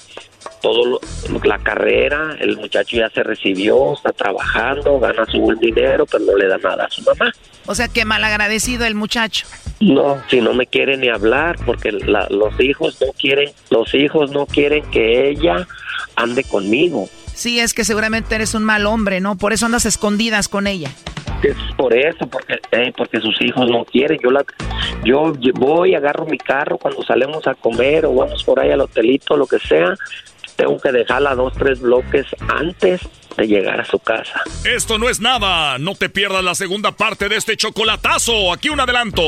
[0.63, 1.01] todo lo-
[1.45, 6.37] la carrera, el muchacho ya se recibió, está trabajando, gana su buen dinero, pero no
[6.37, 7.33] le da nada a su mamá.
[7.67, 9.47] O sea que malagradecido el muchacho.
[9.81, 14.31] No, si no me quiere ni hablar, porque la- los hijos no quieren, los hijos
[14.31, 15.67] no quieren que ella
[16.17, 17.09] ande conmigo.
[17.35, 19.37] Sí, es que seguramente eres un mal hombre, ¿no?
[19.37, 20.91] Por eso andas escondidas con ella.
[21.43, 24.19] Es por eso, porque eh, porque sus hijos no quieren.
[24.21, 24.45] Yo la,
[25.05, 29.37] yo voy, agarro mi carro cuando salimos a comer o vamos por ahí al hotelito,
[29.37, 29.95] lo que sea.
[30.59, 33.01] Tengo que dejarla dos, tres bloques antes
[33.37, 34.43] de llegar a su casa.
[34.65, 35.79] Esto no es nada.
[35.79, 38.53] No te pierdas la segunda parte de este chocolatazo.
[38.53, 39.23] Aquí un adelanto.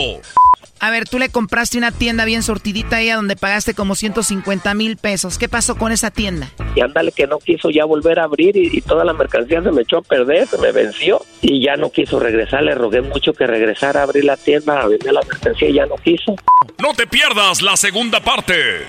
[0.81, 4.75] A ver, tú le compraste una tienda bien sortidita a ella donde pagaste como 150
[4.75, 5.39] mil pesos.
[5.39, 6.51] ¿Qué pasó con esa tienda?
[6.75, 9.71] Y ándale que no quiso ya volver a abrir y, y toda la mercancía se
[9.71, 12.65] me echó a perder, se me venció y ya no quiso regresar.
[12.65, 15.87] Le rogué mucho que regresara a abrir la tienda, a vender la mercancía y ya
[15.87, 16.35] no quiso.
[16.83, 18.89] No te pierdas la segunda parte.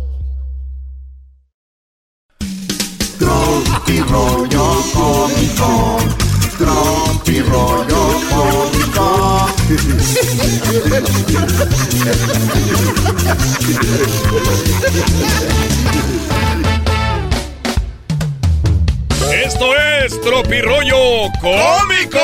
[3.63, 5.97] Tropi rollo cómico.
[6.57, 9.47] Tropi rollo cómico.
[19.31, 22.19] Esto es Tropirollo Cómico.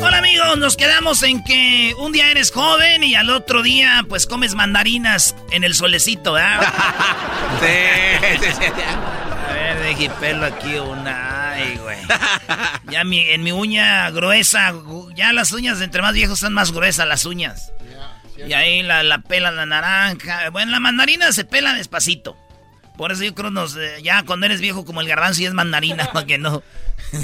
[0.00, 4.26] Hola amigos, nos quedamos en que un día eres joven y al otro día pues
[4.26, 6.72] comes mandarinas en el solecito, ¿verdad?
[7.60, 9.23] Sí, sí, sí.
[9.84, 11.52] Deje pelo aquí una.
[11.52, 11.98] Ay, güey.
[12.90, 14.72] Ya mi, en mi uña gruesa,
[15.14, 17.70] ya las uñas entre más viejos están más gruesas las uñas.
[18.46, 20.48] Y ahí la, la pela la naranja.
[20.50, 22.34] Bueno, la mandarina se pela despacito.
[22.96, 25.52] Por eso yo creo nos eh, ya cuando eres viejo como el garbanzo y es
[25.52, 26.62] mandarina, para que no.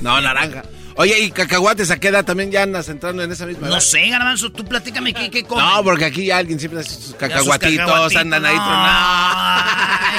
[0.03, 0.62] No, naranja.
[0.97, 3.77] Oye, ¿y cacahuates a qué edad también ya andas entrando en esa misma edad?
[3.77, 5.65] No sé, garbanzo, tú platícame qué, qué comes.
[5.65, 8.65] No, porque aquí alguien siempre hace sus sus cacahuatitos, cacahuatitos, andan ahí no.
[8.65, 10.11] tronados.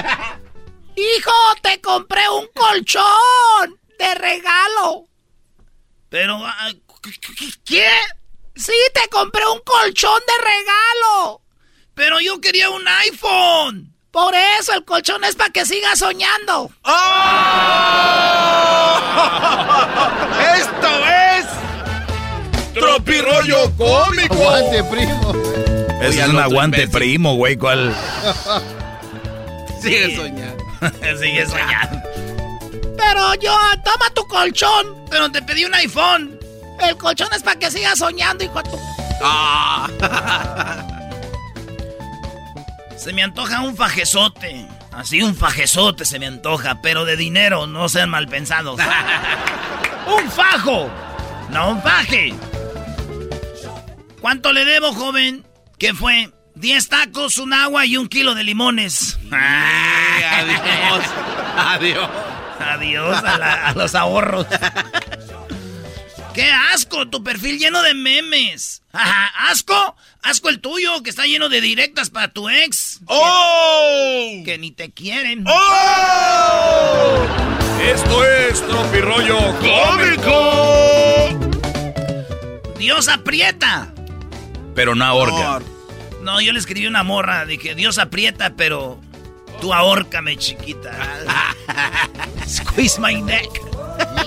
[0.96, 1.32] Hijo,
[1.62, 5.06] te compré un colchón de regalo.
[6.08, 6.70] Pero, ah,
[7.64, 7.88] ¿qué?
[8.56, 11.40] Sí, te compré un colchón de regalo.
[11.94, 13.94] Pero yo quería un iPhone.
[14.10, 16.70] Por eso el colchón es para que sigas soñando.
[20.56, 21.46] ¡Esto es
[22.74, 24.34] Tropirollo Cómico.
[24.34, 25.32] Aguante, primo.
[26.00, 27.56] Es un aguante primo, güey.
[27.56, 27.94] ¿Cuál?
[29.80, 30.64] Sigue soñando.
[31.18, 32.02] Sigue soñando.
[32.96, 35.04] Pero yo, toma tu colchón.
[35.10, 36.38] Pero te pedí un iPhone.
[36.80, 38.78] El colchón es para que sigas soñando, hijo de tu...
[39.22, 39.88] Ah.
[42.96, 44.66] Se me antoja un fajezote.
[44.92, 48.78] Así un fajezote se me antoja, pero de dinero, no sean mal pensados.
[50.06, 50.90] ¡Un fajo!
[51.48, 52.34] No un faje.
[54.20, 55.46] ¿Cuánto le debo, joven?
[55.78, 56.30] ¿Qué fue?
[56.60, 59.18] Diez tacos, un agua y un kilo de limones.
[59.30, 61.04] Adiós.
[61.56, 62.08] Adiós.
[62.58, 64.46] Adiós a, la- a los ahorros.
[66.34, 67.08] ¡Qué asco!
[67.08, 68.82] Tu perfil lleno de memes.
[68.92, 69.96] Ajá, ¿Asco?
[70.22, 73.00] ¿Asco el tuyo que está lleno de directas para tu ex?
[73.06, 74.42] ¡Oh!
[74.44, 75.44] Que ni te quieren.
[75.48, 77.26] ¡Oh!
[77.82, 81.40] Esto es Tropirollo Cómico.
[82.78, 83.88] Dios aprieta.
[84.74, 85.60] Pero no ahorca.
[86.22, 87.46] No, yo le escribí una morra.
[87.46, 89.00] Dije, Dios aprieta, pero
[89.60, 90.92] tú ahórcame, chiquita.
[92.46, 93.50] Squeeze my neck.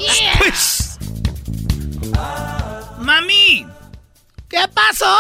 [0.10, 0.98] Squeeze.
[3.00, 3.66] Mami,
[4.54, 5.18] ¿Qué pasó?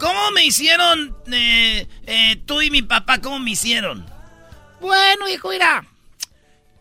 [0.00, 3.20] ¿cómo me hicieron eh, eh, tú y mi papá?
[3.20, 4.06] ¿Cómo me hicieron?
[4.80, 5.84] Bueno, hijo, mira.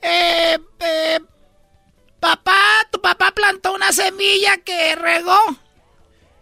[0.01, 1.19] Eh, eh,
[2.21, 2.57] papá,
[2.89, 5.37] tu papá plantó una semilla que regó.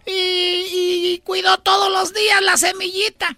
[0.10, 3.38] Y, cuidó todos los días la semillita.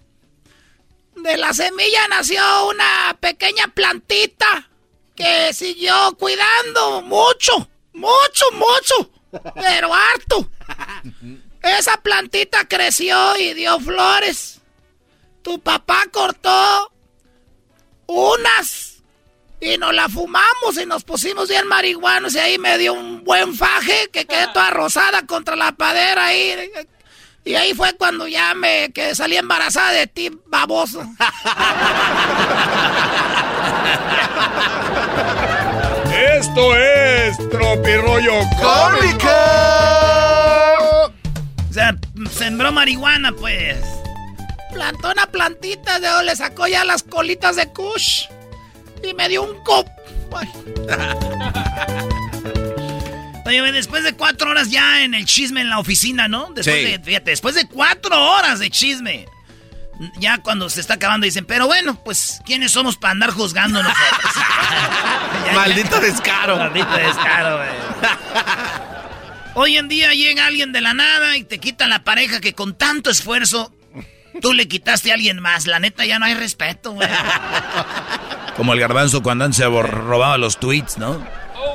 [1.16, 4.70] De la semilla nació una pequeña plantita
[5.16, 9.10] que siguió cuidando mucho, mucho, mucho,
[9.54, 10.48] pero harto.
[11.62, 14.60] Esa plantita creció y dio flores.
[15.42, 16.92] Tu papá cortó
[18.06, 18.89] unas
[19.60, 23.54] y nos la fumamos y nos pusimos bien marihuanos y ahí me dio un buen
[23.54, 26.70] faje que quedé toda rosada contra la padera ahí.
[27.44, 31.02] Y ahí fue cuando ya me que salí embarazada de ti, baboso.
[36.12, 39.28] Esto es Tropirollo Cómico.
[41.68, 41.96] O sea,
[42.30, 43.78] sembró marihuana, pues.
[44.72, 48.26] Plantó una plantita, de le sacó ya las colitas de Kush.
[49.02, 49.88] Y me dio un cop.
[53.46, 56.50] Oye, después de cuatro horas ya en el chisme en la oficina, ¿no?
[56.54, 56.84] Después Sí.
[56.92, 59.26] de, fíjate, después de cuatro horas de chisme.
[60.18, 64.32] Ya cuando se está acabando dicen, pero bueno, pues, ¿quiénes somos para andar juzgando nosotros?
[65.44, 65.52] Ya, ya.
[65.54, 66.56] Maldito descaro.
[66.56, 67.68] Maldito descaro, güey.
[69.54, 72.74] Hoy en día llega alguien de la nada y te quita la pareja que con
[72.76, 73.72] tanto esfuerzo
[74.40, 75.66] tú le quitaste a alguien más.
[75.66, 77.08] La neta ya no hay respeto, güey.
[78.56, 81.24] Como el garbanzo cuando antes se robaba los tweets, ¿no?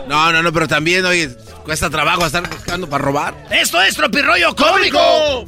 [0.07, 1.29] No, no, no, pero también, oye,
[1.63, 3.47] cuesta trabajo estar buscando para robar.
[3.49, 5.45] Esto es tropirroyo cómico.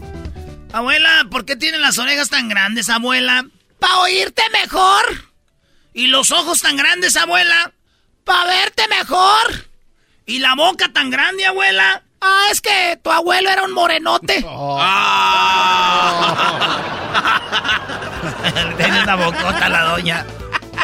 [0.74, 3.46] Abuela, ¿por qué tienen las orejas tan grandes, abuela?
[3.80, 5.06] Pa' oírte mejor.
[5.94, 7.72] ¿Y los ojos tan grandes, abuela?
[8.24, 9.68] Pa' verte mejor.
[10.26, 12.04] ¿Y la boca tan grande, abuela?
[12.20, 14.40] Ah, es que tu abuelo era un morenote.
[18.78, 20.26] Tiene una bocota la doña.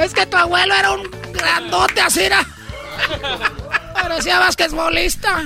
[0.01, 2.45] Es que tu abuelo era un grandote así era.
[3.93, 5.43] Parecía basquetbolista.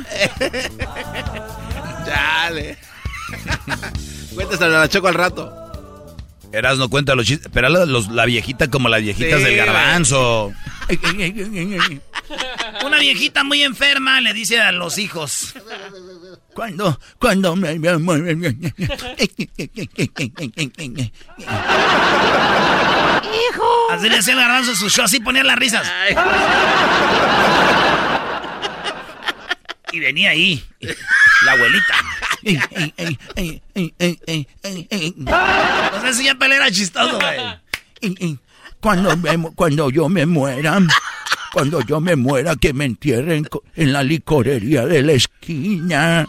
[2.05, 2.77] Dale.
[4.33, 5.66] Cuéntaselo a la choco al rato.
[6.51, 7.49] Eras no cuenta los chistes.
[7.53, 10.53] Pero la, los- la viejita como las viejitas Sí, del garbanzo.
[12.85, 15.53] Una viejita muy enferma le dice a los hijos.
[16.53, 17.73] Cuando, cuando me...
[23.33, 23.91] Hijo.
[23.91, 25.87] Así le hacía el garbanzo su show, así ponía las risas.
[29.91, 30.63] Y venía ahí,
[31.45, 31.93] la abuelita.
[35.17, 38.37] No sé si ya pelea chistoso, güey.
[38.79, 40.79] Cuando, me- cuando yo me muera,
[41.51, 46.27] cuando yo me muera, que me entierren en la licorería de la esquina.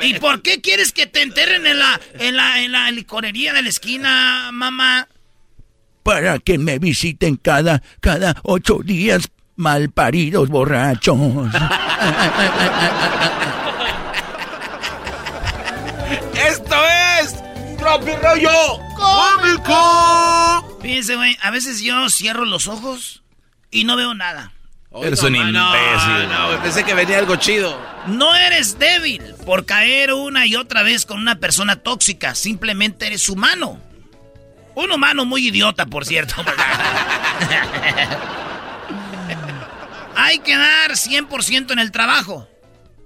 [0.00, 3.62] ¿Y por qué quieres que te enterren en la, en la, en la licorería de
[3.62, 5.08] la esquina, mamá?
[6.02, 11.18] Para que me visiten cada, cada ocho días, malparidos borrachos.
[16.34, 16.76] ¡Esto
[17.20, 17.36] es
[17.78, 18.50] Tropi Rollo
[18.96, 20.78] Cómico!
[20.80, 23.22] Fíjense, güey, a veces yo cierro los ojos
[23.70, 24.52] y no veo nada.
[24.94, 26.28] Eres un no, imbécil.
[26.28, 27.80] No, güey, pensé que venía algo chido.
[28.06, 32.34] No eres débil por caer una y otra vez con una persona tóxica.
[32.34, 33.80] Simplemente eres humano.
[34.74, 36.34] Un humano muy idiota, por cierto.
[40.16, 42.48] Hay que dar 100% en el trabajo.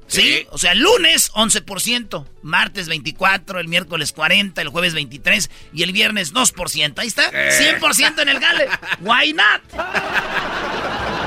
[0.09, 0.47] ¿Sí?
[0.51, 5.91] O sea, el lunes 11%, martes 24, el miércoles 40, el jueves 23 y el
[5.91, 6.99] viernes 2%.
[6.99, 8.69] Ahí está, 100% en el gale.
[9.01, 9.63] Why not?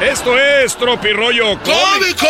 [0.01, 2.27] Esto es Tropirollo Cómico.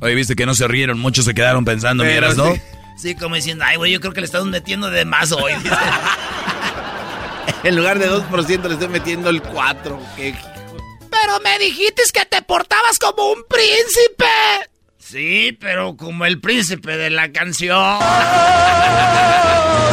[0.00, 2.54] Oye, viste que no se rieron, muchos se quedaron pensando, miras, ¿no?
[2.54, 2.60] sí.
[2.96, 5.52] Sí, como diciendo, ay, güey, yo creo que le estás metiendo de más hoy.
[7.64, 10.00] En lugar de 2% le estoy metiendo el 4.
[10.16, 10.34] ¿Qué?
[11.10, 14.26] Pero me dijiste que te portabas como un príncipe.
[14.98, 17.98] Sí, pero como el príncipe de la canción.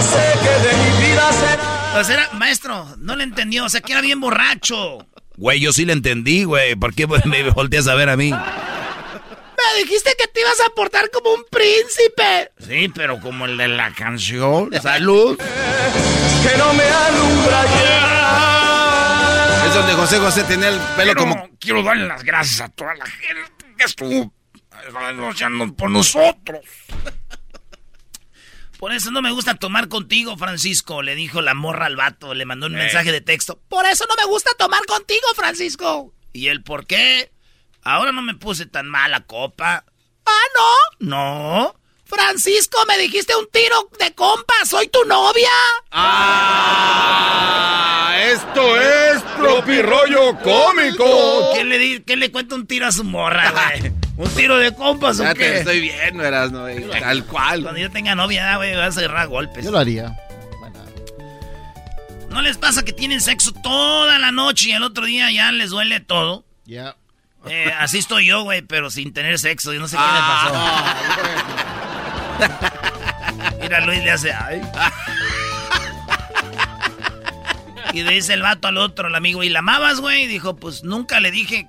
[0.01, 1.99] Sé que de mi vida será.
[1.99, 5.07] O sea, era- maestro, no le entendió, o sea, que era bien borracho.
[5.37, 6.75] Güey, yo sí le entendí, güey.
[6.75, 8.31] ¿Por qué me volteas a ver a mí?
[8.31, 12.51] Me dijiste que te ibas a portar como un príncipe.
[12.59, 14.69] Sí, pero como el de la canción.
[14.81, 15.37] Salud.
[15.37, 18.11] Que no me alumbra ya.
[18.11, 18.14] Es
[19.75, 21.49] donde José José tenía el pelo Quiero, como.
[21.59, 24.33] quiero darle las gracias a toda la gente que estuvo
[25.17, 26.61] luchando por nosotros.
[28.79, 32.45] Por eso no me gusta tomar contigo, Francisco, le dijo la morra al vato, le
[32.45, 32.79] mandó un Eh.
[32.83, 33.59] mensaje de texto.
[33.69, 36.13] Por eso no me gusta tomar contigo, Francisco.
[36.33, 37.31] ¿Y el por qué?
[37.81, 39.85] Ahora no me puse tan mala copa.
[40.25, 40.43] Ah,
[40.99, 41.07] ¿no?
[41.07, 41.75] No.
[42.05, 44.53] Francisco, me dijiste un tiro de compa.
[44.65, 45.49] Soy tu novia.
[45.91, 48.13] ¡Ah!
[48.17, 51.51] ¡Esto es Tropirollo Cómico.
[51.53, 53.91] ¿Quién le, di- quién le cuenta un tiro a su morra, güey?
[54.17, 55.57] ¿Un tiro de compas o Ya te qué?
[55.59, 56.65] estoy viendo, eras, ¿no?
[56.99, 57.63] Tal cual.
[57.63, 59.65] Cuando yo tenga novia, güey, vas a agarrar golpes.
[59.65, 60.15] Yo lo haría.
[62.29, 65.69] ¿No les pasa que tienen sexo toda la noche y el otro día ya les
[65.69, 66.43] duele todo?
[66.65, 66.95] Ya.
[67.47, 69.71] Eh, así estoy yo, güey, pero sin tener sexo.
[69.73, 70.21] Yo no sé Ah, qué le
[70.53, 71.65] pasó.
[73.61, 74.31] Mira, Luis le hace...
[74.33, 74.61] Ay.
[77.93, 80.23] Y le dice el vato al otro, el amigo, ¿y la amabas, güey?
[80.23, 81.67] Y dijo, pues nunca le dije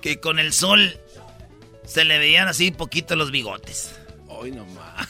[0.00, 0.98] que con el sol
[1.86, 3.94] se le veían así poquito los bigotes.
[4.26, 5.06] Hoy nomás.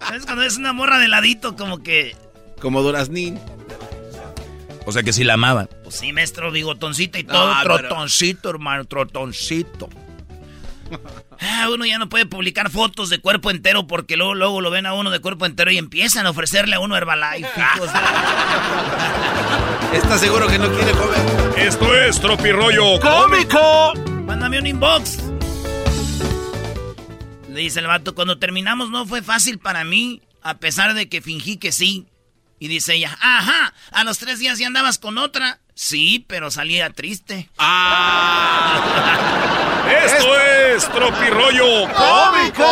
[0.00, 2.16] ¿Sabes cuando es una morra de ladito como que...
[2.60, 3.38] Como Duraznín.
[4.84, 5.66] O sea que sí la amaba.
[5.84, 9.88] Pues sí, maestro, bigotoncito y todo, No, pero- trotoncito, hermano, trotoncito.
[11.38, 14.86] Ah, uno ya no puede publicar fotos de cuerpo entero porque luego, luego lo ven
[14.86, 17.46] a uno de cuerpo entero y empiezan a ofrecerle a uno Herbalife.
[19.92, 21.58] de- ¿Estás seguro que no quiere comer?
[21.58, 23.92] Esto es Tropirollo Cómico.
[24.24, 25.18] Mándame un inbox.
[27.52, 31.20] Le dice el vato, cuando terminamos no fue fácil para mí, a pesar de que
[31.22, 32.06] fingí que sí.
[32.58, 35.60] Y dice ella, ajá, a los tres días ya andabas con otra.
[35.74, 37.50] Sí, pero salía triste.
[37.58, 39.04] Ah.
[40.04, 42.64] Esto es Tropirollo Cómico.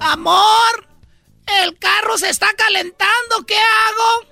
[0.00, 0.88] Amor,
[1.62, 4.24] el carro se está calentando, ¿qué hago?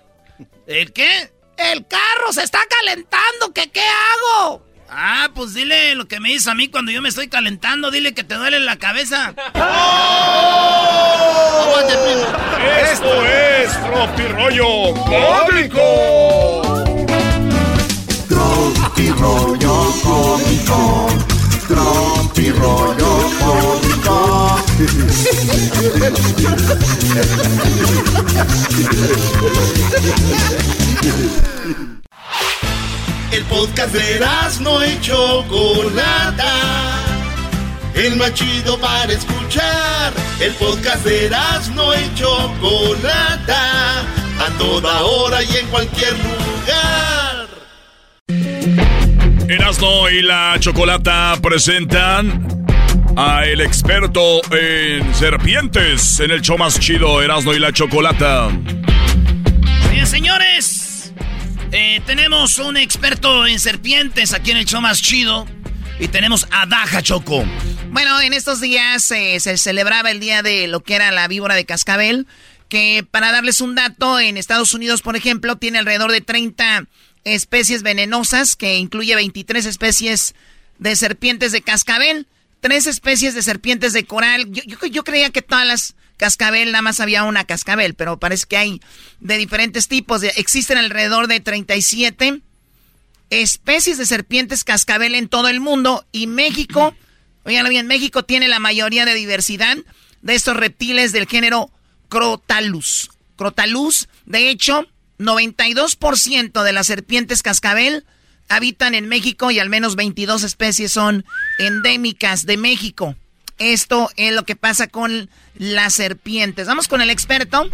[0.67, 1.33] ¿El qué?
[1.57, 4.65] El carro se está calentando, ¿qué qué hago?
[4.89, 8.15] Ah, pues dile lo que me dice a mí cuando yo me estoy calentando, dile
[8.15, 9.35] que te duele la cabeza.
[12.93, 15.83] Esto es Tropirollo Cómico.
[18.29, 21.09] Tropirollo cómico.
[21.69, 24.17] Tropirollo cómico.
[33.33, 34.21] El podcast de
[34.61, 36.53] no y Chocolata.
[37.95, 40.13] El más chido para escuchar.
[40.41, 41.31] El podcast de
[41.75, 44.01] no y Chocolata.
[44.39, 47.47] A toda hora y en cualquier lugar.
[49.49, 52.67] Erasmo y la Chocolata presentan
[53.17, 58.49] a el experto en serpientes en el show más chido Erasmo y la Chocolata.
[59.91, 60.96] Bien, señores,
[61.79, 65.47] eh, tenemos un experto en serpientes aquí en el show más chido
[66.01, 67.45] y tenemos a Daja Choco.
[67.91, 71.55] Bueno, en estos días eh, se celebraba el día de lo que era la víbora
[71.55, 72.27] de cascabel,
[72.69, 76.87] que para darles un dato, en Estados Unidos, por ejemplo, tiene alrededor de 30
[77.25, 80.35] especies venenosas, que incluye 23 especies
[80.79, 82.27] de serpientes de cascabel,
[82.61, 84.47] tres especies de serpientes de coral.
[84.51, 88.47] Yo, yo- yo creía que todas las cascabel, nada más había una cascabel, pero parece
[88.47, 88.81] que hay
[89.21, 90.23] de diferentes tipos.
[90.23, 92.41] Existen alrededor de 37
[93.31, 96.95] especies de serpientes cascabel en todo el mundo y México,
[97.45, 99.77] oigan bien, México tiene la mayoría de diversidad
[100.23, 101.71] de estos reptiles del género
[102.09, 103.11] Crotalus.
[103.37, 104.87] Crotalus, de hecho,
[105.19, 108.05] 92% de las serpientes cascabel
[108.49, 111.25] habitan en México y al menos 22 especies son
[111.59, 113.17] endémicas de México.
[113.59, 116.67] Esto es lo que pasa con las serpientes.
[116.67, 117.69] Vamos con el experto.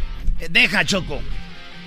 [0.50, 1.20] Deja, Choco.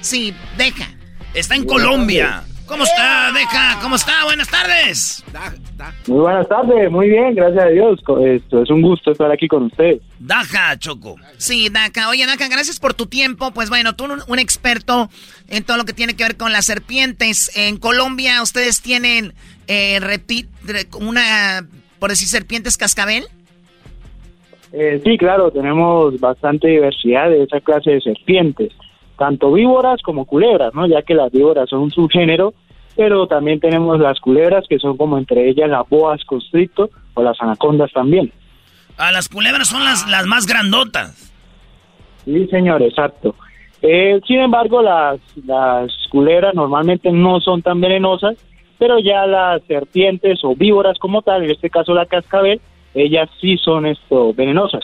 [0.01, 0.87] Sí, deja.
[1.33, 2.43] Está en Colombia.
[2.65, 3.79] ¿Cómo está, Deja?
[3.79, 4.23] ¿Cómo está?
[4.23, 5.23] Buenas tardes.
[6.07, 7.99] Muy buenas tardes, muy bien, gracias a Dios.
[8.25, 10.01] Esto es un gusto estar aquí con ustedes.
[10.17, 11.15] Daja, Choco.
[11.37, 12.09] Sí, Daka.
[12.09, 13.51] Oye, Daka, gracias por tu tiempo.
[13.51, 15.11] Pues bueno, tú un, un experto
[15.47, 17.51] en todo lo que tiene que ver con las serpientes.
[17.55, 19.35] En Colombia, ¿ustedes tienen
[19.67, 19.99] eh,
[20.93, 21.67] una,
[21.99, 23.27] por decir, serpientes cascabel?
[24.73, 28.73] Eh, sí, claro, tenemos bastante diversidad de esa clase de serpientes,
[29.17, 30.87] tanto víboras como culebras, ¿no?
[30.87, 32.53] Ya que las víboras son un subgénero,
[32.95, 37.39] pero también tenemos las culebras que son como entre ellas las boas constricto o las
[37.41, 38.31] anacondas también.
[38.97, 41.33] A las culebras son las, las más grandotas.
[42.23, 43.35] Sí, señor, exacto.
[43.81, 48.35] Eh, sin embargo, las, las culebras normalmente no son tan venenosas,
[48.79, 52.59] pero ya las serpientes o víboras como tal, en este caso la cascabel,
[52.95, 54.83] ellas sí son esto venenosas.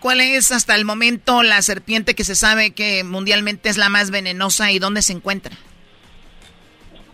[0.00, 4.10] ¿Cuál es hasta el momento la serpiente que se sabe que mundialmente es la más
[4.10, 5.52] venenosa y dónde se encuentra?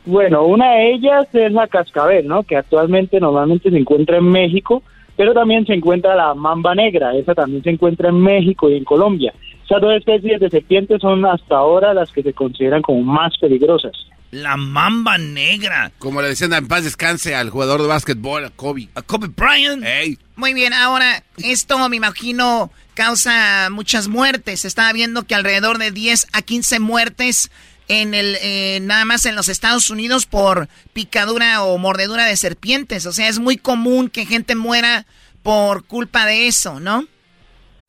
[0.07, 2.43] Bueno, una de ellas es la cascabel, ¿no?
[2.43, 4.83] Que actualmente normalmente se encuentra en México,
[5.17, 8.85] pero también se encuentra la mamba negra, esa también se encuentra en México y en
[8.85, 9.35] Colombia.
[9.65, 13.93] Esas dos especies de serpientes son hasta ahora las que se consideran como más peligrosas.
[14.31, 15.93] La mamba negra.
[15.99, 18.89] Como le decían en paz descanse al jugador de básquetbol, a Kobe.
[18.95, 19.85] A Kobe Bryant.
[19.85, 20.19] Ey.
[20.37, 24.65] Muy bien, ahora, esto me imagino causa muchas muertes.
[24.65, 27.51] Estaba viendo que alrededor de 10 a 15 muertes
[27.89, 33.07] en el eh, nada más en los Estados Unidos por picadura o mordedura de serpientes.
[33.07, 35.07] O sea, es muy común que gente muera
[35.43, 37.09] por culpa de eso, ¿no?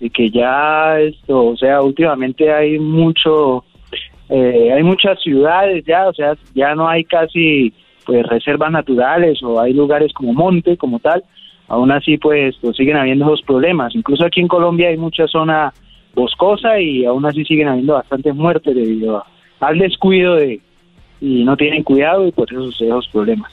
[0.00, 3.64] de que ya esto, o sea, últimamente hay mucho,
[4.28, 7.72] eh, hay muchas ciudades ya, o sea, ya no hay casi
[8.06, 11.22] pues reservas naturales o hay lugares como monte, como tal,
[11.68, 13.94] aún así pues, pues siguen habiendo esos problemas.
[13.94, 15.72] Incluso aquí en Colombia hay mucha zona
[16.14, 19.24] boscosa y aún así siguen habiendo bastantes muertes debido
[19.60, 20.60] al descuido de
[21.20, 23.52] y no tienen cuidado y por eso suceden esos problemas.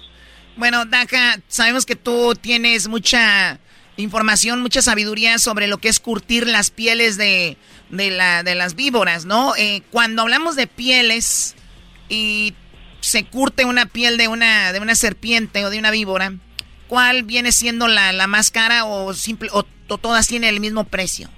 [0.55, 3.59] Bueno, Daca, sabemos que tú tienes mucha
[3.97, 7.57] información, mucha sabiduría sobre lo que es curtir las pieles de,
[7.89, 9.55] de, la, de las víboras, ¿no?
[9.57, 11.55] Eh, cuando hablamos de pieles
[12.09, 12.53] y
[12.99, 16.33] se curte una piel de una, de una serpiente o de una víbora,
[16.87, 20.83] ¿cuál viene siendo la, la más cara o, simple, o, o todas tienen el mismo
[20.83, 21.29] precio?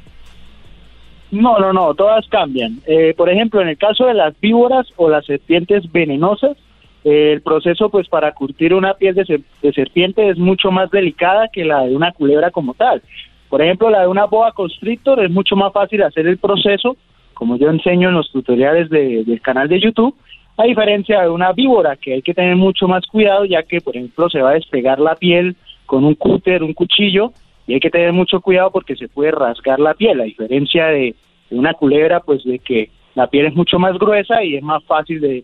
[1.31, 2.81] No, no, no, todas cambian.
[2.87, 6.57] Eh, por ejemplo, en el caso de las víboras o las serpientes venenosas,
[7.03, 11.63] el proceso pues para curtir una piel de, de serpiente es mucho más delicada que
[11.63, 13.01] la de una culebra como tal.
[13.49, 16.97] Por ejemplo, la de una boa constrictor es mucho más fácil hacer el proceso,
[17.33, 20.13] como yo enseño en los tutoriales de- del canal de YouTube,
[20.57, 23.95] a diferencia de una víbora, que hay que tener mucho más cuidado, ya que, por
[23.95, 25.55] ejemplo, se va a despegar la piel
[25.85, 27.31] con un cúter, un cuchillo,
[27.65, 31.15] y hay que tener mucho cuidado porque se puede rasgar la piel, a diferencia de
[31.49, 35.21] una culebra, pues de que la piel es mucho más gruesa y es más fácil
[35.21, 35.43] de,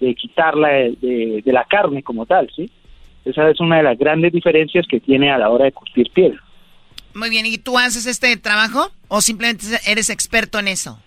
[0.00, 2.70] de quitarla de, de- de la carne como tal, ¿sí?
[3.24, 6.38] Esa es una de las grandes diferencias que tiene a la hora de curtir piel.
[7.14, 10.98] Muy bien, ¿y tú haces este trabajo o simplemente eres experto en eso?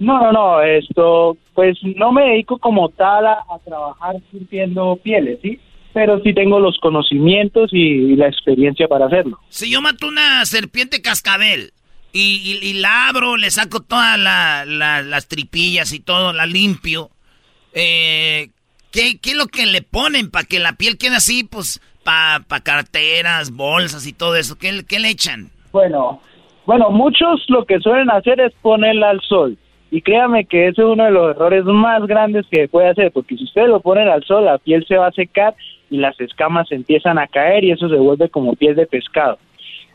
[0.00, 5.38] No, no, no, esto, pues no me dedico como tal a, a trabajar curtiendo pieles,
[5.40, 5.60] ¿sí?
[5.92, 9.38] Pero sí tengo los conocimientos y, y la experiencia para hacerlo.
[9.48, 11.72] Si yo mato una serpiente cascabel
[12.12, 16.46] y, y- y la abro, le saco todas la- la- las tripillas y todo, la
[16.46, 17.10] limpio,
[17.74, 18.48] eh,
[18.90, 21.44] ¿qué, qué es lo que le ponen para que la piel quede así?
[21.44, 24.56] Pues para carteras, bolsas y todo eso.
[24.56, 25.50] ¿Qué, qué le echan?
[25.72, 26.20] Bueno,
[26.66, 29.58] bueno, muchos lo que suelen hacer es ponerla al sol.
[29.90, 33.36] Y créame que ese es uno de los errores más grandes que puede hacer, porque
[33.36, 35.54] si ustedes lo ponen al sol, la piel se va a secar
[35.88, 39.38] y las escamas empiezan a caer y eso se vuelve como piel de pescado.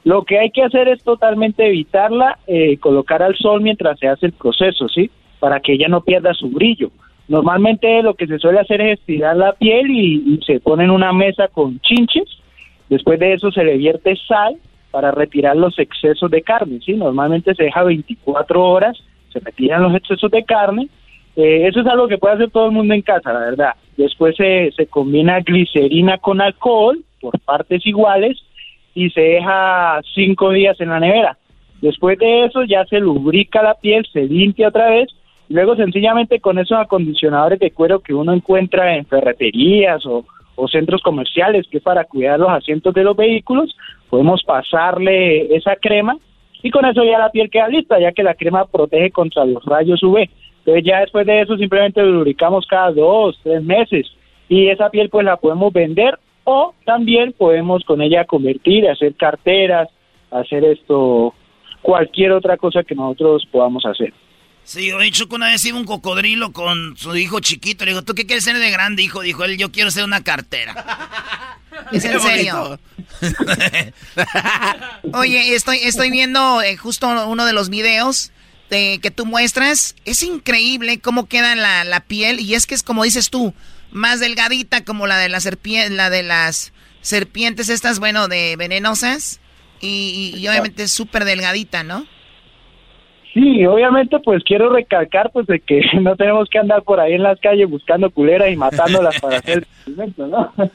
[0.05, 4.27] Lo que hay que hacer es totalmente evitarla, eh, colocar al sol mientras se hace
[4.27, 5.11] el proceso, ¿sí?
[5.39, 6.91] Para que ella no pierda su brillo.
[7.29, 11.13] Normalmente lo que se suele hacer es estirar la piel y, se pone en una
[11.13, 12.27] mesa con chinches.
[12.89, 14.57] Después de eso se le vierte sal
[14.89, 16.93] para retirar los excesos de carne, ¿sí?
[16.93, 18.97] Normalmente se deja 24 horas,
[19.31, 20.89] se retiran los excesos de carne.
[21.35, 23.75] Eh, eso es algo que puede hacer todo el mundo en casa, la verdad.
[23.95, 28.39] Después se, se combina glicerina con alcohol por partes iguales
[28.95, 31.37] y se deja cinco días en la nevera.
[31.79, 35.09] Después de eso ya se lubrica la piel, se limpia otra vez
[35.49, 40.25] luego sencillamente con esos acondicionadores de cuero que uno encuentra en ferreterías o,
[40.69, 43.73] centros comerciales que es para cuidar los asientos de los vehículos,
[44.09, 46.17] podemos pasarle esa crema
[46.61, 49.63] y con eso ya la piel queda lista, ya que la crema protege contra los
[49.63, 50.27] rayos UV.
[50.57, 54.05] Entonces ya después de eso simplemente lubricamos cada dos, tres meses
[54.49, 59.87] y esa piel pues la podemos vender o también podemos con ella convertir, hacer carteras,
[60.29, 61.33] hacer esto,
[61.81, 64.13] cualquier otra cosa que nosotros podamos hacer.
[64.69, 67.85] Sí, yo he hecho que una vez iba un cocodrilo con su hijo chiquito.
[67.85, 69.21] Le digo, ¿tú qué quieres ser de grande, hijo?
[69.21, 71.57] Dijo él, yo quiero ser una cartera.
[71.91, 72.79] ¿Es en serio?
[75.13, 78.31] Oye, estoy, estoy viendo eh, justo uno de los videos
[78.69, 79.95] de, que tú muestras.
[80.05, 82.39] Es increíble cómo queda la, la piel.
[82.39, 83.55] Y es que es como dices tú,
[83.91, 89.39] más delgadita como la de la serpiente, la de las serpientes estas, bueno, de venenosas.
[89.81, 92.05] Y, y- y obviamente es súper delgadita, ¿no?
[93.33, 97.23] Sí, obviamente pues quiero recalcar pues de que no tenemos que andar por ahí en
[97.23, 100.51] las calles buscando culeras y matándolas para hacer experimento, ¿no?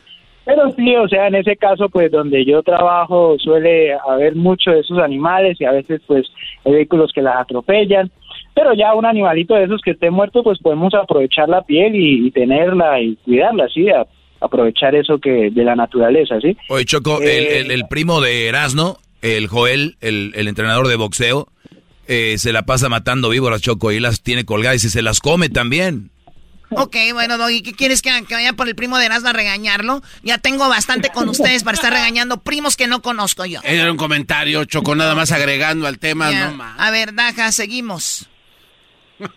[0.46, 4.80] Pero sí, o sea, en ese caso pues donde yo trabajo suele haber mucho de
[4.80, 6.26] esos animales y a veces pues
[6.66, 8.10] hay vehículos que las atropellan,
[8.54, 12.26] pero ya un animalito de esos que esté muerto pues podemos aprovechar la piel y,
[12.26, 14.06] y tenerla y cuidarla, sí, a-
[14.40, 16.54] aprovechar eso que de la naturaleza, ¿sí?
[16.68, 20.96] Oye, Choco, el, Eh, el- el primo de Erasno, el Joel, el, el entrenador de
[20.96, 21.46] boxeo,
[22.08, 25.48] eh, se la pasa matando víboras, Choco, y las tiene colgadas y se las come
[25.48, 26.10] también.
[26.76, 28.10] Ok, bueno, Doggy, ¿qué quieres que?
[28.26, 30.00] ¿Que vaya por el primo de Erasmo a regañarlo?
[30.24, 33.60] Ya tengo bastante con ustedes para estar regañando primos que no conozco yo.
[33.62, 36.48] Era un comentario, Choco, nada más agregando al tema, Ya.
[36.50, 38.28] no ma- A ver, Daja, seguimos.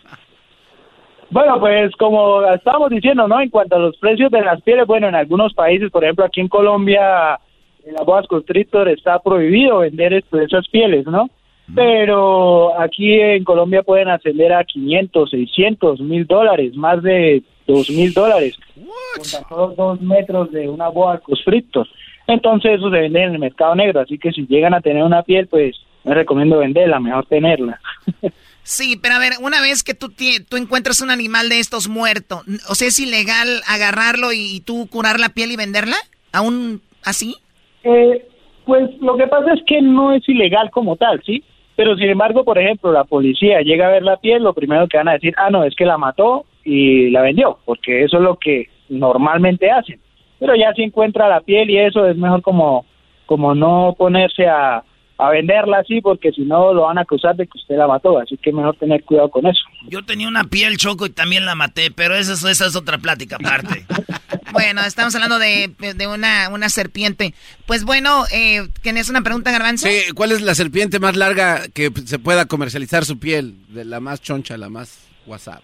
[1.30, 3.38] Bueno, pues como estábamos diciendo, ¿no?
[3.40, 6.40] En cuanto a los precios de las pieles, bueno, en algunos países, por ejemplo, aquí
[6.40, 7.38] en Colombia,
[7.84, 11.28] en la boas constrictor está prohibido vender esto- esas pieles, ¿no?
[11.74, 18.12] Pero aquí en Colombia pueden ascender a 500, 600, mil dólares, más de dos mil
[18.14, 18.56] dólares.
[18.74, 21.86] Con tan solo dos metros de una boa constrictor.
[22.26, 25.22] Entonces eso se vende en el mercado negro, así que si llegan a tener una
[25.22, 27.80] piel, pues me recomiendo venderla, mejor tenerla.
[28.68, 30.12] Sí, pero a ver, una vez que tú,
[30.46, 34.86] tú encuentras un animal de estos muerto, o sea, ¿es ilegal agarrarlo y, y tú
[34.90, 35.96] curar la piel y venderla?
[36.34, 37.34] ¿Aún así?
[37.82, 38.28] Eh,
[38.66, 41.42] pues lo que pasa es que no es ilegal como tal, ¿sí?
[41.78, 44.96] Pero sin embargo, por ejemplo, la policía llega a ver la piel, lo primero que
[44.96, 48.22] van a decir, ah, no, es que la mató y la vendió, porque eso es
[48.24, 50.00] lo que normalmente hacen.
[50.40, 52.84] Pero ya si encuentra la piel y eso es mejor como,
[53.26, 54.82] como no ponerse a,
[55.18, 58.18] a venderla así, porque si no lo van a acusar de que usted la mató,
[58.18, 59.60] así que mejor tener cuidado con eso.
[59.88, 62.98] Yo tenía una piel choco y también la maté, pero esa, es- esa es otra
[62.98, 63.84] plática aparte.
[64.52, 67.34] Bueno, estamos hablando de, de una, una serpiente.
[67.66, 69.86] Pues bueno, eh, ¿tienes una pregunta, Garbanzo?
[69.88, 73.54] Sí, ¿cuál es la serpiente más larga que se pueda comercializar su piel?
[73.68, 75.62] De la más choncha, la más WhatsApp.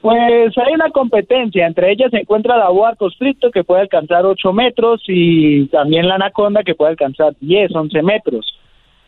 [0.00, 4.52] Pues hay una competencia, entre ellas se encuentra la boa constrictor que puede alcanzar 8
[4.54, 8.46] metros y también la anaconda que puede alcanzar 10, 11 metros.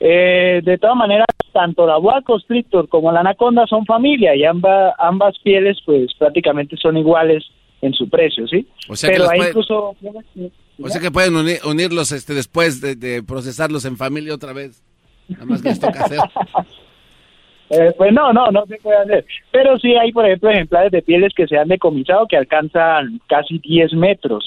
[0.00, 4.94] Eh, de todas maneras, tanto la boa constrictor como la anaconda son familia y amba-
[4.98, 7.42] ambas pieles pues prácticamente son iguales
[7.82, 8.66] en su precio, ¿sí?
[8.88, 9.96] O sea que Pero las hay puede- incluso...
[10.82, 14.82] O sea que pueden uni- unirlos este, después de, de procesarlos en familia otra vez.
[15.28, 16.18] Nada más que les toca hacer.
[17.70, 19.24] Eh, pues no, no, no se puede hacer.
[19.50, 23.58] Pero sí hay, por ejemplo, ejemplares de pieles que se han decomisado que alcanzan casi
[23.60, 24.44] 10 metros,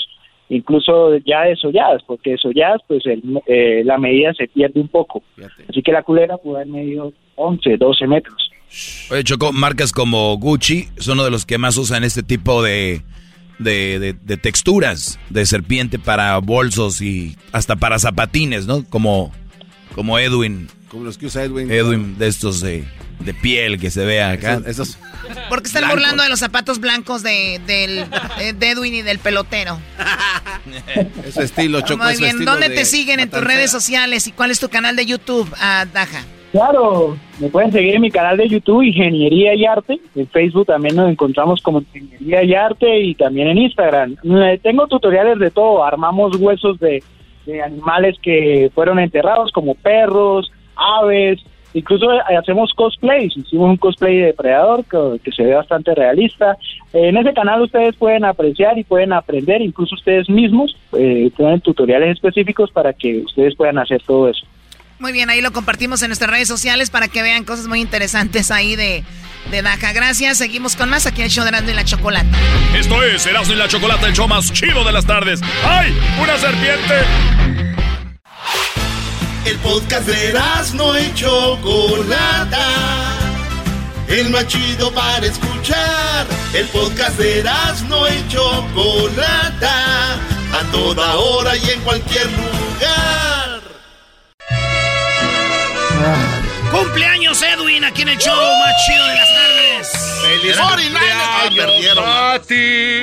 [0.48, 5.24] incluso ya desolladas, porque desolladas, pues el- eh, la medida se pierde un poco.
[5.68, 8.52] Así que la culera puede haber medido 11, 12 metros.
[9.10, 13.02] Oye, Choco, marcas como Gucci son uno de los que más usan este tipo de,
[13.60, 18.84] de, de- de texturas de serpiente para bolsos y hasta para zapatines, ¿no?
[18.86, 19.32] Como,
[19.94, 20.68] como Edwin.
[20.90, 21.70] Como los que usa Edwin.
[21.72, 22.84] Edwin, de estos de,
[23.20, 24.62] de piel que se vea acá.
[24.66, 24.98] Esos,
[25.50, 28.06] ¿Por qué están burlando de los zapatos blancos de, del,
[28.60, 29.80] de Edwin y del pelotero?
[31.26, 32.04] Ese estilo, Choco.
[32.04, 34.70] Muy bien, estilo ¿dónde de te siguen en tus redes sociales y cuál es tu
[34.70, 36.24] canal de YouTube, ah, Daja?
[36.56, 40.00] Claro, me pueden seguir en mi canal de YouTube, Ingeniería y Arte.
[40.16, 44.16] En Facebook también nos encontramos como Ingeniería y Arte y también en Instagram.
[44.24, 45.84] Eh, Tengo tutoriales de todo.
[45.84, 47.04] Armamos huesos de,
[47.62, 51.42] animales que fueron enterrados, como perros, aves.
[51.74, 53.36] Incluso eh, hacemos cosplays.
[53.36, 56.58] Hicimos un cosplay de depredador que, que se ve bastante realista.
[56.94, 60.74] Eh, en ese canal ustedes pueden apreciar y pueden aprender, incluso ustedes mismos.
[60.94, 64.48] Eh, tienen tutoriales específicos para que ustedes puedan hacer todo eso.
[65.00, 68.50] Muy bien, ahí lo compartimos en nuestras redes sociales para que vean cosas muy interesantes
[68.50, 69.04] ahí de,
[69.52, 69.92] de Daja.
[69.92, 72.38] Gracias, seguimos con más aquí en el show de Erasmo y la Chocolata.
[72.76, 75.42] Esto es Erasmo y la Chocolata, el show más chido de las tardes.
[75.66, 75.96] ¡Ay!
[76.22, 76.96] ¡Una serpiente!
[79.46, 82.68] El podcast de Erasmo y Chocolata.
[84.08, 86.26] El más chido para escuchar.
[86.54, 90.14] El podcast de Erasmo y Chocolata.
[90.14, 93.45] A toda hora y en cualquier lugar.
[96.72, 97.84] ¡Cumpleaños, Edwin!
[97.86, 99.88] Aquí en el show más chido de las tardes.
[100.22, 101.56] ¡Feliz cumpleaños,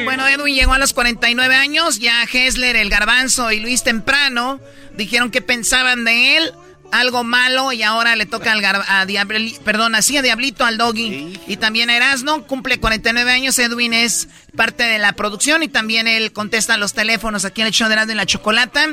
[0.04, 4.60] Bueno, Edwin llegó a los 49 años, ya Hessler, el Garbanzo y Luis Temprano
[4.94, 6.52] dijeron que pensaban de él,
[6.90, 10.76] algo malo, y ahora le toca al Gar- a Diabli- perdón, así a Diablito, al
[10.76, 15.68] Doggy, y también a Erasno, cumple 49 años, Edwin es parte de la producción y
[15.68, 18.86] también él contesta los teléfonos aquí en el show de Erasmo y la Chocolata.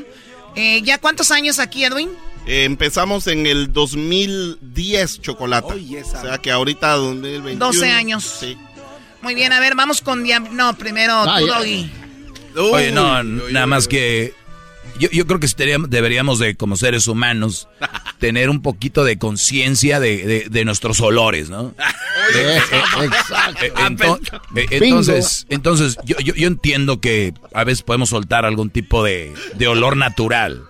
[0.56, 2.10] Eh, ¿Ya cuántos años aquí, Edwin?
[2.50, 5.74] Eh, empezamos en el 2010, Chocolata.
[5.76, 7.64] o sea que ahorita 2021.
[7.66, 8.24] 12 años.
[8.40, 8.58] Sí.
[9.22, 10.52] Muy bien, a ver, vamos con Diab...
[10.52, 11.58] No, primero Ah, tú, ya.
[11.60, 11.92] Doggy.
[12.58, 14.34] Oye, no, nada más que
[14.98, 15.48] yo, yo creo que
[15.88, 17.68] deberíamos de, como seres humanos,
[18.20, 21.74] tener un poquito de conciencia de, de- de nuestros olores, ¿no?
[22.36, 23.66] Eh, eh, exacto.
[23.66, 23.72] Eh,
[24.56, 29.34] eh, entonces, entonces yo, yo, yo entiendo que a veces podemos soltar algún tipo de,
[29.56, 30.64] de olor natural,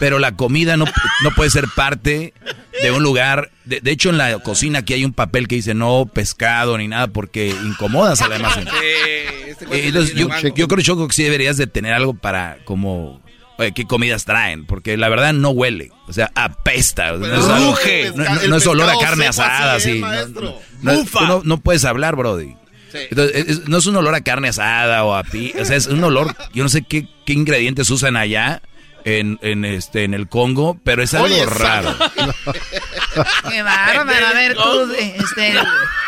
[0.00, 0.86] pero la comida no,
[1.22, 2.34] no puede ser parte
[2.82, 3.52] de un lugar.
[3.64, 6.88] De, de hecho, en la cocina aquí hay un papel que dice no pescado ni
[6.88, 8.70] nada porque incomodas a la demás gente.
[8.82, 9.54] Eh,
[9.86, 13.22] Entonces, yo, yo creo, Choco, que sí deberías de tener algo para como...
[13.58, 14.64] oye, ¿Qué comidas traen?
[14.66, 15.90] Porque la verdad no huele.
[16.08, 17.12] O sea, apesta.
[17.12, 18.12] No es, Ruge.
[18.16, 20.18] no- no- El no es olor a carne asada, así, así.
[20.18, 22.56] ¿eh, No- puedes hablar, Brody.
[22.92, 25.76] Entonces, es- es- no es un olor a carne asada o a pi, o sea,
[25.76, 28.62] es un olor, yo no sé qué, qué ingredientes usan allá
[29.04, 31.94] en, en este en el Congo, pero es algo Oye, raro.
[33.50, 34.26] Qué bárbaro.
[34.26, 35.54] A ver, tú, este...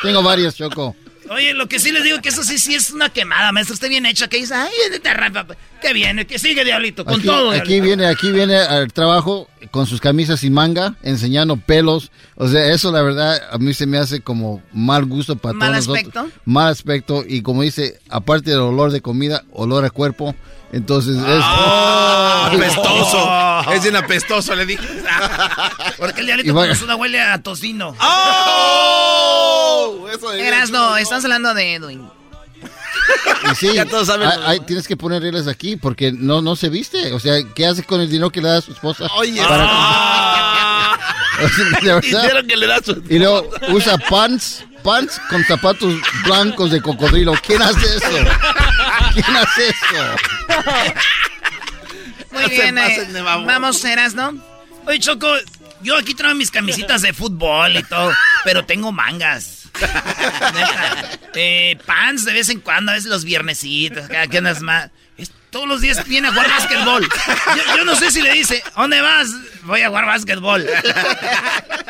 [0.02, 0.97] Tengo varios, Choco.
[1.31, 3.74] Oye, lo que sí les digo que eso sí, sí es una quemada, maestro.
[3.74, 4.28] Está bien hecha.
[4.28, 4.70] Que dice, ay.
[5.81, 7.51] Que viene, que sigue, diablito, con Aquí, todo.
[7.51, 7.85] aquí diablito.
[7.85, 12.11] viene, aquí viene al trabajo con sus camisas sin manga, enseñando pelos.
[12.36, 15.73] O sea, eso la verdad a mí se me hace como mal gusto para ¿Mal
[15.73, 16.20] todos aspecto?
[16.23, 16.43] nosotros.
[16.44, 17.24] Mal aspecto.
[17.27, 20.35] Y como dice, aparte del olor de comida, olor a cuerpo.
[20.73, 21.23] Entonces es...
[21.27, 23.73] Ah, apestoso.
[23.73, 24.86] Es bien apestoso, le dije.
[25.99, 27.94] Porque el diablito con huele a tocino.
[28.01, 29.22] ¡Oh!
[30.14, 32.09] Eso de Eras, no, estás hablando de Edwin.
[33.51, 34.28] Y sí, Ya todos saben.
[34.28, 37.12] hay- hay- tienes que poner reglas aquí porque no, no se viste.
[37.12, 39.06] O sea, ¿qué hace con el dinero que le da a su esposa?
[39.16, 40.98] Oye, Para-
[41.82, 42.01] de verdad.
[42.22, 43.02] Dijeron que le da su...
[43.09, 45.94] Y luego usa pants, pants con zapatos
[46.24, 47.32] blancos de cocodrilo.
[47.44, 48.30] ¿Quién hace eso?
[49.14, 50.16] ¿Quién hace eso?
[52.32, 54.32] Muy No bien, eh, vamos, Eras, ¿no?
[54.86, 55.28] Oye, Choco,
[55.82, 58.12] yo aquí traigo mis camisitas de fútbol y todo,
[58.44, 59.61] pero tengo mangas.
[61.34, 64.90] Eh, pants de vez en cuando, a veces los viernesitos, cada que andas más.
[65.16, 67.09] Es- todos los días viene a jugar básquetbol.
[67.56, 69.28] Yo, yo no sé si le dice, ¿dónde vas?
[69.62, 70.66] Voy a jugar básquetbol.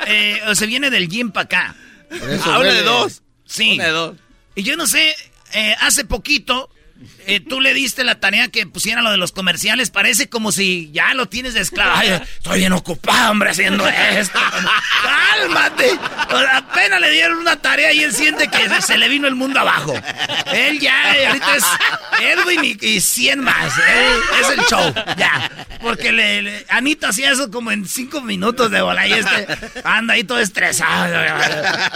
[0.06, 1.74] Eh, o se viene del gym para acá.
[2.10, 3.22] Una de dos.
[3.44, 3.74] Sí.
[3.74, 4.16] Una de dos.
[4.54, 5.14] Y yo no sé,
[5.54, 6.70] eh, hace poquito
[7.26, 9.90] eh, tú le diste la tarea que pusiera lo de los comerciales.
[9.90, 11.92] Parece como si ya lo tienes de esclavo.
[11.94, 14.38] Ay, estoy bien ocupado, hombre, haciendo esto.
[15.02, 15.98] ¡Cálmate!
[16.54, 19.94] Apenas le dieron una tarea y él siente que se, le vino el mundo abajo.
[20.52, 21.64] Él ya, eh, ahorita es
[22.20, 23.72] Edwin y, y 100 más.
[23.78, 25.50] Él es el show, ya.
[25.80, 29.46] Porque le, le- Anita hacía eso como en 5 minutos de bola y este
[29.84, 31.14] anda ahí todo estresado.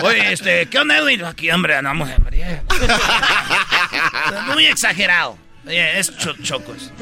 [0.03, 1.25] Oye, este, ¿qué onda, Edwin?
[1.25, 2.45] Aquí, hombre, andamos frío.
[4.53, 5.16] Muy exagerado.
[5.67, 6.93] Oye, es cho- chocos.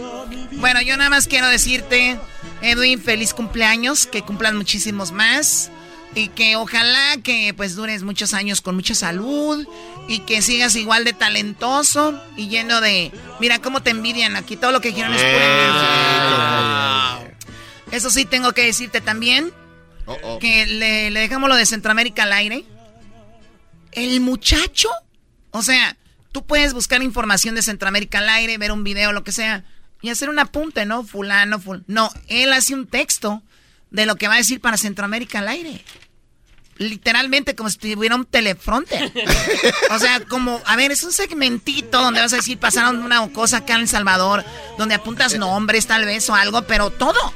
[0.53, 2.19] Bueno, yo nada más quiero decirte,
[2.63, 5.71] Edwin, feliz cumpleaños, que cumplan muchísimos más
[6.15, 9.67] y que ojalá que pues dures muchos años con mucha salud
[10.09, 13.11] y que sigas igual de talentoso y lleno de...
[13.41, 15.45] Mira cómo te envidian aquí, todo lo que dijeron es pura
[17.21, 17.37] envidia.
[17.91, 19.53] Eso sí tengo que decirte también,
[20.41, 22.65] que le, le dejamos lo de Centroamérica al aire.
[23.93, 24.89] El muchacho,
[25.51, 25.97] o sea,
[26.35, 29.63] tú puedes buscar información de Centroamérica al aire, ver un video, lo que sea,
[30.03, 31.05] y hacer un apunte, ¿no?
[31.05, 33.41] Fulano, ful No, él hace un texto
[33.93, 35.85] de lo que va a decir para Centroamérica al aire.
[36.77, 39.13] Literalmente como si tuviera un teleprompter.
[39.93, 43.59] O sea, como, a ver, es un segmentito donde vas a decir, pasaron una cosa
[43.59, 44.45] acá en El Salvador,
[44.77, 47.33] donde apuntas nombres tal vez o algo, pero todo.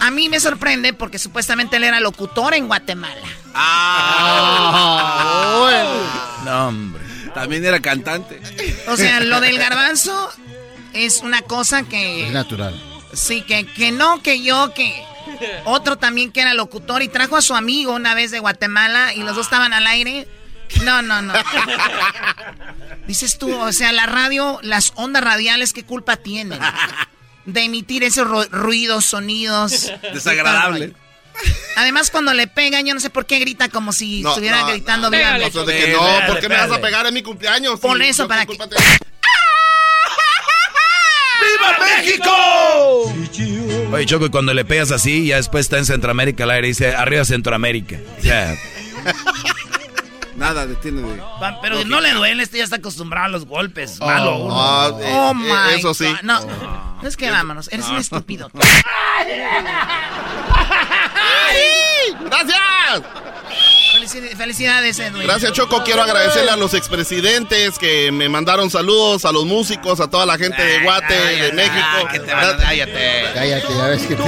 [0.00, 3.22] A mí me sorprende porque supuestamente él era locutor en Guatemala.
[3.54, 5.22] Ah,
[6.44, 7.02] No, hombre.
[7.34, 8.40] También era cantante.
[8.88, 10.30] O sea, lo del garbanzo
[10.92, 12.30] es una cosa Es que...
[12.32, 12.80] natural.
[13.12, 15.04] Sí, que, que no, que yo, que...
[15.64, 19.22] Otro también que era locutor y trajo a su amigo una vez de Guatemala y
[19.22, 20.26] los dos estaban al aire.
[20.84, 21.32] No, no, no.
[23.06, 26.58] Dices tú, o sea, la radio, las ondas radiales, ¿qué culpa tienen?
[27.48, 29.90] De emitir esos ru- ruidos, sonidos.
[30.14, 30.92] Desagradable.
[31.76, 34.66] Además, cuando le pegan, yo no sé por qué grita como si No, estuviera no,
[34.68, 35.60] gritando no, viva no, México.
[35.60, 37.78] o sea, de que no, ¿por qué me vas a pegar en mi cumpleaños?
[37.80, 38.66] Pon eso para que- tengo.
[41.40, 42.30] ¡Viva México!
[43.92, 46.70] Oye, Choco, y cuando le pegas así, ya después está en Centroamérica al aire y
[46.70, 47.98] dice, arriba Centroamérica.
[48.18, 48.56] O sea,
[50.38, 51.22] Nada detiene de.
[51.60, 53.96] Pero no le duele, este ya está acostumbrado a los golpes.
[54.00, 54.54] Oh, Malo uno.
[54.56, 56.06] ah, eh, Oh, eh, my eso sí.
[56.06, 56.20] God.
[56.22, 56.40] No,
[57.02, 58.48] es que vámonos, eres un estúpido.
[62.20, 63.02] ¡Gracias!
[63.94, 65.22] Felici- Felicidades, Edwin.
[65.24, 65.82] Gracias, Choco.
[65.82, 70.38] Quiero agradecerle a los expresidentes que me mandaron saludos, a los músicos, a toda la
[70.38, 72.08] gente de Guate, de México.
[72.62, 73.24] Cállate.
[73.34, 74.22] Cállate, ya ves que te.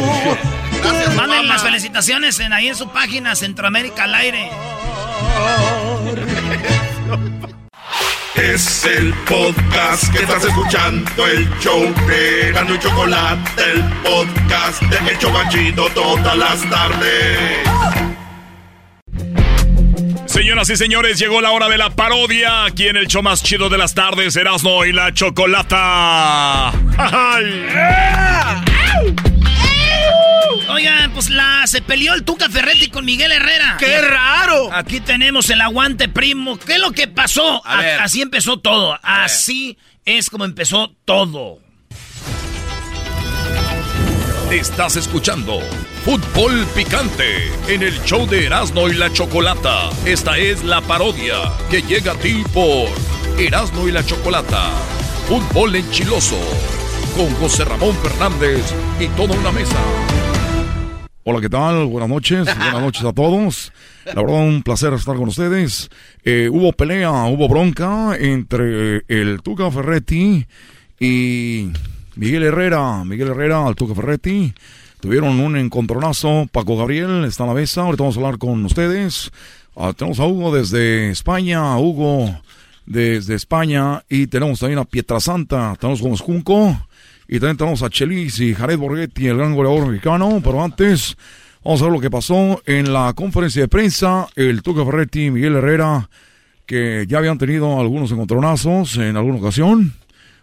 [0.82, 4.50] Gracias, Manden las felicitaciones en, ahí en su página Centroamérica al aire.
[8.34, 15.12] Es el podcast que estás escuchando, el show de Gano y Chocolate, el podcast de
[15.12, 17.58] Hecho Banchito todas las tardes.
[20.26, 22.64] Señoras y señores, llegó la hora de la parodia.
[22.64, 26.68] Aquí en el show más chido de las tardes, Erasmo y la Chocolata.
[26.96, 27.66] ¡Ay!
[30.68, 33.76] Oigan, pues la se peleó el Tuca Ferretti con Miguel Herrera.
[33.78, 34.72] ¡Qué raro!
[34.72, 36.58] Aquí tenemos el aguante primo.
[36.58, 37.64] ¿Qué es lo que pasó?
[37.66, 38.00] A ver.
[38.00, 38.98] Así empezó todo.
[39.02, 41.58] Así es como empezó todo.
[44.50, 45.60] Estás escuchando
[46.04, 49.90] Fútbol Picante en el show de Erasmo y la Chocolata.
[50.04, 51.36] Esta es la parodia
[51.70, 52.88] que llega a ti por
[53.38, 54.70] Erasmo y la Chocolata.
[55.28, 56.36] Fútbol enchiloso
[57.16, 59.76] con José Ramón Fernández y toda una mesa.
[61.22, 61.84] Hola, ¿qué tal?
[61.84, 63.72] Buenas noches, buenas noches a todos.
[64.06, 65.90] La verdad, un placer estar con ustedes.
[66.24, 70.46] Eh, hubo pelea, hubo bronca entre el Tuca Ferretti
[70.98, 71.68] y
[72.16, 73.04] Miguel Herrera.
[73.04, 74.54] Miguel Herrera, al Tuca Ferretti.
[75.00, 76.48] Tuvieron un encontronazo.
[76.50, 77.82] Paco Gabriel está a la mesa.
[77.82, 79.30] Ahorita vamos a hablar con ustedes.
[79.76, 81.76] Ah, tenemos a Hugo desde España.
[81.76, 82.34] Hugo
[82.86, 84.02] desde España.
[84.08, 85.76] Y tenemos también a Pietrasanta.
[85.78, 86.78] Tenemos con Junco.
[87.32, 90.40] Y también tenemos a Chelis y Jared Borghetti, el gran goleador mexicano.
[90.42, 91.16] Pero antes,
[91.62, 94.26] vamos a ver lo que pasó en la conferencia de prensa.
[94.34, 96.10] El Tuca Ferretti Miguel Herrera,
[96.66, 99.94] que ya habían tenido algunos encontronazos en alguna ocasión.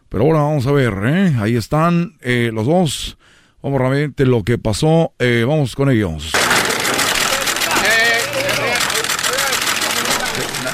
[0.08, 1.36] Pero ahora vamos a ver, ¿eh?
[1.42, 3.18] Ahí están eh, los dos.
[3.62, 5.12] Vamos realmente lo que pasó.
[5.20, 6.32] Eh, vamos con ellos.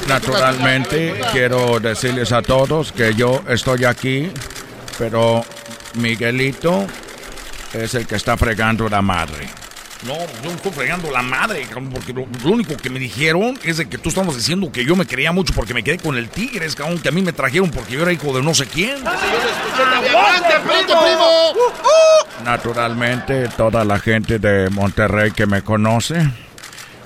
[0.06, 4.30] Naturalmente, quiero decirles a todos que yo estoy aquí,
[4.96, 5.44] pero
[5.94, 6.86] Miguelito
[7.72, 9.48] es el que está fregando la madre.
[10.06, 13.58] No, yo no estoy fregando la madre, cabrón, porque lo, lo único que me dijeron
[13.62, 16.16] es de que tú estabas diciendo que yo me creía mucho porque me quedé con
[16.16, 18.66] el Tigres, cabrón, que a mí me trajeron porque yo era hijo de no sé
[18.66, 18.96] quién.
[19.06, 21.54] ¡Aguante, primo!
[22.44, 26.28] Naturalmente, toda la gente de Monterrey que me conoce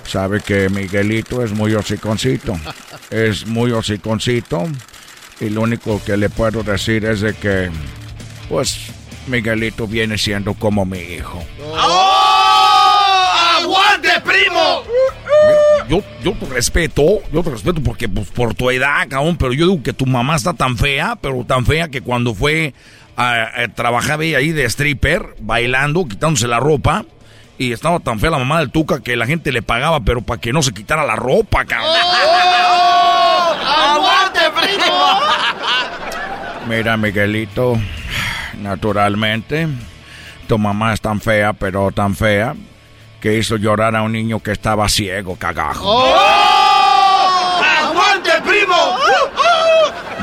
[0.09, 2.59] sabe que Miguelito es muy hociconcito.
[3.09, 4.67] Es muy hociconcito.
[5.39, 7.71] Y lo único que le puedo decir es de que,
[8.49, 8.91] pues,
[9.27, 11.41] Miguelito viene siendo como mi hijo.
[13.61, 14.83] ¡Aguante, primo!
[15.87, 19.67] Yo, yo te respeto, yo te respeto porque pues, por tu edad, cabrón, pero yo
[19.67, 22.73] digo que tu mamá está tan fea, pero tan fea que cuando fue
[23.15, 27.05] a, a trabajar ahí de stripper, bailando, quitándose la ropa,
[27.59, 30.39] y estaba tan fea la mamá del Tuca que la gente le pagaba, pero para
[30.39, 31.93] que no se quitara la ropa, cabrón.
[33.65, 35.19] ¡Aguante, primo!
[36.67, 37.77] Mira, Miguelito,
[38.61, 39.67] naturalmente,
[40.47, 42.55] tu mamá es tan fea, pero tan fea,
[43.21, 45.83] que hizo llorar a un niño que estaba ciego, cagajo.
[45.85, 47.61] ¡Oh!
[47.83, 48.75] ¡Aguante, primo!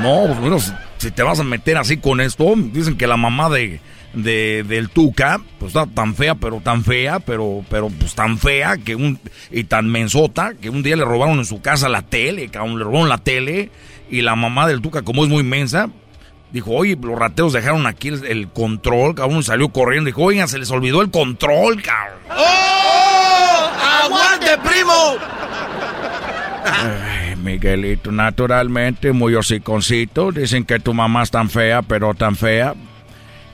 [0.03, 3.17] No, pues, bueno, si, si te vas a meter así con esto, dicen que la
[3.17, 3.81] mamá de,
[4.15, 8.77] de- del Tuca, pues está tan fea, pero tan fea, pero, pero pues tan fea
[8.79, 9.19] que un,
[9.51, 12.85] y tan mensota, que un día le robaron en su casa la tele, cabrón, le
[12.85, 13.71] robaron la tele,
[14.11, 15.89] y la mamá del Tuca, como es muy mensa,
[16.57, 20.59] dijo, oye, los rateros dejaron aquí el, el control, cabrón, salió corriendo, dijo, oigan, se
[20.59, 22.19] les olvidó el control, cabrón.
[22.31, 23.70] ¡Oh!
[24.05, 25.16] ¡Aguante, primo!
[26.65, 30.33] Ay, Miguelito, naturalmente, muy hociconcito.
[30.33, 32.74] Dicen que tu mamá es tan fea, pero tan fea,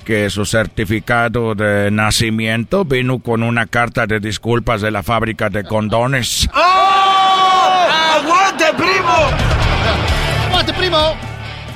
[0.05, 5.65] que su certificado de nacimiento vino con una carta de disculpas de la fábrica de
[5.65, 6.49] condones.
[6.55, 7.89] ¡Oh!
[8.15, 9.52] ¡Aguante, primo!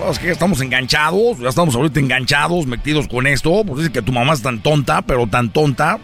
[0.06, 3.64] Pues que estamos enganchados, ya estamos ahorita enganchados, metidos con esto.
[3.64, 5.98] Pues dicen que tu mamá es tan tonta, pero tan tonta,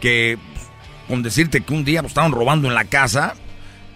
[0.00, 0.68] que pues,
[1.08, 3.34] con decirte que un día pues, estaban robando en la casa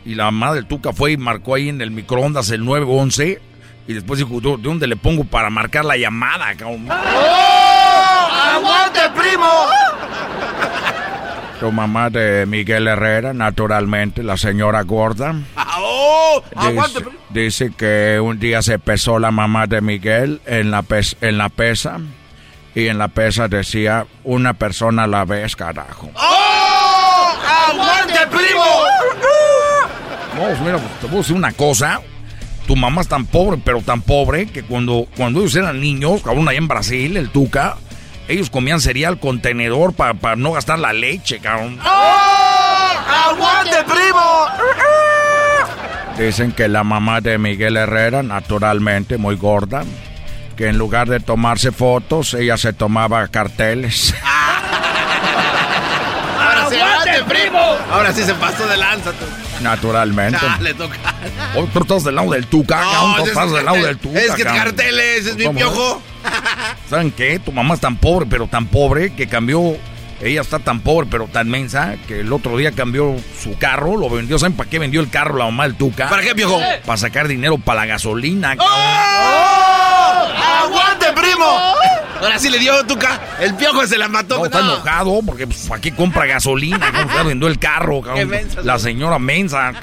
[0.04, 3.40] y la mamá del Tuca fue y marcó ahí en el microondas el 911
[3.86, 6.52] y después dijo, ¿de de dónde le pongo para marcar la llamada?
[6.56, 8.28] cabrón?" ¡Oh!
[8.52, 9.46] ¡Aguante, primo!
[11.60, 15.36] Tu mamá de Miguel Herrera, naturalmente, la señora gorda.
[15.78, 16.42] ¡Oh!
[16.54, 17.18] Dice, ¡Aguante, primo!
[17.30, 21.48] dice que un día se pesó la mamá de Miguel en la, pes- en la
[21.48, 21.98] pesa
[22.74, 26.10] y en la pesa decía una persona a la vez, carajo.
[26.14, 27.32] ¡Oh!
[27.70, 28.64] ¡Aguante, primo!
[30.34, 32.00] No, pues mira, pues, te puedo decir una cosa.
[32.66, 36.48] Tu mamá es tan pobre, pero tan pobre, que cuando, cuando ellos eran niños, cabrón,
[36.48, 37.76] allá en Brasil, el Tuca,
[38.28, 41.78] ellos comían cereal con tenedor para no gastar la leche, cabrón.
[41.84, 42.90] ¡Oh!
[43.30, 44.46] ¡Aguante, primo!
[46.18, 49.84] Dicen que la mamá de Miguel Herrera, naturalmente muy gorda,
[50.56, 54.14] que en lugar de tomarse fotos, ella se tomaba carteles.
[56.40, 57.60] ¡Aguante, ¡Aguante, primo!
[57.92, 59.26] Ahora sí se pasó de lanza tú.
[59.62, 60.38] Naturalmente.
[60.42, 60.96] Ya, le toca.
[61.54, 63.86] Hoy tú estás del lado del tuca, No, tú es estás que del lado cartel-
[63.86, 64.18] del tuca.
[64.20, 64.64] es que cabrón.
[64.64, 66.02] carteles, es mi piojo.
[66.88, 67.38] ¿Saben qué?
[67.38, 69.76] Tu mamá es tan pobre, pero tan pobre, que cambió...
[70.20, 74.08] Ella está tan pobre, pero tan mensa, que el otro día cambió su carro, lo
[74.08, 74.38] vendió.
[74.38, 76.08] ¿Saben para qué vendió el carro la mamá del tuca?
[76.08, 76.58] ¿Para qué, piojo?
[76.84, 78.74] Para sacar dinero para la gasolina, cabrón.
[78.74, 80.64] ¡Oh!
[80.64, 81.44] ¡Aguante, primo!
[82.20, 83.20] Ahora sí le dio tuca.
[83.40, 84.38] El piojo se la mató.
[84.38, 86.90] No, está enojado porque pues, aquí compra gasolina.
[86.92, 88.00] ¿Cómo se vendió el carro?
[88.00, 88.16] cabrón?
[88.18, 89.74] Qué mensa, la señora mensa.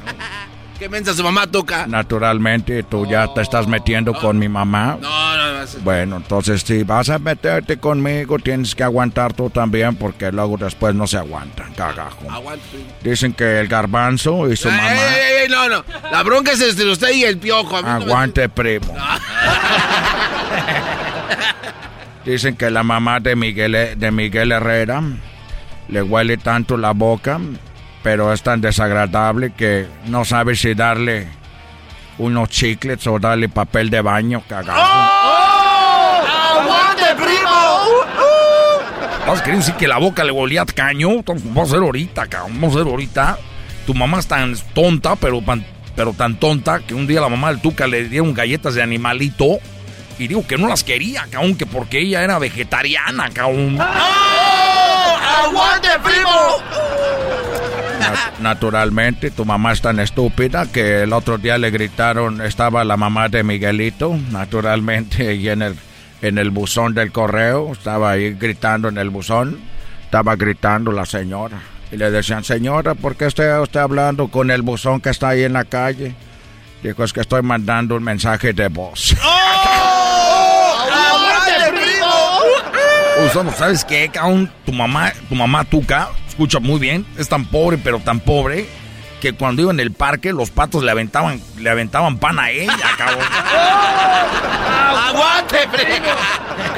[0.83, 1.87] Qué mensa su mamá tuca.
[1.87, 4.97] Naturalmente, tú ya te estás metiendo con mi mamá.
[4.99, 5.65] No, no, no.
[5.81, 10.93] Bueno, entonces si vas a meterte conmigo, tienes que aguantar tú también porque luego después
[10.93, 12.29] no se aguantan, cagajo.
[12.29, 12.85] Aguante.
[13.01, 14.91] Dicen que el garbanzo y su Ey, mamá...
[14.93, 15.85] ey, ey, ey, no, no.
[16.11, 17.81] La bronca es entre usted y el piojo.
[17.81, 18.93] No me- Aguante, primo.
[22.25, 25.01] Dicen que la mamá de Miguel, de Miguel Herrera
[25.87, 27.39] le huele tanto la boca,
[28.03, 31.27] pero es tan desagradable que no sabe si darle
[32.17, 34.79] unos chicles o darle papel de baño, cagajo.
[36.59, 37.49] ¡Aguante, primo!
[39.19, 41.09] ¿Estás queriendo decir que la boca le olía a caño?
[41.25, 42.51] Vamos a hacer ahorita, cabrón.
[42.61, 43.37] Vamos a hacer ahorita.
[43.87, 45.65] Tu mamá es tan tonta, pero, pan-
[45.95, 49.59] pero tan tonta, que un día la mamá del Tuca le dieron galletas de animalito.
[50.19, 53.79] Y digo que no las quería, cabrón, que porque ella era vegetariana, cabrón.
[55.41, 56.29] ¡Aguante, primo!
[58.09, 62.97] Na- naturalmente, tu mamá es tan estúpida que el otro día le gritaron, estaba la
[62.97, 65.75] mamá de Miguelito, naturalmente, y en el,
[66.21, 69.59] en el buzón del correo, estaba ahí gritando en el buzón,
[70.05, 71.59] estaba gritando la señora.
[71.91, 75.43] Y le decían, señora, ¿por qué está usted hablando con el buzón que está ahí
[75.43, 76.15] en la calle?
[76.81, 79.15] Dijo, es que estoy mandando un mensaje de voz.
[80.91, 82.07] ¡Aguante, primo!
[83.19, 84.51] Uy, ¿no ¿sabes qué, cabrón?
[84.65, 88.67] Tu mamá, tu mamá Tuca, escucha muy bien, es tan pobre, pero tan pobre,
[89.21, 92.75] que cuando iba en el parque, los patos le aventaban, le aventaban pan a ella,
[92.97, 93.25] cabrón.
[95.07, 96.07] ¡Aguante, primo!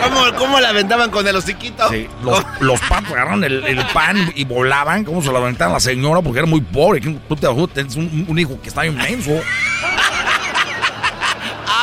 [0.04, 1.90] ¿Cómo, ¿Cómo la aventaban con el hociquito?
[1.90, 5.76] Sí, los, los patos agarraron el, el pan y volaban, como se lo aventaban a
[5.76, 7.02] la señora, porque era muy pobre.
[7.02, 9.42] Tú te tienes un, un hijo que está inmenso.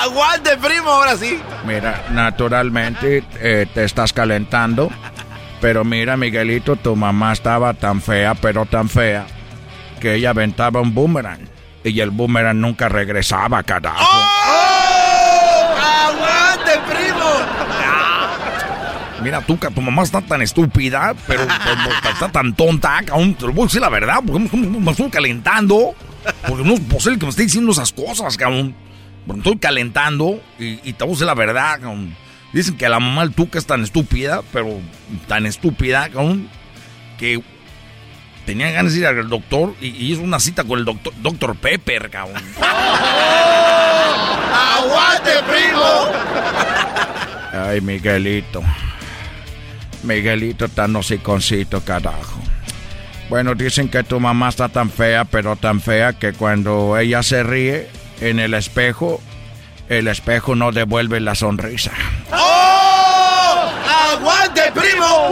[0.03, 0.91] ¡Aguante, primo!
[0.91, 1.41] Ahora sí.
[1.65, 4.91] Mira, naturalmente eh, te estás calentando.
[5.61, 9.25] Pero mira, Miguelito, tu mamá estaba tan fea, pero tan fea,
[10.01, 11.49] que ella aventaba un boomerang.
[11.85, 14.05] Y el boomerang nunca regresaba, carajo.
[15.81, 17.31] ¡Aguante, primo!
[19.23, 21.45] Mira, tú, que tu mamá está tan estúpida, pero,
[22.13, 23.35] está tan tonta, cabrón.
[23.35, 25.95] Te lo voy a decir la verdad, porque me estoy calentando.
[26.49, 28.75] Porque no es posible que me esté diciendo esas cosas, cabrón.
[29.27, 32.17] Porque estoy calentando y, y te voy a decir la verdad, cabrón.
[32.53, 34.79] Dicen que la mamá del Tuca es tan estúpida, pero
[35.27, 36.49] tan estúpida, cabrón,
[37.19, 37.43] que
[38.45, 41.57] tenía ganas de ir al doctor y, y hizo una cita con el doctor, doctor
[41.57, 42.43] Pepper, cabrón.
[44.53, 46.11] ¡Aguante, primo!
[47.53, 48.63] Ay, Miguelito.
[50.03, 52.41] Miguelito tan hociconcito, carajo.
[53.29, 57.43] Bueno, dicen que tu mamá está tan fea, pero tan fea que cuando ella se
[57.43, 57.89] ríe
[58.23, 59.21] en el espejo,
[59.89, 61.93] el espejo no devuelve la sonrisa.
[62.33, 63.71] ¡Oh!
[64.13, 65.29] ¡Aguante, primo!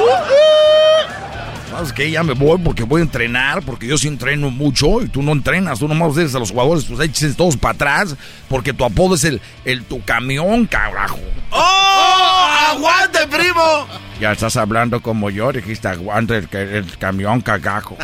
[1.80, 2.10] ¿Sabes qué?
[2.10, 5.32] Ya me voy porque voy a entrenar, porque yo sí entreno mucho y tú no
[5.32, 8.16] entrenas, tú nomás dices a los jugadores, pues eches todos para atrás,
[8.48, 11.18] porque tu apodo es el, el tu camión, carajo.
[11.50, 12.48] ¡Oh!
[12.72, 13.86] ¡Aguante, primo!
[14.20, 17.96] Ya estás hablando como yo, dijiste aguante el, el camión cagajo.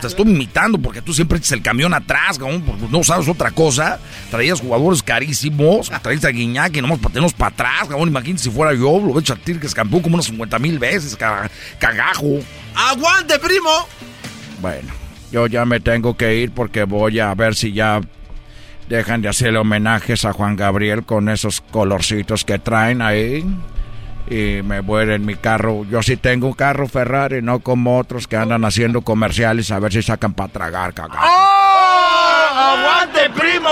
[0.00, 3.50] Te estoy imitando porque tú siempre echas el camión atrás, cabrón, porque no sabes otra
[3.50, 3.98] cosa.
[4.30, 8.08] Traías jugadores carísimos, traías a Guiñac y nomás para tenerlos para atrás, cabrón.
[8.10, 10.56] Imagínate si fuera yo, lo he hecho a ti que es campeón como unas 50
[10.60, 11.50] mil veces, ca-
[11.80, 12.38] cagajo.
[12.74, 13.70] ¡Aguante, primo!
[14.60, 14.92] Bueno,
[15.30, 18.00] yo ya me tengo que ir porque voy a ver si ya
[18.88, 23.44] dejan de hacerle homenajes a Juan Gabriel con esos colorcitos que traen ahí.
[24.28, 25.84] Y me voy en mi carro.
[25.84, 29.92] Yo sí tengo un carro Ferrari, no como otros que andan haciendo comerciales a ver
[29.92, 31.20] si sacan para tragar, cagado.
[31.22, 32.48] ¡Oh!
[32.56, 33.70] ¡Aguante, primo!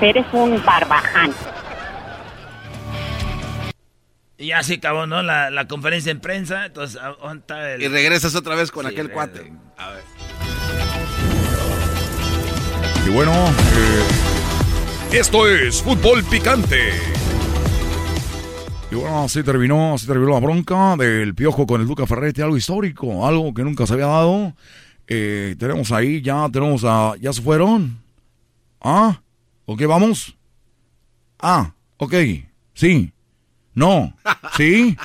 [0.00, 1.32] Eres un barbaján.
[4.40, 5.22] Y ya se acabó, ¿no?
[5.22, 6.66] La, la conferencia en prensa.
[6.66, 9.52] Entonces, ¿a- ¿dónde está el- Y regresas otra vez con Sí, aquel cuate.
[9.76, 10.02] A ver.
[13.06, 16.92] Y bueno, eh, esto es fútbol picante.
[18.90, 22.56] Y bueno, así terminó, así terminó la bronca del piojo con el Duca Ferretti, algo
[22.56, 24.54] histórico, algo que nunca se había dado.
[25.06, 27.14] Eh, tenemos ahí, ya tenemos a.
[27.20, 27.98] ¿Ya se fueron?
[28.80, 29.20] ¿Ah?
[29.66, 30.36] ¿Ok, vamos?
[31.40, 32.14] Ah, ok,
[32.74, 33.12] sí.
[33.78, 34.12] No,
[34.56, 34.96] sí.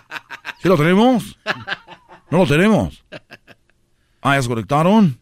[0.59, 1.37] ¿Sí lo tenemos?
[2.31, 3.03] No lo tenemos.
[4.19, 5.19] Ah, ¿ya se conectaron?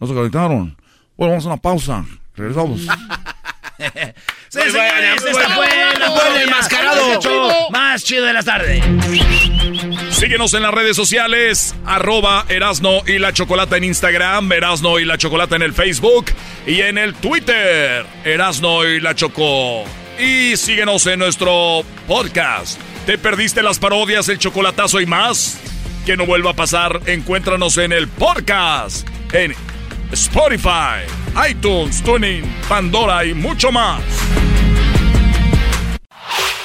[0.00, 0.76] ¿No se conectaron?
[1.16, 2.04] Bueno, vamos a una pausa.
[2.34, 2.80] Regresamos.
[4.48, 5.66] Sí, señores, esta fue
[5.98, 8.80] la fue el mascarado show más chido de la tarde.
[10.10, 15.18] Síguenos en las redes sociales, arroba Erasno y la Chocolata en Instagram, Erasno y la
[15.18, 16.26] Chocolata en el Facebook
[16.68, 19.84] y en el Twitter, Erasno y la Choco.
[20.18, 22.80] Y síguenos en nuestro podcast.
[23.06, 25.58] ¿Te perdiste las parodias, el chocolatazo y más?
[26.06, 29.54] Que no vuelva a pasar, encuéntranos en el podcast, en
[30.12, 31.02] Spotify,
[31.50, 34.02] iTunes, Tuning, Pandora y mucho más.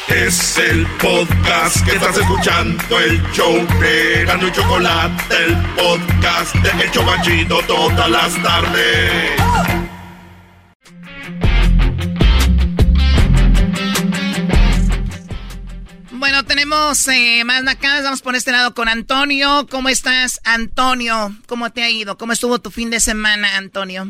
[0.08, 7.60] Es el podcast que estás escuchando, el show de Chocolate, el podcast de El Chobachito
[7.68, 9.89] todas las tardes.
[16.50, 18.04] Tenemos eh, más nacadas.
[18.04, 19.68] Vamos por este lado con Antonio.
[19.70, 21.32] ¿Cómo estás, Antonio?
[21.48, 22.18] ¿Cómo te ha ido?
[22.18, 24.08] ¿Cómo estuvo tu fin de semana, Antonio?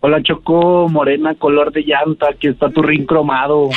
[0.00, 3.70] Hola Choco, morena, color de llanta, aquí está tu ring cromado.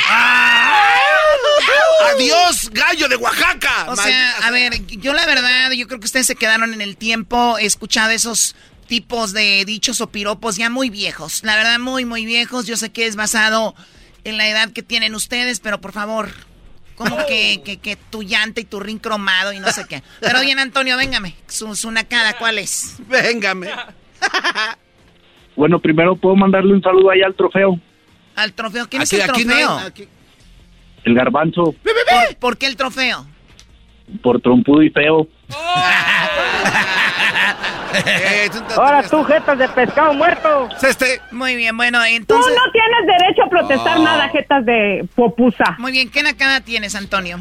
[2.15, 3.85] ¡Adiós, gallo de Oaxaca!
[3.89, 6.97] O sea, a ver, yo la verdad, yo creo que ustedes se quedaron en el
[6.97, 8.55] tiempo, he escuchado esos
[8.87, 11.43] tipos de dichos o piropos ya muy viejos.
[11.43, 12.65] La verdad, muy, muy viejos.
[12.65, 13.75] Yo sé que es basado
[14.23, 16.31] en la edad que tienen ustedes, pero por favor,
[16.95, 20.01] como que, que, que tu llanta y tu ring cromado y no sé qué.
[20.21, 21.35] Pero bien, Antonio, véngame.
[21.47, 22.95] Su, su nacada, ¿cuál es?
[23.07, 23.69] Véngame.
[25.55, 27.79] Bueno, primero puedo mandarle un saludo ahí al trofeo,
[28.35, 28.89] Al trofeo.
[28.89, 30.07] ¿Quién Aquí- es el aquí no hay- trofeo?
[31.05, 33.25] el garbanzo, ¿Por, por qué el trofeo?
[34.21, 35.27] por trompudo y feo.
[38.77, 40.69] Ahora tú, jetas de pescado muerto.
[40.81, 41.19] Este.
[41.31, 42.53] Muy bien, bueno, entonces...
[42.53, 44.03] Tú no tienes derecho a protestar Oh.
[44.03, 45.75] nada, jetas de popusa.
[45.79, 47.39] Muy bien, ¿qué nacada tienes, Antonio?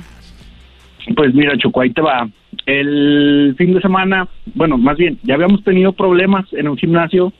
[1.16, 2.28] Pues mira, Choco, ahí te va.
[2.66, 7.32] El fin de semana, bueno, más bien, ya habíamos tenido problemas en un gimnasio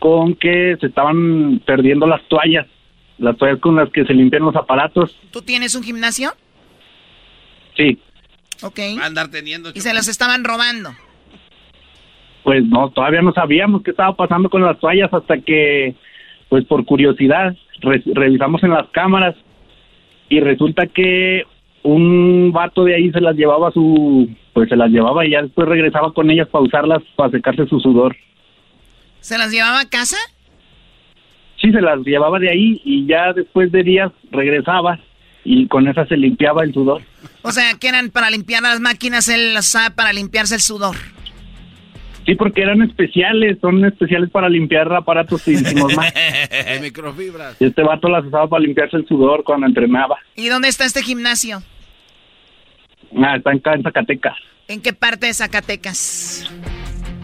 [0.00, 2.66] con que se estaban perdiendo las toallas,
[3.18, 5.16] las toallas con las que se limpian los aparatos.
[5.30, 6.32] ¿Tú tienes un gimnasio?
[7.76, 7.98] Sí,
[8.62, 8.78] Ok.
[9.02, 9.70] Andar teniendo.
[9.74, 10.94] Y se los estaban robando.
[12.44, 15.94] Pues no, todavía no sabíamos qué estaba pasando con las toallas hasta que,
[16.48, 19.34] pues por curiosidad, re- revisamos en las cámaras
[20.28, 21.42] y resulta que
[21.82, 25.42] un vato de ahí se las llevaba a su, pues se las llevaba y ya
[25.42, 28.14] después regresaba con ellas para usarlas para secarse su sudor.
[29.20, 30.16] ¿Se las llevaba a casa?
[31.60, 34.98] Sí, se las llevaba de ahí y ya después de días regresaba
[35.44, 37.00] y con esas se limpiaba el sudor.
[37.42, 40.96] O sea, que eran para limpiar las máquinas, él las usaba para limpiarse el sudor.
[42.26, 46.12] Sí, porque eran especiales, son especiales para limpiar aparatos y decimos más.
[46.80, 47.56] Microfibras.
[47.60, 50.16] Y este vato las usaba para limpiarse el sudor cuando entrenaba.
[50.34, 51.62] ¿Y dónde está este gimnasio?
[53.16, 54.36] Ah, está acá en Zacatecas,
[54.66, 56.50] ¿En qué parte de Zacatecas?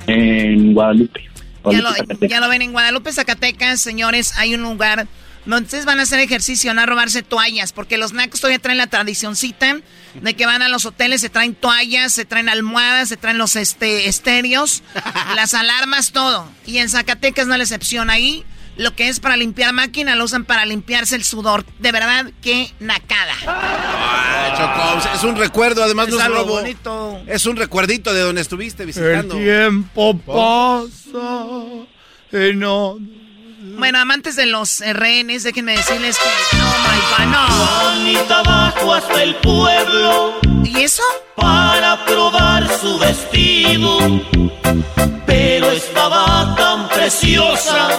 [0.07, 1.23] en Guadalupe.
[1.23, 1.29] Ya
[1.63, 2.31] Guadalupe, lo, Zacatecas.
[2.31, 5.07] ya lo ven en Guadalupe, Zacatecas, señores, hay un lugar
[5.47, 8.79] donde ustedes van a hacer ejercicio, no a robarse toallas, porque los nacos todavía traen
[8.79, 9.79] la tradicioncita
[10.15, 13.57] de que van a los hoteles, se traen toallas, se traen almohadas, se traen los
[13.57, 14.83] este, estéreos,
[15.35, 16.47] las alarmas, todo.
[16.67, 18.11] Y en Zacatecas no es la excepción.
[18.11, 18.45] Ahí
[18.77, 21.65] lo que es para limpiar máquina lo usan para limpiarse el sudor.
[21.79, 23.35] De verdad, qué nacada.
[23.47, 26.53] Ah, es un recuerdo, además Es no es algo robo.
[26.61, 27.23] bonito.
[27.27, 29.37] Es un recuerdito de donde estuviste visitando.
[29.37, 31.47] tiempo pasa
[32.33, 32.99] y no...
[33.81, 36.57] Bueno, amantes de los eh, rehenes, déjenme decirles que...
[36.59, 37.47] Oh, my God, no.
[37.47, 40.39] Juanita bajó hasta el pueblo.
[40.63, 41.03] ¿Y eso?
[41.35, 43.99] Para probar su vestido.
[45.27, 47.99] Pero estaba tan preciosa.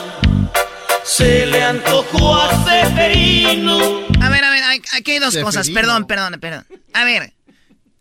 [1.04, 3.80] Se le antojó a Seferino.
[4.22, 4.64] A ver, a ver,
[4.94, 5.48] aquí hay dos Seferino.
[5.48, 5.72] cosas.
[5.72, 6.68] Perdón, perdón, perdón.
[6.94, 7.34] A ver,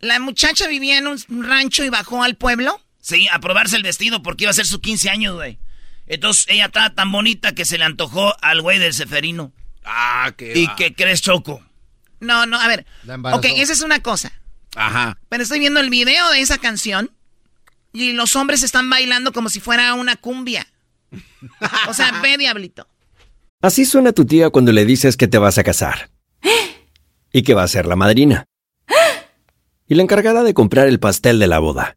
[0.01, 2.79] ¿la muchacha vivía en un rancho y bajó al pueblo?
[3.01, 5.59] Sí, a probarse el vestido porque iba a ser su 15 años, güey.
[6.11, 9.53] Entonces ella estaba tan bonita que se le antojó al güey del ceferino.
[9.85, 10.59] Ah, qué.
[10.59, 10.75] ¿Y va.
[10.75, 11.63] qué crees, Choco?
[12.19, 12.85] No, no, a ver.
[13.05, 13.15] La.
[13.37, 14.33] Ok, esa es una cosa.
[14.75, 15.17] Ajá.
[15.29, 17.13] Pero estoy viendo el video de esa canción
[17.93, 20.67] y los hombres están bailando como si fuera una cumbia.
[21.89, 22.89] O sea, ve, diablito.
[23.63, 26.11] Así suena tu tía cuando le dices que te vas a casar.
[27.33, 28.47] Y que va a ser la madrina.
[29.87, 31.97] Y la encargada de comprar el pastel de la boda.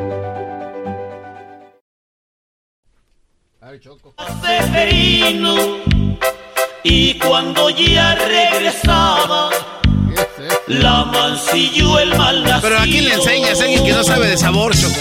[4.41, 5.55] Seferino,
[6.83, 9.49] y cuando ya regresaba,
[10.67, 12.61] la mancilló el mal nacido.
[12.61, 14.95] Pero aquí le enseñas a alguien que no sabe de sabor, Choco.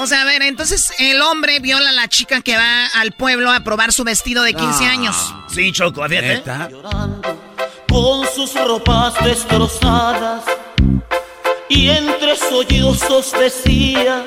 [0.00, 3.50] O sea, a ver, entonces el hombre viola a la chica que va al pueblo
[3.52, 4.90] a probar su vestido de 15 Ah.
[4.90, 5.16] años.
[5.54, 6.42] Sí, Choco, fíjate.
[7.88, 10.42] con sus ropas destrozadas
[11.68, 14.24] y entre sollozos decía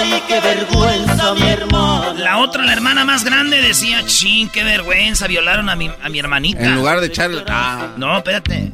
[0.00, 5.26] ay qué vergüenza mi hermana La otra, la hermana más grande, decía, chin, qué vergüenza,
[5.26, 6.62] violaron a mi, a mi hermanita.
[6.64, 7.44] En lugar de echarle.
[7.48, 7.88] Ah.
[7.96, 8.72] No, espérate.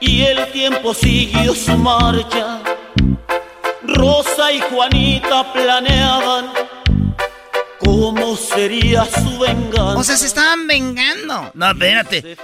[0.00, 2.60] y el tiempo siguió su marcha
[3.84, 6.46] Rosa y Juanita planeaban
[7.84, 11.50] cómo sería su venganza O sea, se estaban vengando.
[11.54, 12.36] No, espérate.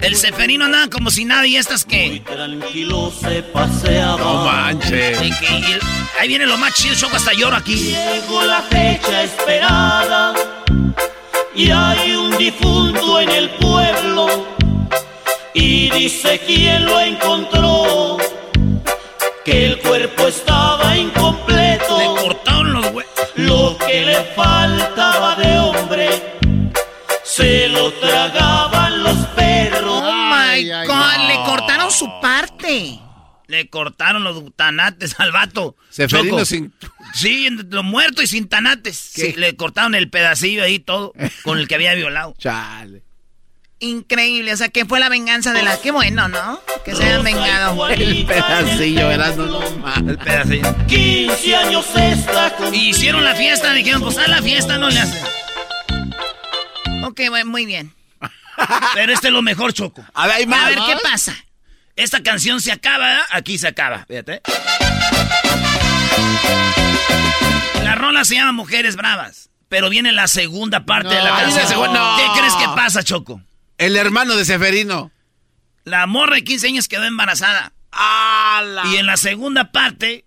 [0.00, 2.22] El ceferino andaba como si nadie, estas que...
[2.26, 5.20] tranquilo se paseaba No manches.
[5.20, 5.80] El-
[6.20, 7.76] ahí viene lo más chido, Choco, hasta lloro aquí.
[7.76, 10.34] Llegó la fecha esperada
[11.54, 14.46] y hay un difunto en el pueblo
[15.54, 18.16] y dice quién lo encontró
[19.44, 21.59] que el cuerpo estaba incompleto.
[23.46, 26.08] Lo que le faltaba de hombre
[27.24, 30.02] se lo tragaban los perros.
[30.02, 32.98] Oh my God, le cortaron su parte.
[33.46, 35.76] Le cortaron los tanates al vato.
[35.88, 36.44] Seferino Choco.
[36.44, 36.72] sin-
[37.14, 38.96] Sí, lo muerto y sin tanates.
[38.96, 41.12] Sí, le cortaron el pedacillo ahí todo
[41.42, 42.34] con el que había violado.
[42.38, 43.02] Chale.
[43.82, 45.80] Increíble, o sea, que fue la venganza de la...
[45.80, 46.60] Qué bueno, ¿no?
[46.84, 47.88] Que se hayan vengado.
[47.88, 50.06] El pedacillo, verás, no, no mal.
[50.06, 50.76] El pedacillo.
[50.86, 55.24] 15 años está Y hicieron la fiesta, dijeron, pues a la fiesta no le hacen.
[57.04, 57.94] Ok, bueno, muy bien.
[58.94, 60.04] Pero este es lo mejor, Choco.
[60.12, 60.66] A ver, hay más.
[60.66, 61.34] A ver, ¿qué pasa?
[61.96, 63.18] Esta canción se acaba, ¿eh?
[63.30, 64.04] aquí se acaba.
[64.06, 64.42] Fíjate.
[67.82, 71.62] La rola se llama Mujeres Bravas, pero viene la segunda parte de la canción.
[71.62, 72.16] la segunda- no.
[72.18, 73.40] ¿Qué crees que pasa, Choco?
[73.80, 75.10] El hermano de Seferino.
[75.84, 77.72] La morra de 15 años quedó embarazada.
[78.84, 80.26] Y en la segunda parte,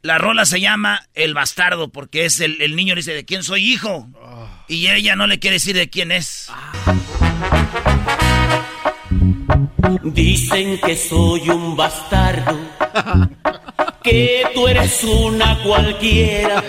[0.00, 3.70] la rola se llama El Bastardo, porque es el, el niño dice, ¿de quién soy
[3.70, 4.08] hijo?
[4.66, 6.50] Y ella no le quiere decir de quién es.
[10.02, 12.58] Dicen que soy un bastardo,
[14.02, 16.64] que tú eres una cualquiera,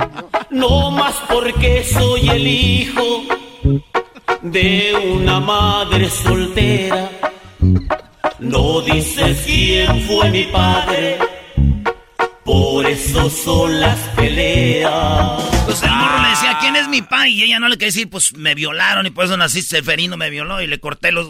[0.50, 3.24] no más porque soy el hijo
[4.44, 7.10] de una madre soltera.
[8.38, 11.18] No dices quién fue mi padre,
[12.44, 15.42] por eso son las peleas.
[15.60, 17.32] Entonces el morro le decía, ¿quién es mi pai?
[17.32, 20.28] Y ella no le quería decir, pues me violaron y por eso nací Seferino, me
[20.28, 21.28] violó y le corté los...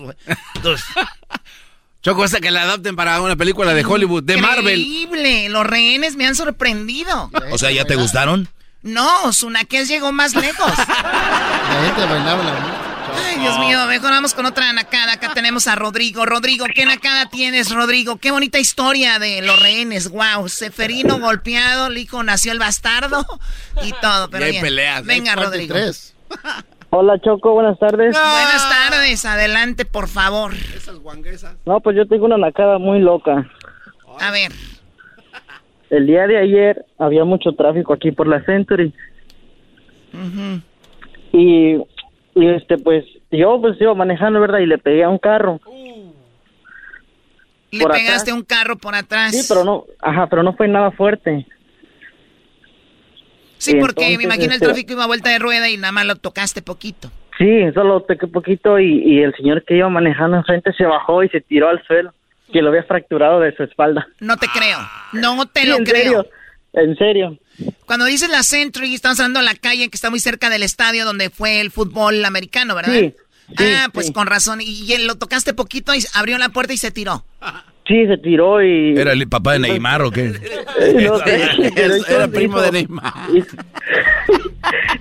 [0.56, 0.84] Entonces,
[2.02, 4.80] Choco, esta que la adapten para una película de Hollywood, de Marvel.
[4.80, 7.30] Increíble, los rehenes me han sorprendido.
[7.50, 8.48] O sea, ¿ya te gustaron?
[8.82, 10.70] No, Sunaques llegó más lejos.
[10.76, 15.12] La gente bailaba la Ay, Dios mío, mejor vamos con otra nacada.
[15.14, 16.24] Acá tenemos a Rodrigo.
[16.26, 18.16] Rodrigo, ¿qué nacada tienes, Rodrigo?
[18.16, 20.10] Qué bonita historia de los rehenes.
[20.10, 23.24] Wow, Seferino golpeado, el hijo nació el bastardo
[23.82, 24.28] y todo.
[24.30, 24.62] Pero Y hay bien.
[24.64, 25.74] peleas, Venga, hay Rodrigo.
[25.74, 26.14] tres.
[26.90, 28.12] Hola Choco, buenas tardes.
[28.14, 30.52] Buenas tardes, adelante, por favor.
[31.66, 33.50] No, pues yo tengo una nacada muy loca.
[34.20, 34.52] A ver.
[35.90, 38.92] El día de ayer había mucho tráfico aquí por la Century
[41.32, 41.76] y,
[42.34, 44.58] y este pues yo pues iba manejando, ¿verdad?
[44.60, 45.60] Y le pegué a un carro.
[47.70, 48.36] Le Por pegaste atrás.
[48.36, 49.32] un carro por atrás.
[49.32, 51.46] Sí, pero no, ajá, pero no fue nada fuerte.
[53.58, 55.76] Sí, Y porque me entonces, imagino el este- tráfico iba a vuelta de rueda y
[55.76, 57.10] nada más lo tocaste poquito.
[57.38, 61.28] Sí, solo toqué poquito y, y el señor que iba manejando enfrente se bajó y
[61.30, 62.12] se tiró al suelo,
[62.52, 64.06] que lo había fracturado de su espalda.
[64.20, 64.78] No te creo.
[65.14, 66.02] No te Sí, lo en creo.
[66.22, 66.26] serio,
[66.74, 67.38] en serio.
[67.86, 71.04] Cuando dices la Century, estamos hablando de la calle que está muy cerca del estadio
[71.04, 72.92] donde fue el fútbol americano, ¿verdad?
[72.92, 73.14] Sí,
[73.56, 74.12] sí, ah, pues sí.
[74.12, 74.60] con razón.
[74.60, 77.24] Y, y lo tocaste poquito y abrió la puerta y se tiró.
[77.86, 78.96] Sí, se tiró y...
[78.98, 80.32] ¿Era el papá de Neymar o qué?
[80.94, 83.12] No hizo- Era primo de Neymar.
[83.34, 83.56] Hizo,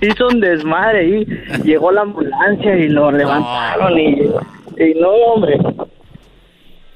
[0.02, 1.24] hizo un desmadre y
[1.64, 4.20] llegó la ambulancia y lo levantaron y,
[4.78, 5.56] y no, hombre.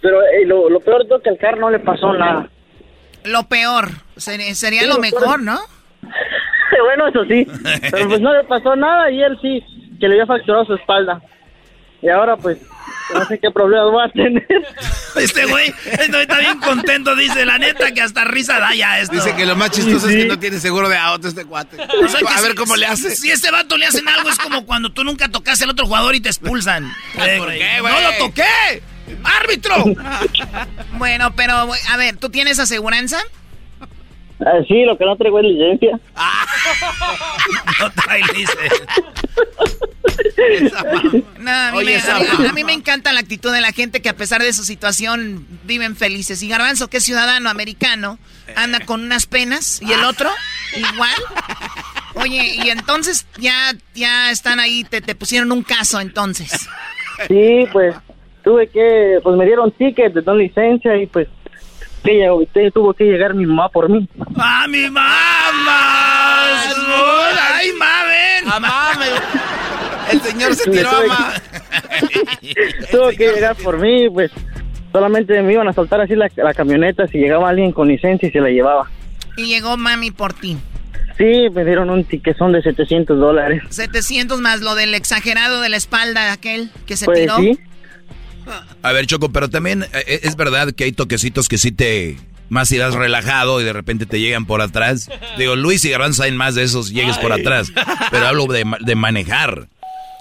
[0.00, 2.48] Pero eh, lo, lo peor es que al carro no le pasó nada.
[3.24, 3.88] Lo peor.
[4.18, 5.58] Sería, sería Sí, lo mejor, ¿no?
[6.84, 7.46] bueno, eso sí.
[7.90, 9.62] Pero pues no le pasó nada y él sí,
[10.00, 11.20] que le había fracturado su espalda.
[12.00, 12.58] Y ahora pues
[13.12, 14.46] no sé qué problemas va a tener.
[15.16, 19.16] Este güey este está bien contento, dice, la neta que hasta risa da ya esto.
[19.16, 21.76] Dice que lo más chistoso es que no tiene seguro de auto este cuate.
[21.76, 23.16] O sea a ver si- cómo le hace.
[23.16, 25.86] Si a este vato le hacen algo, es como cuando tú nunca tocaste al otro
[25.86, 26.84] jugador y te expulsan.
[27.16, 27.92] Eh, ¿Por güey, qué, güey?
[27.92, 28.82] ¡No lo toqué!
[29.24, 29.74] ¡Árbitro!
[30.98, 31.54] Bueno, pero
[31.90, 33.18] a ver, ¿tú tienes aseguranza?
[34.40, 35.98] Ah, sí, lo que no traigo es licencia.
[37.80, 38.86] No trae licencia.
[41.38, 43.60] No, a mí, Oye, me, esa- a mí- a mí me encanta la actitud de
[43.60, 46.42] la gente que a pesar de su situación viven felices.
[46.42, 48.18] Y Garbanzo, que es ciudadano americano,
[48.56, 50.30] anda con unas penas y el otro
[50.76, 51.14] igual.
[52.14, 56.68] Oye, y entonces ya, ya están ahí, te, te pusieron un caso entonces.
[57.28, 57.94] Sí, pues
[58.42, 61.28] tuve que, pues me dieron ticket, no licencia y pues
[62.04, 64.08] que llegó- te- tuvo que llegar mi mamá por mí.
[64.36, 65.78] ¡Ah, mi mamá!
[67.54, 68.04] ¡Ay, ma,
[68.98, 69.12] ven!
[70.12, 71.34] El señor se tiró a tuve ma-
[72.90, 74.30] Tuvo que llegar por mí, pues
[74.92, 78.32] solamente me iban a soltar así la, la camioneta si llegaba alguien con licencia y
[78.32, 78.88] se la llevaba.
[79.36, 80.56] Y llegó mami por ti.
[81.18, 83.62] Sí, me dieron un tiquezón de 700 dólares.
[83.70, 87.36] 700 más lo del exagerado de la espalda aquel que se Pues tiró.
[87.38, 87.58] sí.
[88.82, 92.18] A ver, Choco, pero también eh, es verdad que hay toquecitos que sí te...
[92.50, 95.10] Más irás relajado y de repente te llegan por atrás.
[95.36, 97.68] Digo, Luis y Garbanzo saben más de esos llegues por atrás.
[98.10, 99.68] Pero hablo de, de manejar.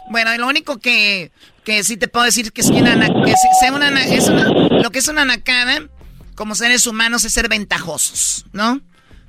[0.10, 1.32] Bueno, y lo único que,
[1.64, 4.90] que sí te puedo decir que es que, una, que sea una, es una- lo
[4.92, 5.88] que es una nacada,
[6.36, 8.82] como seres humanos, es ser ventajosos, ¿no?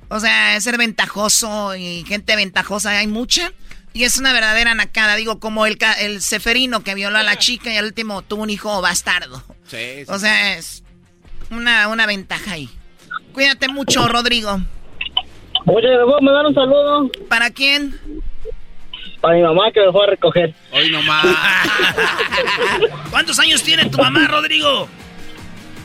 [0.09, 3.53] O sea, es ser ventajoso y gente ventajosa hay mucha.
[3.93, 7.37] Y es una verdadera nacada, digo, como el, ca- el ceferino que violó a la
[7.37, 9.43] chica y al último tuvo un hijo bastardo.
[10.09, 10.83] O sea, es
[11.49, 12.69] una, una ventaja ahí.
[13.33, 14.59] Cuídate mucho, Rodrigo.
[15.65, 17.09] Oye, ¿me puedo mandar un saludo?
[17.27, 17.99] ¿Para quién?
[19.21, 20.53] Para mi mamá que me fue a recoger.
[20.71, 21.25] Hoy nomás.
[23.09, 24.87] ¿Cuántos años tiene tu mamá, Rodrigo?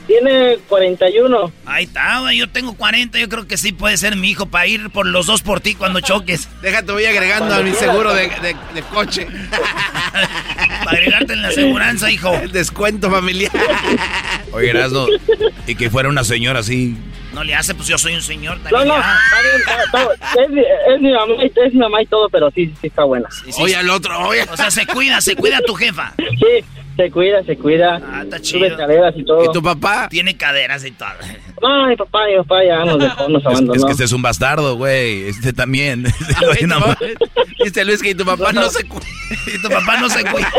[0.06, 1.52] Tiene 41.
[1.64, 4.66] Ahí está, güey, yo tengo 40, yo creo que sí puede ser mi hijo para
[4.66, 6.48] ir por los dos por ti cuando choques.
[6.62, 9.26] Déjate, voy agregando a mi seguro de, de- de coche.
[10.84, 12.34] Para agregarte en la aseguranza, hijo.
[12.34, 13.50] El descuento familiar.
[14.52, 15.06] Oye, Erasno,
[15.66, 16.94] y que fuera una señora así.
[17.32, 18.88] No le hace, pues yo soy un señor No, también.
[18.88, 19.18] no, ya.
[19.24, 22.28] está bien, está- está- es, mi- es mi mamá, y- es mi mamá y todo,
[22.28, 23.28] pero sí, sí está buena.
[23.58, 24.42] Oye, al otro, oye.
[24.52, 26.12] O sea, se cuida, se cuida tu jefa.
[26.18, 26.64] Sí,
[26.96, 28.00] se cuida, se cuida.
[28.12, 28.66] Ah, está Sube chido.
[28.66, 29.44] escaleras y todo.
[29.44, 30.08] ¿Y tu papá?
[30.08, 31.08] Tiene caderas y todo.
[31.62, 33.74] No, mi papá, mi papá ya nos dejó, nos Es, abandonó.
[33.74, 35.28] es que este es un bastardo, güey.
[35.28, 36.04] Este también.
[36.60, 36.98] Tu papá-
[37.64, 39.06] Dice Luis que tu papá no se cuida.
[39.46, 40.52] Y tu papá no se cuida.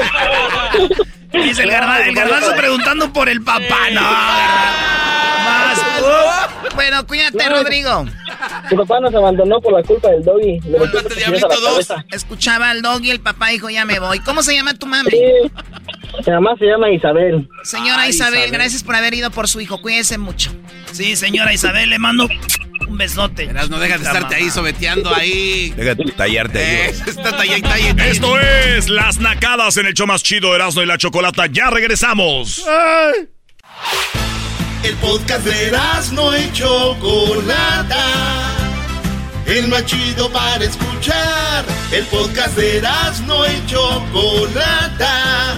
[1.31, 3.89] Dice el, garba- el garbanzo preguntando por el papá.
[3.91, 5.77] No, más.
[6.01, 6.75] uh.
[6.75, 8.05] Bueno, cuídate, No, Rodrigo.
[8.71, 10.59] Mi papá nos abandonó por la culpa del doggy.
[12.11, 14.19] Escuchaba al dog y el papá dijo, ya me voy.
[14.19, 15.09] ¿Cómo se llama tu mami?
[15.11, 15.17] Sí,
[16.25, 17.47] mi mamá se llama Isabel.
[17.63, 18.51] Señora Isabel, Isabel.
[18.51, 19.81] gracias por haber ido por su hijo.
[19.81, 20.51] Cuídese mucho.
[20.91, 22.27] Sí, señora Isabel, le mando
[22.87, 23.47] un besote.
[23.47, 25.73] Verás, no dejas de estarte ahí sobeteando ahí.
[25.75, 26.89] Deja de tallarte ahí.
[26.89, 28.11] Eh, está talla y talla y talla.
[28.11, 31.47] Esto es Las Nacadas en el show más chido de Erasmo y la Chocolata.
[31.47, 32.65] Ya regresamos.
[34.83, 35.71] El podcast de
[36.13, 38.05] no y Chocolata.
[39.45, 41.65] El más chido para escuchar.
[41.91, 42.81] El podcast de
[43.27, 45.57] no y Chocolata.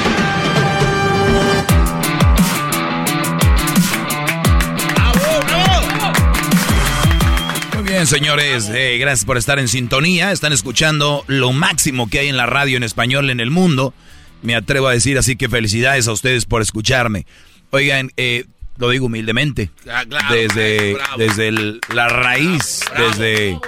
[7.91, 8.69] bien, señores.
[8.73, 10.31] eh, gracias por estar en sintonía.
[10.31, 13.93] Están escuchando lo máximo que hay en la radio en español en el mundo.
[14.41, 17.25] Me atrevo a decir así que felicidades a ustedes por escucharme.
[17.69, 18.45] Oigan, eh,
[18.77, 19.69] lo digo humildemente.
[19.89, 21.17] Ah, claro, desde bravo.
[21.17, 23.59] desde el- la raíz, desde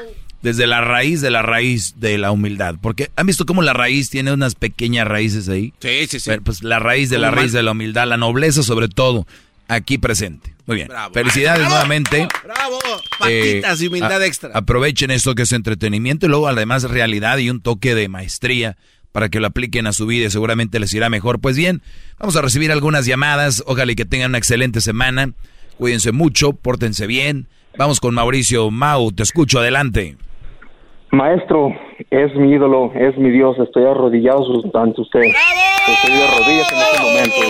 [0.41, 2.76] desde la raíz de la raíz de la humildad.
[2.82, 5.74] Porque han visto cómo la raíz tiene unas pequeñas raíces ahí.
[5.80, 6.26] Sí, sí, sí.
[6.30, 9.26] Pero, Pues la raíz de la raíz de la humildad, la nobleza sobre todo,
[9.70, 10.52] aquí presente.
[10.65, 10.88] Muy bien.
[11.14, 12.27] Felicidades nuevamente.
[12.44, 12.80] ¡Bravo!
[13.19, 14.49] Patitas Eh, y humildad a- extra.
[14.53, 18.77] Aprovechen esto que es entretenimiento y luego además realidad y un toque de maestría
[19.11, 21.40] para que lo apliquen a su vida y seguramente les irá mejor.
[21.40, 21.81] Pues bien,
[22.18, 23.61] vamos a recibir algunas llamadas.
[23.68, 25.31] Ojalá y que tengan una excelente semana.
[25.77, 27.48] Cuídense mucho, pórtense bien.
[27.77, 30.15] Vamos con Mauricio Mau, te escucho, adelante.
[31.11, 31.69] Maestro,
[32.10, 34.45] es mi ídolo, es mi Dios, estoy arrodillado
[34.76, 35.22] ante usted.
[35.22, 37.41] Estoy de rodillas en este momento.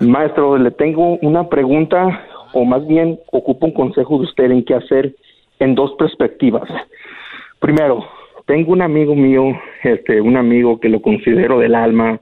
[0.00, 4.74] Maestro, le tengo una pregunta, o más bien ocupo un consejo de usted en qué
[4.74, 5.14] hacer
[5.58, 6.68] en dos perspectivas.
[7.58, 8.08] Primero,
[8.46, 12.20] tengo un amigo mío, este, un amigo que lo considero del alma,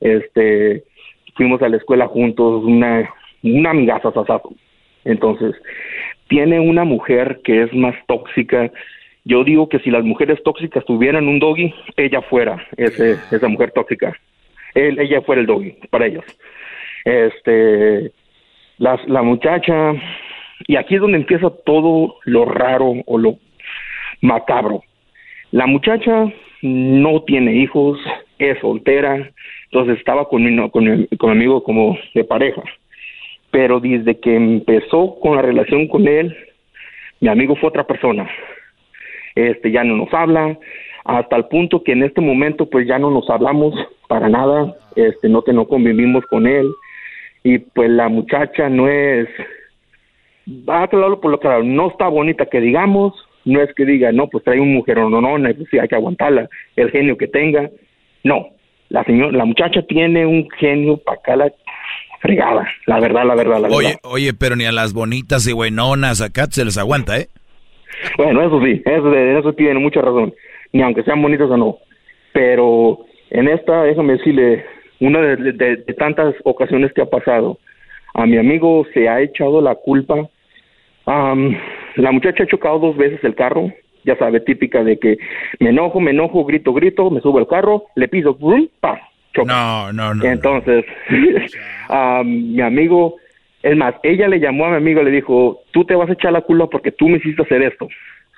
[0.00, 0.84] este,
[1.34, 3.08] fuimos a la escuela juntos, una,
[3.42, 4.52] una amigaza, sasazo.
[5.04, 5.54] Entonces,
[6.28, 8.70] tiene una mujer que es más tóxica.
[9.28, 13.72] Yo digo que si las mujeres tóxicas tuvieran un doggy, ella fuera ese, esa mujer
[13.72, 14.18] tóxica.
[14.74, 16.24] Él, ella fuera el doggy para ellos.
[17.04, 18.10] Este,
[18.78, 19.92] las, la muchacha,
[20.66, 23.36] y aquí es donde empieza todo lo raro o lo
[24.22, 24.82] macabro.
[25.50, 26.32] La muchacha
[26.62, 28.00] no tiene hijos,
[28.38, 29.30] es soltera,
[29.64, 32.62] entonces estaba con mi, con mi, con mi amigo como de pareja.
[33.50, 36.34] Pero desde que empezó con la relación con él,
[37.20, 38.26] mi amigo fue otra persona.
[39.46, 40.58] Este ya no nos habla,
[41.04, 43.74] hasta el punto que en este momento pues ya no nos hablamos
[44.08, 46.66] para nada, este no que no convivimos con él
[47.44, 49.28] y pues la muchacha no es
[50.68, 54.12] va a aclararlo por lo claro, no está bonita que digamos, no es que diga,
[54.12, 57.16] no, pues trae un mujer no, no, no, pues sí hay que aguantarla, el genio
[57.16, 57.70] que tenga.
[58.24, 58.48] No,
[58.88, 61.52] la señora, la muchacha tiene un genio para acá la
[62.20, 64.00] fregada, la verdad, la verdad, la Oye, verdad.
[64.02, 67.28] oye, pero ni a las bonitas y buenonas acá se les aguanta, ¿eh?
[68.16, 70.32] Bueno, eso sí, eso, eso tiene mucha razón,
[70.72, 71.78] ni aunque sean bonitos o no.
[72.32, 73.00] Pero
[73.30, 74.64] en esta, déjame decirle,
[75.00, 77.58] una de, de- de tantas ocasiones que ha pasado,
[78.14, 80.28] a mi amigo se ha echado la culpa.
[81.06, 83.72] La muchacha ha chocado dos veces el carro,
[84.04, 85.18] ya sabe, típica de que
[85.58, 88.68] me enojo, me enojo, grito, grito, me subo al carro, le piso, ¡brum!
[88.80, 88.98] ¡pam!
[89.34, 89.52] choca.
[89.52, 90.24] No, no, no.
[90.24, 90.84] Entonces,
[91.88, 93.16] am, mi amigo,
[93.62, 96.12] es más, ella le llamó a mi amigo y le dijo, tú te vas a
[96.12, 97.88] echar la culpa porque tú me hiciste hacer esto.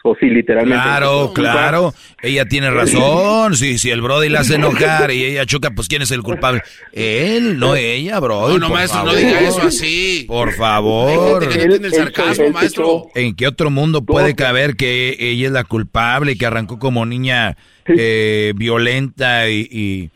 [0.02, 0.82] O sí, literalmente.
[0.82, 1.92] Claro, claro.
[2.22, 3.54] Ella tiene razón.
[3.54, 6.62] Si, si el Brody la hace enojar y ella choca, pues ¿quién es el culpable?
[6.92, 8.54] Él, no ella, Brody.
[8.54, 10.24] No, no, maestro, no diga eso así.
[10.26, 11.42] Por favor.
[11.42, 13.08] Hay gente que no el sarcasmo, maestro.
[13.14, 17.04] ¿En qué otro mundo puede caber que ella es la culpable y que arrancó como
[17.04, 20.10] niña eh, violenta y-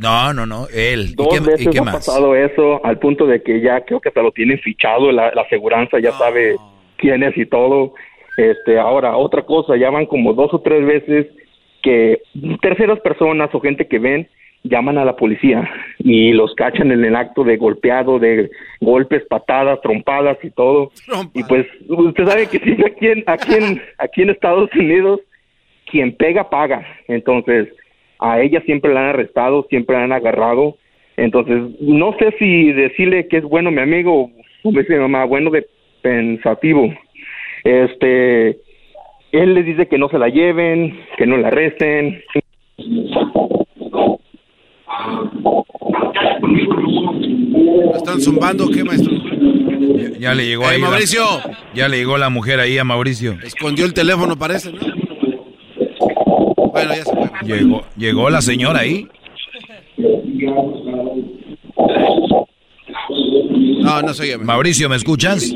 [0.00, 1.10] No, no, no, él.
[1.10, 1.94] ¿Y Dos y veces qué ha más?
[1.96, 5.42] pasado eso al punto de que ya creo que hasta lo tienen fichado, la, la
[5.42, 6.56] aseguranza ya sabe
[6.96, 7.94] quién es y todo.
[8.36, 11.26] Este, ahora, otra cosa, ya van como dos o tres veces
[11.82, 12.22] que
[12.62, 14.28] terceras personas o gente que ven
[14.64, 18.50] llaman a la policía y los cachan en el acto de golpeado, de
[18.80, 20.90] golpes, patadas, trompadas y todo.
[21.34, 25.20] Y pues usted sabe que sí, aquí en, aquí en, aquí en Estados Unidos
[25.90, 26.84] quien pega paga.
[27.08, 27.68] Entonces,
[28.18, 30.76] a ella siempre la han arrestado, siempre la han agarrado.
[31.16, 34.30] Entonces, no sé si decirle que es bueno mi amigo,
[34.62, 35.66] como dice mi mamá, bueno de
[36.02, 36.92] pensativo.
[37.62, 38.58] Este,
[39.32, 42.20] él le dice que no se la lleven, que no la arresten.
[46.64, 49.12] ¿Me están zumbando qué, maestro?
[49.96, 50.80] Ya, ya le llegó Eh, ahí.
[50.80, 51.22] la- Mauricio.
[51.74, 53.36] ya le llegó la mujer ahí a Mauricio.
[53.44, 54.78] Escondió el teléfono, parece, ¿no?
[56.74, 57.30] Bueno, ya se fue.
[57.44, 59.08] Llegó, llegó la señora ahí.
[63.82, 64.38] No, no soy yo.
[64.40, 65.52] Mauricio, ¿me escuchas?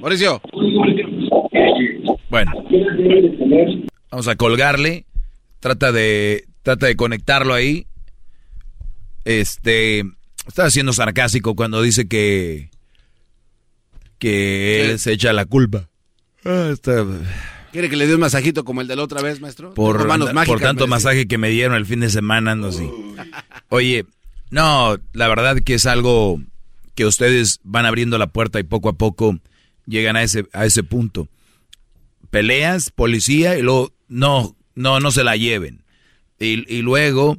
[0.00, 0.40] Mauricio.
[2.30, 2.52] Bueno,
[4.10, 5.04] vamos a colgarle.
[5.60, 7.86] Trata de, trata de conectarlo ahí.
[9.24, 10.04] Este,
[10.46, 12.70] está siendo sarcástico cuando dice que,
[14.18, 15.88] que él se echa la culpa.
[16.44, 17.04] Ah, está-
[17.72, 19.74] ¿Quiere que le dé un masajito como el de la otra vez, maestro?
[19.74, 20.90] por, manos por mágicas, tanto parece.
[20.90, 22.88] masaje que me dieron el fin de semana ando así.
[23.68, 24.06] Oye,
[24.50, 26.40] no, la verdad que es algo
[26.94, 29.38] que ustedes van abriendo la puerta y poco a poco
[29.86, 31.28] llegan a ese, a ese punto.
[32.30, 35.84] Peleas, policía y luego no, no, no se la lleven.
[36.40, 37.38] Y, y luego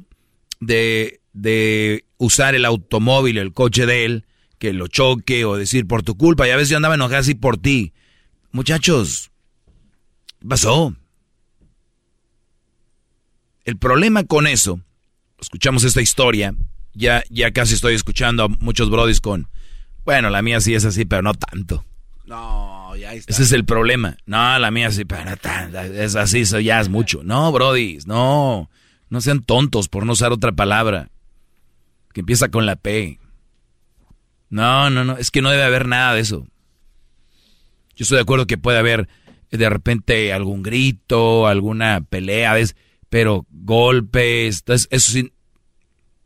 [0.60, 4.26] de, de usar el automóvil, el coche de él,
[4.58, 6.46] que lo choque o decir por tu culpa.
[6.46, 7.92] Y a veces yo andaba enojado así por ti.
[8.52, 9.39] Muchachos, ¿qué
[10.48, 10.94] pasó?
[13.64, 14.80] El problema con eso,
[15.38, 16.54] escuchamos esta historia
[16.94, 19.48] ya, ya casi estoy escuchando a muchos brodis con,
[20.04, 21.84] bueno, la mía sí es así, pero no tanto.
[22.26, 23.32] No, ya está.
[23.32, 24.16] Ese es el problema.
[24.26, 25.80] No, la mía sí, pero no tanto.
[25.80, 27.22] Es así, eso ya es mucho.
[27.24, 28.70] No, brodis, no.
[29.08, 31.10] No sean tontos por no usar otra palabra.
[32.12, 33.18] Que empieza con la P.
[34.48, 35.16] No, no, no.
[35.16, 36.46] Es que no debe haber nada de eso.
[37.96, 39.08] Yo estoy de acuerdo que puede haber
[39.50, 42.54] de repente algún grito, alguna pelea,
[43.08, 45.32] pero golpes, eso sí,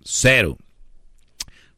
[0.02, 0.58] cero.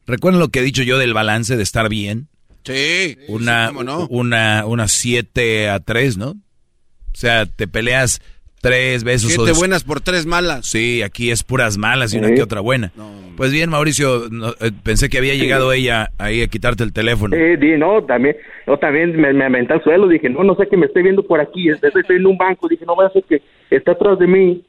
[0.05, 2.27] ¿Recuerdan lo que he dicho yo del balance de estar bien?
[2.63, 3.17] Sí.
[3.27, 3.71] Una,
[4.09, 6.29] una, una 7 a 3, ¿no?
[6.31, 8.21] O sea, te peleas
[8.67, 9.33] tres veces.
[9.33, 10.65] Siete buenas por tres malas.
[10.65, 12.91] Sí, aquí es puras malas y una que otra buena.
[13.35, 17.35] pues bien, Mauricio, eh, pensé que había llegado ella ahí a quitarte el teléfono.
[17.35, 18.35] Sí, no, también,
[18.65, 21.23] no, también me, me aventé al suelo, dije, no, no sé que me estoy viendo
[21.23, 24.27] por aquí, estoy, en un banco, dije, no voy a hacer que está atrás de
[24.27, 24.63] mí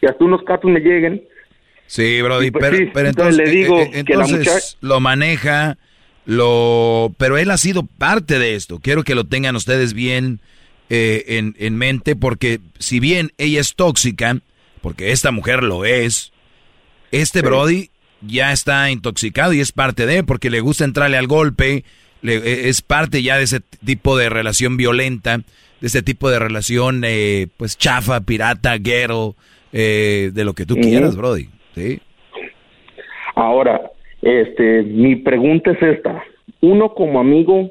[0.00, 1.22] y hasta unos catos me lleguen.
[1.86, 4.26] Sí, Brody, pues pero, entonces, le digo eh, eh, que la
[4.80, 5.76] lo maneja,
[6.24, 8.78] lo, pero él ha sido parte de esto.
[8.82, 10.40] Quiero que lo tengan ustedes bien
[10.90, 14.38] eh, en, en, mente, porque si bien ella es tóxica,
[14.80, 16.32] porque esta mujer lo es,
[17.10, 17.90] este Brody
[18.20, 21.84] ya está intoxicado y es parte de, porque le gusta entrarle al golpe,
[22.20, 26.38] le, e, es parte ya de ese tipo de relación violenta, de ese tipo de
[26.38, 29.34] relación, eh, pues chafa, pirata, guero,
[29.72, 31.48] eh, de lo que tú quieras, Brody.
[31.74, 32.00] ¿sí?
[33.34, 33.80] Ahora,
[34.20, 36.22] este, mi pregunta es esta.
[36.60, 37.70] Uno como amigo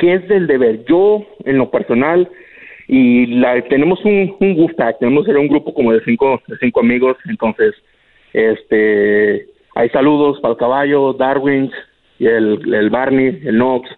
[0.00, 0.84] ¿Qué es del deber?
[0.86, 2.28] Yo, en lo personal,
[2.88, 7.18] y la, tenemos un, un gusta, tenemos un grupo como de cinco, de cinco amigos,
[7.28, 7.74] entonces,
[8.32, 11.70] este, hay saludos para el caballo, Darwin,
[12.18, 13.90] y el, el Barney, el Knox.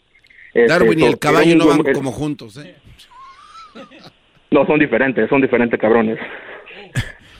[0.52, 2.74] Este, Darwin y el caballo no van como juntos, ¿eh?
[4.50, 6.18] No, son diferentes, son diferentes cabrones.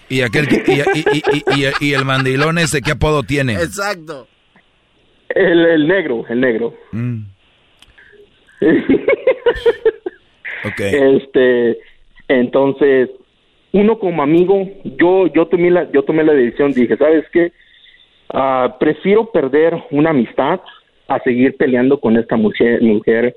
[0.08, 3.54] ¿Y, aquel, y, y, el mandilón ese qué apodo tiene?
[3.54, 4.28] Exacto.
[5.28, 6.74] El, el negro, el negro.
[6.92, 7.31] Mm.
[10.78, 11.78] Este,
[12.28, 13.10] entonces,
[13.72, 17.52] uno como amigo, yo, yo tomé la, yo tomé la decisión, dije, ¿sabes qué?
[18.32, 20.60] Ah, prefiero perder una amistad
[21.08, 23.36] a seguir peleando con esta mujer, mujer.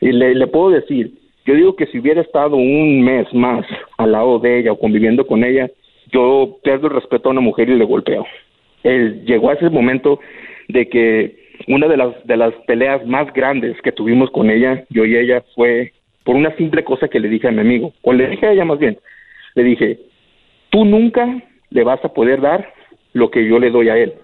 [0.00, 1.12] Y le, le puedo decir,
[1.46, 3.64] yo digo que si hubiera estado un mes más
[3.98, 5.70] al lado de ella o conviviendo con ella,
[6.12, 8.26] yo pierdo el respeto a una mujer y le golpeo.
[8.82, 10.20] Él llegó a ese momento
[10.68, 15.04] de que una de las, de las peleas más grandes que tuvimos con ella, yo
[15.04, 15.92] y ella, fue
[16.24, 18.64] por una simple cosa que le dije a mi amigo, o le dije a ella
[18.64, 18.98] más bien,
[19.54, 19.98] le dije,
[20.70, 22.72] tú nunca le vas a poder dar
[23.12, 24.14] lo que yo le doy a él.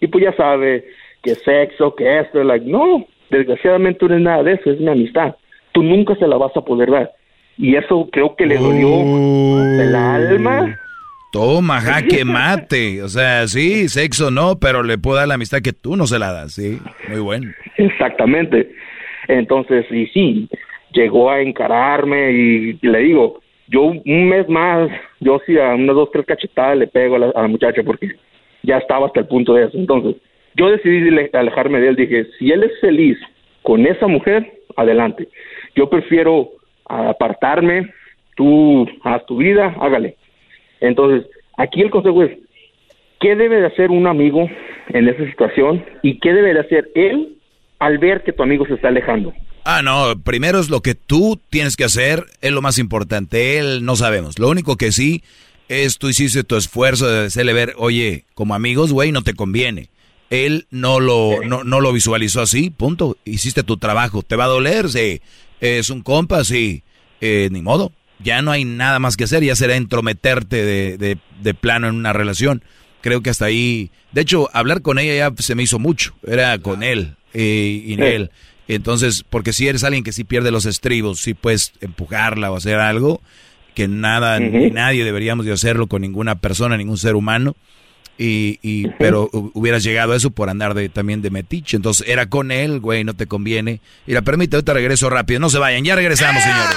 [0.00, 0.84] Y pues ya sabe
[1.22, 5.36] que sexo, que esto, like, no, desgraciadamente no es nada de eso, es mi amistad.
[5.72, 7.12] Tú nunca se la vas a poder dar.
[7.56, 8.88] Y eso creo que le dolió
[9.80, 10.78] el alma
[11.34, 13.02] Toma, jaque mate.
[13.02, 16.20] O sea, sí, sexo no, pero le puedo dar la amistad que tú no se
[16.20, 16.78] la das, sí.
[17.08, 17.50] Muy bueno.
[17.76, 18.70] Exactamente.
[19.26, 20.48] Entonces, y sí,
[20.92, 24.88] llegó a encararme y, le digo, yo un mes más,
[25.18, 28.10] yo sí a unas dos, tres cachetadas le pego a la, muchacha porque
[28.62, 29.76] ya estaba hasta el punto de eso.
[29.76, 30.14] Entonces,
[30.54, 31.96] yo decidí alejarme de él.
[31.96, 33.18] Dije, si él es feliz
[33.62, 35.26] con esa mujer, adelante.
[35.74, 36.50] Yo prefiero
[36.88, 37.92] apartarme,
[38.36, 40.14] tú haz tu vida, hágale.
[40.84, 42.38] Entonces, aquí el consejo es,
[43.20, 44.48] ¿qué debe de hacer un amigo
[44.88, 47.36] en esa situación y qué debe de hacer él
[47.78, 49.32] al ver que tu amigo se está alejando?
[49.64, 53.84] Ah, no, primero es lo que tú tienes que hacer, es lo más importante, él
[53.84, 54.38] no sabemos.
[54.38, 55.22] Lo único que sí
[55.68, 59.88] es tú hiciste tu esfuerzo de hacerle ver, oye, como amigos, güey, no te conviene.
[60.28, 63.16] Él no lo, no, no lo visualizó así, punto.
[63.24, 64.22] Hiciste tu trabajo.
[64.22, 64.88] ¿Te va a doler?
[64.88, 65.20] Sí.
[65.60, 66.44] ¿Es un compa?
[66.44, 66.82] Sí.
[67.20, 71.54] Eh, ni modo ya no hay nada más que hacer, ya será entrometerte de, de,
[71.54, 72.62] plano en una relación.
[73.00, 76.58] Creo que hasta ahí, de hecho, hablar con ella ya se me hizo mucho, era
[76.58, 78.30] con él eh, y él.
[78.66, 82.78] Entonces, porque si eres alguien que sí pierde los estribos, sí puedes empujarla o hacer
[82.80, 83.20] algo,
[83.74, 87.56] que nada, ni nadie deberíamos de hacerlo con ninguna persona, ningún ser humano.
[88.16, 91.76] Y, y pero hubieras llegado a eso por andar de, también de metiche.
[91.76, 93.80] Entonces era con él, güey, no te conviene.
[94.06, 95.40] Y la permite, ahorita regreso rápido.
[95.40, 96.76] No se vayan, ya regresamos, señores.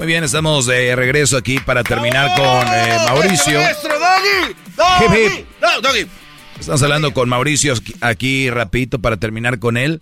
[0.00, 3.60] Muy bien, estamos de regreso aquí para terminar con eh, Mauricio.
[3.60, 4.54] ¡Maestro Doggy!
[5.04, 5.44] Hip,
[5.94, 6.08] hip.
[6.58, 10.00] Estamos hablando con Mauricio aquí rapidito para terminar con él.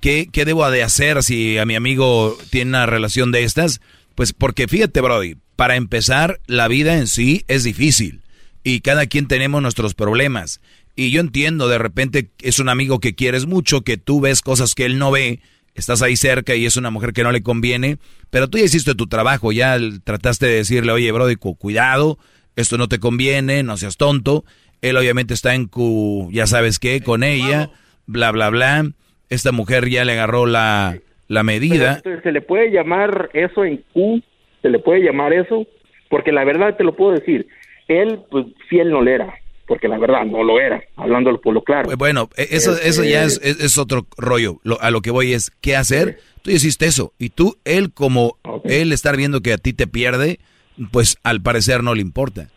[0.00, 3.80] ¿Qué, ¿Qué debo de hacer si a mi amigo tiene una relación de estas?
[4.14, 8.20] Pues porque fíjate, Brody, para empezar, la vida en sí es difícil
[8.62, 10.60] y cada quien tenemos nuestros problemas.
[10.94, 14.76] Y yo entiendo, de repente es un amigo que quieres mucho, que tú ves cosas
[14.76, 15.40] que él no ve,
[15.74, 17.98] estás ahí cerca y es una mujer que no le conviene,
[18.30, 22.18] pero tú ya hiciste tu trabajo, ya trataste de decirle, oye, Brody, cu- cuidado,
[22.56, 24.44] esto no te conviene, no seas tonto.
[24.82, 27.70] Él obviamente está en cu, ya sabes qué, con ella,
[28.06, 28.90] bla, bla, bla.
[29.30, 32.00] Esta mujer ya le agarró la, la medida.
[32.04, 34.20] Pero, ¿Se le puede llamar eso en Q?
[34.60, 35.66] ¿Se le puede llamar eso?
[36.10, 37.46] Porque la verdad te lo puedo decir,
[37.88, 39.34] él pues fiel no le era,
[39.72, 41.88] porque la verdad no lo era, hablándolo por lo claro.
[41.96, 44.60] Bueno, e- eso, Este- eso ya es, es- otro rollo.
[44.64, 46.18] Lo- a lo que voy es, ¿qué hacer?
[46.42, 47.14] Tú hiciste eso.
[47.18, 50.40] Y tú, él como él estar viendo que a ti te pierde,
[50.90, 52.50] pues al parecer no le importa.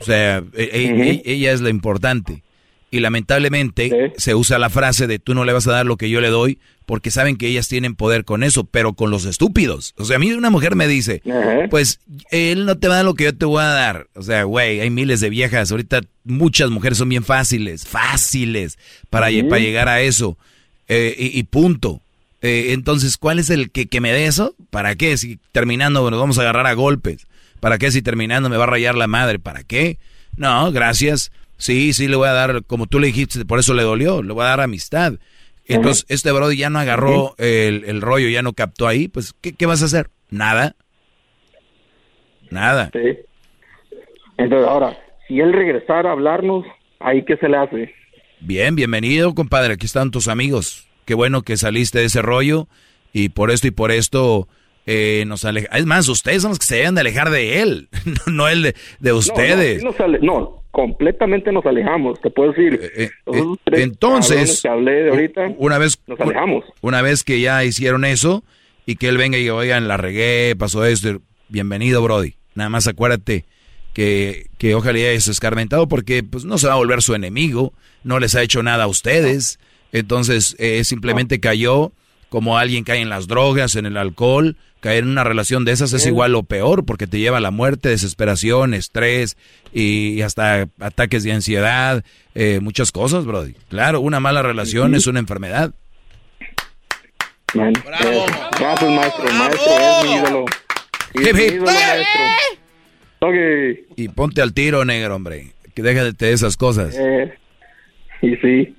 [0.00, 2.42] O sea, e- e- e- ella es lo importante.
[2.90, 6.10] Y lamentablemente se usa la frase de tú no le vas a dar lo que
[6.10, 9.94] yo le doy porque saben que ellas tienen poder con eso, pero con los estúpidos.
[9.96, 11.22] O sea, a mí una mujer me dice,
[11.70, 12.00] pues
[12.32, 14.08] él no te va a dar lo que yo te voy a dar.
[14.16, 15.70] O sea, güey, hay miles de viejas.
[15.70, 18.76] Ahorita muchas mujeres son bien fáciles, fáciles
[19.08, 20.36] para, para llegar a eso.
[20.88, 22.02] Eh, y, y punto.
[22.42, 24.56] Eh, entonces, ¿cuál es el que, que me dé eso?
[24.70, 25.16] ¿Para qué?
[25.16, 27.28] Si terminando nos vamos a agarrar a golpes.
[27.60, 29.38] ¿Para qué si terminando me va a rayar la madre?
[29.38, 29.98] ¿Para qué?
[30.36, 31.30] No, gracias.
[31.60, 34.32] Sí, sí, le voy a dar, como tú le dijiste, por eso le dolió, le
[34.32, 35.12] voy a dar amistad.
[35.66, 39.52] Entonces, este brody ya no agarró el, el rollo, ya no captó ahí, pues, ¿qué,
[39.52, 40.08] qué vas a hacer?
[40.30, 40.74] Nada.
[42.50, 42.90] Nada.
[42.92, 43.18] Sí.
[44.38, 46.64] Entonces, ahora, si él regresara a hablarnos,
[46.98, 47.94] ¿ahí qué se le hace?
[48.40, 49.74] Bien, bienvenido, compadre.
[49.74, 50.88] Aquí están tus amigos.
[51.04, 52.68] Qué bueno que saliste de ese rollo
[53.12, 54.48] y por esto y por esto
[54.86, 55.76] eh, nos aleja.
[55.76, 58.62] Es más, ustedes son los que se deben de alejar de él, no, no él
[58.62, 59.82] de, de ustedes.
[59.82, 59.92] No,
[60.22, 62.74] no, completamente nos alejamos, te puedo decir.
[62.74, 66.64] Esos tres cabrones Entonces, que hablé de ahorita, una vez, nos alejamos.
[66.80, 68.42] una vez que ya hicieron eso
[68.86, 72.34] y que él venga y diga, oigan, la regué, pasó esto, bienvenido, Brody.
[72.54, 73.44] Nada más acuérdate
[73.92, 77.72] que, que ojalá hayas escarmentado porque pues no se va a volver su enemigo,
[78.04, 79.58] no les ha hecho nada a ustedes.
[79.92, 81.92] Entonces, eh, simplemente cayó
[82.30, 85.92] como alguien cae en las drogas, en el alcohol, caer en una relación de esas
[85.92, 89.36] es igual o peor porque te lleva a la muerte, desesperación, estrés
[89.74, 92.02] y hasta ataques de ansiedad,
[92.34, 93.54] eh, muchas cosas, Brody.
[93.68, 95.74] Claro, una mala relación es una enfermedad.
[97.52, 98.26] Man, eh,
[98.58, 99.30] gracias, maestro.
[99.32, 100.44] Maestro es mi ídolo.
[101.14, 101.52] Y Hip, mi hip.
[101.54, 102.20] ídolo, maestro.
[103.20, 103.80] Doggy.
[103.96, 105.52] Y ponte al tiro, negro, hombre.
[105.74, 106.94] Que déjate de esas cosas.
[106.96, 107.34] Eh,
[108.22, 108.74] y sí.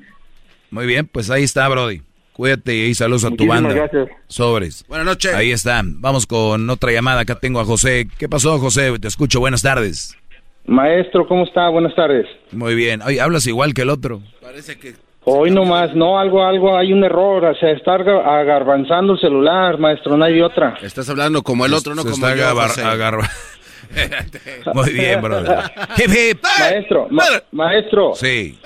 [0.72, 2.02] Muy bien, pues ahí está, Brody.
[2.34, 3.74] Cuídate y saludos a tu banda.
[3.74, 4.08] gracias.
[4.28, 4.86] Sobres.
[4.88, 5.34] Buenas noches.
[5.34, 5.82] Ahí está.
[5.84, 7.22] Vamos con otra llamada.
[7.22, 8.08] Acá tengo a José.
[8.18, 8.98] ¿Qué pasó, José?
[9.00, 9.40] Te escucho.
[9.40, 10.18] Buenas tardes.
[10.66, 11.68] Maestro, ¿cómo está?
[11.70, 12.26] Buenas tardes.
[12.52, 13.02] Muy bien.
[13.02, 14.22] Oye, hablas igual que el otro.
[14.42, 14.94] Parece que...
[15.24, 19.78] Hoy nomás, no, algo, algo, hay un error, o sea, está aga- agarbanzando el celular,
[19.78, 20.80] maestro, no hay otra.
[20.82, 22.82] Estás hablando como el otro, no Se como está yo, José.
[24.74, 25.60] Muy bien, brother.
[25.98, 26.44] Hip, hip.
[26.60, 28.14] Maestro, ma- maestro.
[28.16, 28.58] Sí.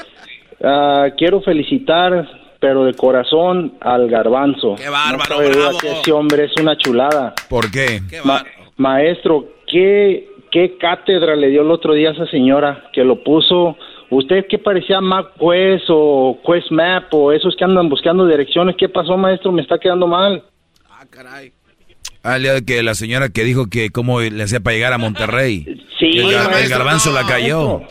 [0.64, 2.26] ah, quiero felicitar,
[2.66, 4.74] pero de corazón, al garbanzo.
[4.76, 7.36] Qué bárbaro, ese hombre es una chulada.
[7.48, 8.02] ¿Por qué?
[8.24, 8.44] Ma-
[8.78, 13.78] maestro, ¿qué, ¿qué cátedra le dio el otro día a esa señora que lo puso?
[14.10, 18.76] ¿Usted qué parecía MapQuest o Quest Map o esos que andan buscando direcciones?
[18.80, 19.52] ¿Qué pasó, maestro?
[19.52, 20.42] Me está quedando mal.
[22.24, 25.66] Ah, le- que la señora que dijo que cómo le hacía para llegar a Monterrey.
[26.00, 27.82] Sí, el, gar- el maestro, garbanzo no, la cayó.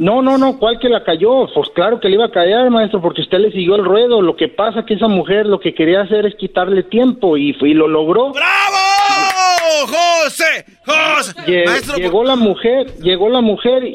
[0.00, 1.46] No, no, no, ¿cuál que la cayó?
[1.54, 4.22] Pues claro que le iba a callar, maestro, porque usted le siguió el ruedo.
[4.22, 7.74] Lo que pasa que esa mujer lo que quería hacer es quitarle tiempo y, y
[7.74, 8.28] lo logró.
[8.28, 10.64] ¡Oh, José!
[10.86, 11.32] ¡José!
[11.46, 13.90] Lle- Maestro, llegó la mujer, llegó la mujer y,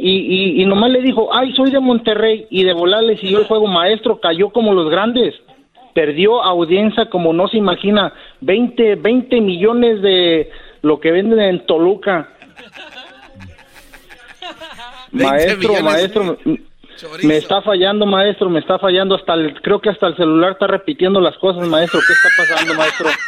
[0.58, 3.45] y, y nomás le dijo, ay, soy de Monterrey y de volar le siguió el
[3.45, 5.34] juego maestro, cayó como los grandes,
[5.95, 10.50] perdió audiencia como no se imagina, 20, 20 millones de
[10.84, 12.30] lo que venden en Toluca.
[15.11, 16.38] 20 Maestro, maestro,
[17.24, 20.67] me está fallando, maestro, me está fallando hasta el, creo que hasta el celular está
[20.67, 23.09] repitiendo las cosas, maestro, ¿qué está pasando, maestro?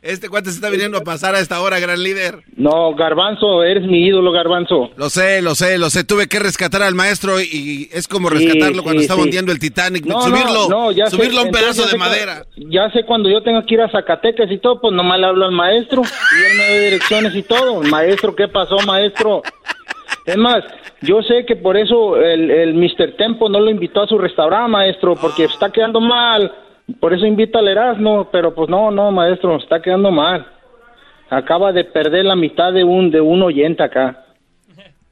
[0.00, 2.44] Este cuate se está viniendo a pasar a esta hora, gran líder.
[2.56, 4.90] No, Garbanzo, eres mi ídolo, Garbanzo.
[4.96, 6.04] Lo sé, lo sé, lo sé.
[6.04, 9.24] Tuve que rescatar al maestro y es como rescatarlo Sí, cuando sí, estaba sí.
[9.24, 10.06] hundiendo el Titanic.
[10.06, 12.44] No, subirlo, no, no, subirlo a un pedazo de madera.
[12.56, 15.46] Ya sé cuando yo tengo que ir a Zacatecas y todo, pues nomás le hablo
[15.46, 17.82] al maestro y él me da direcciones y todo.
[17.82, 19.42] Maestro, ¿qué pasó, maestro?
[20.28, 20.62] Es más,
[21.00, 23.16] yo sé que por eso el, el Mr.
[23.16, 26.52] Tempo no lo invitó a su restaurante, maestro, porque está quedando mal.
[27.00, 30.46] Por eso invita al Erasmo, pero pues no, no, maestro, está quedando mal.
[31.30, 34.24] Acaba de perder la mitad de un, de un oyente acá.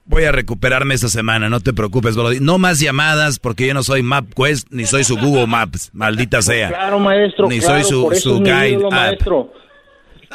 [0.04, 2.38] Voy a recuperarme esta semana, no te preocupes, Brody.
[2.40, 6.68] No más llamadas porque yo no soy MapQuest ni soy su Google Maps, maldita sea.
[6.68, 9.52] Claro, maestro, Ni claro, soy su, por eso su guide ídolo, maestro.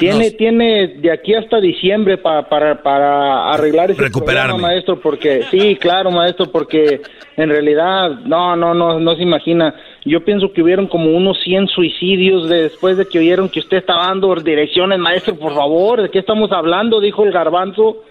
[0.02, 5.76] Tiene, tiene de aquí hasta diciembre pa- para, para arreglar ese problema, maestro, porque sí,
[5.78, 7.02] claro, maestro, porque
[7.38, 9.74] en realidad, no, no, no, no se imagina.
[10.04, 14.08] Yo pienso que hubieron como unos 100 suicidios después de que oyeron que usted estaba
[14.08, 17.00] dando direcciones, maestro, por favor, ¿de qué estamos hablando?
[17.00, 18.04] Dijo el garbanzo.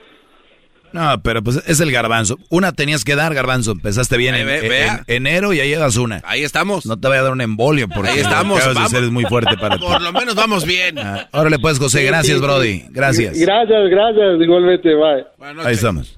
[0.93, 2.39] No, pero pues es el garbanzo.
[2.49, 3.73] Una tenías que dar, garbanzo.
[3.73, 5.05] Empezaste bien en, ve- en- vea.
[5.07, 6.21] en enero y ya llevas una.
[6.25, 6.85] Ahí estamos.
[6.87, 8.59] No te voy a dar un embolio porque Ahí lo que estamos.
[8.65, 8.83] vamos.
[8.87, 9.85] hacer es muy fuerte para ti.
[9.85, 10.97] Por lo menos vamos bien.
[11.33, 12.03] Órale pues, José.
[12.05, 12.85] Gracias, sí, Brody.
[12.91, 13.39] Gracias.
[13.39, 15.25] Gracias, gracias, igualmente, bye.
[15.65, 16.17] Ahí estamos.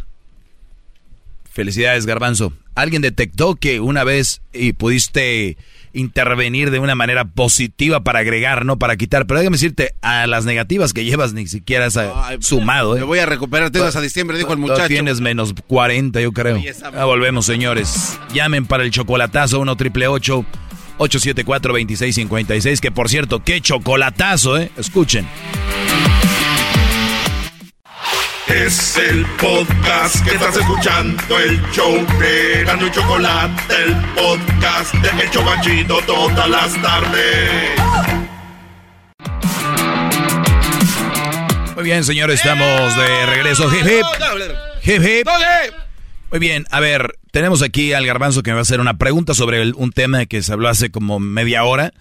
[1.51, 2.53] Felicidades, Garbanzo.
[2.75, 5.59] Alguien detectó que una vez y pudiste
[5.93, 9.27] intervenir de una manera positiva para agregar, no para quitar.
[9.27, 12.97] Pero déjame decirte, a las negativas que llevas ni siquiera has eh, sumado.
[12.97, 13.01] ¿eh?
[13.01, 14.89] Me voy a recuperar, tengo hasta diciembre, dijo el muchacho.
[14.89, 16.59] Tienes menos 40, yo creo.
[16.59, 18.19] Ya volvemos, señores.
[18.35, 24.71] Llamen para el chocolatazo 1 triple 874 2656 Que por cierto, qué chocolatazo, ¿eh?
[24.77, 25.27] Escuchen.
[28.49, 35.23] Es el podcast que estás escuchando, el show de Gano y Chocolate, el podcast de
[35.23, 37.71] El Chocachito todas las tardes.
[41.75, 43.71] Muy bien, señores, estamos de regreso.
[43.75, 44.05] Hip, hip.
[44.85, 45.29] Hip, hip.
[46.31, 49.35] Muy bien, a ver, tenemos aquí al garbanzo que me va a hacer una pregunta
[49.35, 51.93] sobre el- un tema que se habló hace como media hora.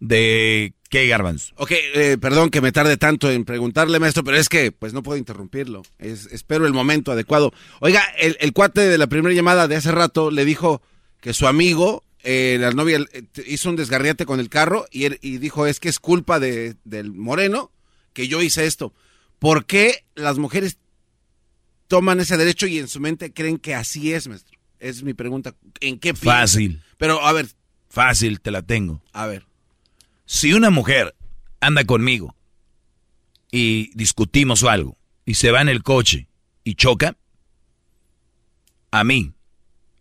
[0.00, 1.54] ¿De qué garbanzo?
[1.56, 5.02] Ok, eh, perdón que me tarde tanto en preguntarle, maestro, pero es que pues no
[5.02, 5.80] puedo interrumpirlo.
[5.98, 7.52] Es- espero el momento adecuado.
[7.80, 10.82] Oiga, el, el cuate de la primera llamada de hace rato le dijo
[11.22, 15.38] que su amigo, eh, la novia, eh, hizo un desgarriate con el carro y, y
[15.38, 17.70] dijo es que es culpa de, del moreno
[18.12, 18.92] que yo hice esto.
[19.38, 20.76] ¿Por qué las mujeres
[21.88, 24.58] toman ese derecho y en su mente creen que así es, maestro?
[24.78, 25.54] Es mi pregunta.
[25.80, 26.40] ¿En qué piensan?
[26.40, 26.82] Fácil.
[26.98, 27.46] Pero, a ver.
[27.88, 29.02] Fácil, te la tengo.
[29.12, 29.44] A ver.
[30.32, 31.16] Si una mujer
[31.58, 32.36] anda conmigo
[33.50, 36.28] y discutimos o algo y se va en el coche
[36.62, 37.16] y choca,
[38.92, 39.32] a mí,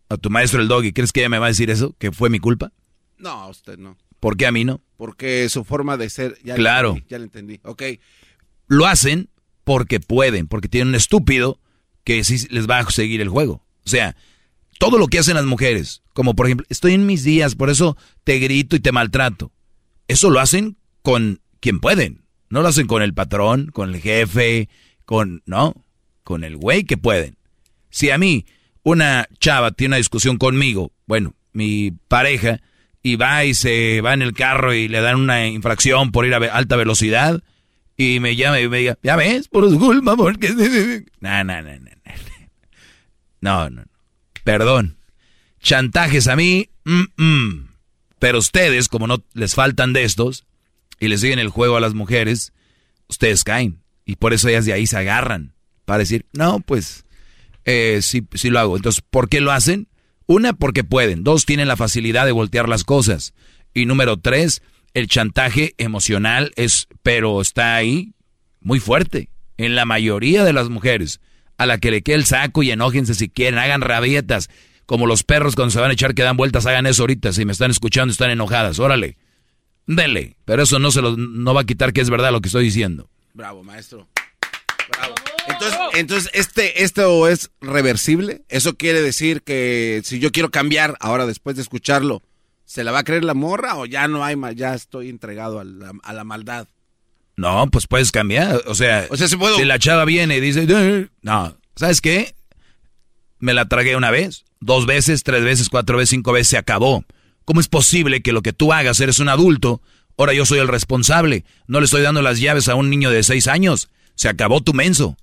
[0.07, 1.95] a tu maestro el doggy, ¿crees que ella me va a decir eso?
[1.97, 2.71] ¿Que fue mi culpa?
[3.17, 3.97] No, usted no.
[4.19, 4.81] ¿Por qué a mí no?
[4.97, 6.37] Porque su forma de ser.
[6.43, 6.95] Ya Claro.
[7.07, 7.59] ya le entendí.
[7.63, 7.81] Ok.
[8.67, 9.31] Lo hacen
[9.63, 11.59] porque pueden, porque tienen un estúpido
[12.03, 13.65] que sí les va a seguir el juego.
[13.83, 14.15] O sea,
[14.77, 17.97] todo lo que hacen las mujeres, como por ejemplo, estoy en mis días, por eso
[18.23, 19.51] te grito y te maltrato.
[20.09, 22.25] Eso lo hacen con quien pueden.
[22.49, 24.67] No lo hacen con el patrón, con el jefe,
[25.05, 25.85] con, no,
[26.23, 27.37] con el güey que pueden.
[27.91, 28.45] Si a mí
[28.81, 32.59] una chava tiene una discusión conmigo, bueno, mi pareja,
[33.03, 36.33] y va y se va en el carro y le dan una infracción por ir
[36.33, 37.43] a alta velocidad,
[37.95, 40.49] y me llama y me diga, ya ves, por su culpa, porque...
[41.19, 41.91] No, no, no, no.
[43.41, 43.85] No, no, no.
[44.43, 44.97] Perdón.
[45.61, 47.68] Chantajes a mí, mm, mm.
[48.19, 50.45] Pero ustedes, como no les faltan de estos,
[50.99, 52.53] y les siguen el juego a las mujeres,
[53.07, 53.81] ustedes caen.
[54.05, 55.53] Y por eso ellas de ahí se agarran.
[55.85, 57.05] Para decir, no, pues,
[57.65, 58.75] eh, sí, sí lo hago.
[58.75, 59.87] Entonces, ¿por qué lo hacen?
[60.25, 61.23] Una, porque pueden.
[61.23, 63.33] Dos, tienen la facilidad de voltear las cosas.
[63.73, 64.61] Y número tres,
[64.93, 68.13] el chantaje emocional es, pero está ahí
[68.59, 69.29] muy fuerte.
[69.57, 71.21] En la mayoría de las mujeres,
[71.57, 74.49] a la que le quede el saco y enójense si quieren, hagan rabietas,
[74.89, 77.31] como los perros cuando se van a echar que dan vueltas, hagan eso ahorita.
[77.31, 79.17] Si me están escuchando, están enojadas, órale,
[79.85, 80.35] dele.
[80.45, 82.63] Pero eso no se lo, no va a quitar que es verdad lo que estoy
[82.63, 83.07] diciendo.
[83.35, 84.07] Bravo, maestro.
[84.91, 85.13] Bravo.
[85.47, 88.41] Entonces, entonces este, ¿esto es reversible?
[88.49, 92.23] ¿Eso quiere decir que si yo quiero cambiar ahora después de escucharlo,
[92.65, 95.59] ¿se la va a creer la morra o ya no hay más, ya estoy entregado
[95.59, 96.67] a la, a la maldad?
[97.37, 98.63] No, pues puedes cambiar.
[98.65, 102.01] O sea, O sea, ¿se puedo- si la chava viene y dice, "Eh", no, ¿sabes
[102.01, 102.33] qué?
[103.37, 107.03] Me la tragué una vez, dos veces, tres veces, cuatro veces, cinco veces, se acabó.
[107.45, 109.81] ¿Cómo es posible que lo que tú hagas, eres un adulto,
[110.17, 111.45] ahora yo soy el responsable?
[111.67, 113.89] No le estoy dando las llaves a un niño de seis años.
[114.15, 115.17] Se acabó tu menso.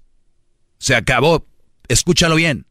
[0.78, 1.47] Se acabó.
[1.89, 2.66] Escúchalo bien.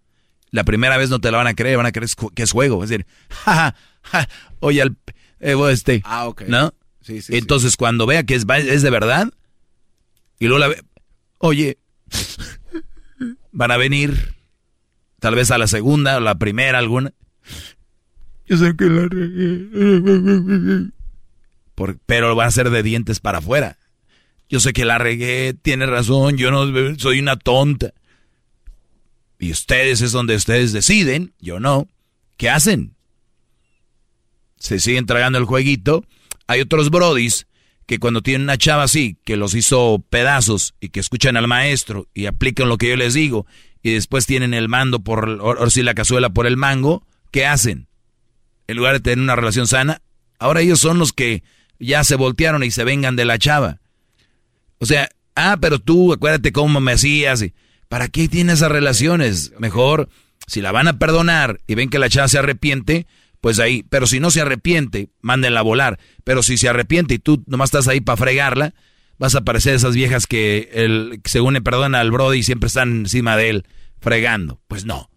[0.52, 2.84] La primera vez no te la van a creer, van a creer que es juego.
[2.84, 4.30] Es decir, ja, ja, ja,
[4.60, 4.98] oye, al,
[5.40, 6.02] eh, este.
[6.06, 6.44] Ah, ok.
[6.48, 6.74] ¿No?
[7.02, 9.32] Sí, sí, Entonces, cuando vea que es, es de verdad,
[10.40, 10.84] Y luego la ve,
[11.38, 11.78] oye,
[13.52, 14.35] van a venir,
[15.26, 17.12] tal vez a la segunda o la primera, alguna.
[18.46, 20.92] Yo sé que la regué.
[21.74, 23.80] Por- pero va a ser de dientes para afuera.
[24.50, 27.92] Yo sé que la regué, tiene razón, yo no soy una tonta.
[29.40, 31.88] Y ustedes es donde ustedes deciden, yo no.
[32.38, 32.94] ¿Qué hacen?
[34.60, 36.06] Se siguen tragando el jueguito.
[36.46, 37.48] Hay otros brodis
[37.88, 42.08] que cuando tienen una chava así, que los hizo pedazos y que escuchan al maestro
[42.14, 43.48] y aplican lo que yo les digo
[43.86, 47.88] y después tienen el mando por, o, si la cazuela por el mango, ¿qué hacen?
[48.66, 50.02] En lugar de tener una relación sana,
[50.40, 51.44] ahora ellos son los que
[51.78, 53.82] ya se voltearon y se vengan de la chava.
[54.80, 57.46] O sea, ah, pero tú acuérdate cómo me hacías.
[57.88, 59.54] ¿Para qué tienes esas relaciones?
[59.60, 60.10] Mejor,
[60.48, 63.06] si la van a perdonar y ven que la chava se arrepiente,
[63.40, 63.86] pues ahí.
[63.92, 66.00] Pero si no se arrepiente, mándenla a volar.
[66.24, 68.74] Pero si se arrepiente y tú nomás estás ahí para fregarla,
[69.18, 72.90] vas a parecer esas viejas que, el, que según le perdona al Brody siempre están
[72.92, 73.68] encima de él
[74.00, 74.60] fregando.
[74.68, 75.10] Pues no.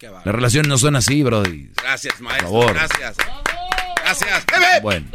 [0.00, 1.70] Las relaciones no son así, Brody.
[1.82, 2.50] Gracias, maestro.
[2.50, 2.74] Por favor.
[2.74, 3.16] Gracias.
[3.96, 4.82] Gracias.
[4.82, 5.06] Bueno.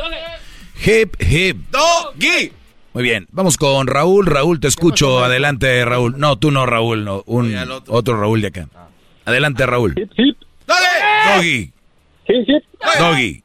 [0.84, 1.58] Hip, hip.
[1.70, 2.52] Doggy.
[2.94, 4.26] Muy bien, vamos con Raúl.
[4.26, 5.24] Raúl, te escucho.
[5.24, 6.18] Adelante, Raúl.
[6.18, 7.24] No, tú no, Raúl, no.
[7.28, 7.56] Un,
[7.88, 8.20] otro.
[8.20, 8.68] Raúl de acá.
[9.26, 9.94] Adelante, Raúl.
[9.96, 11.72] Doggy.
[12.26, 12.54] Sí, sí.
[12.98, 13.44] Doggy.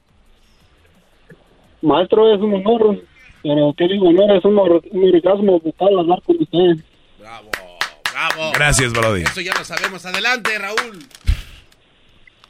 [1.83, 3.03] Maestro, es un honor,
[3.45, 4.11] pero ¿qué digo?
[4.11, 6.83] No, es un, or- un orgasmo vocal hablar con usted.
[7.21, 8.53] Bravo.
[8.55, 9.23] Gracias, Brody.
[9.23, 10.05] Eso ya lo sabemos.
[10.07, 10.99] Adelante, Raúl.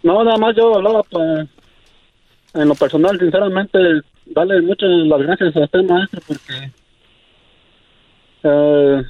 [0.03, 1.49] No, nada más yo hablaba pues,
[2.55, 3.79] en lo personal, sinceramente,
[4.27, 6.71] darle muchas las gracias a usted, maestro, porque
[8.45, 9.03] eh,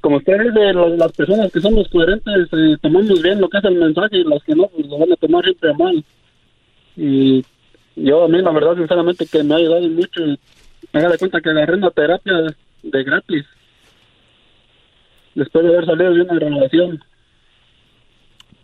[0.00, 3.64] como usted dice, la- las personas que somos coherentes eh, tomamos bien lo que es
[3.64, 6.04] el mensaje y las que no, pues lo van a tomar siempre a mal.
[6.96, 7.44] Y
[7.96, 10.22] yo a mí, la verdad, sinceramente, que me ha ayudado mucho.
[10.92, 12.34] Me da de cuenta que agarré una terapia
[12.82, 13.44] de gratis
[15.34, 17.00] después de haber salido de una relación.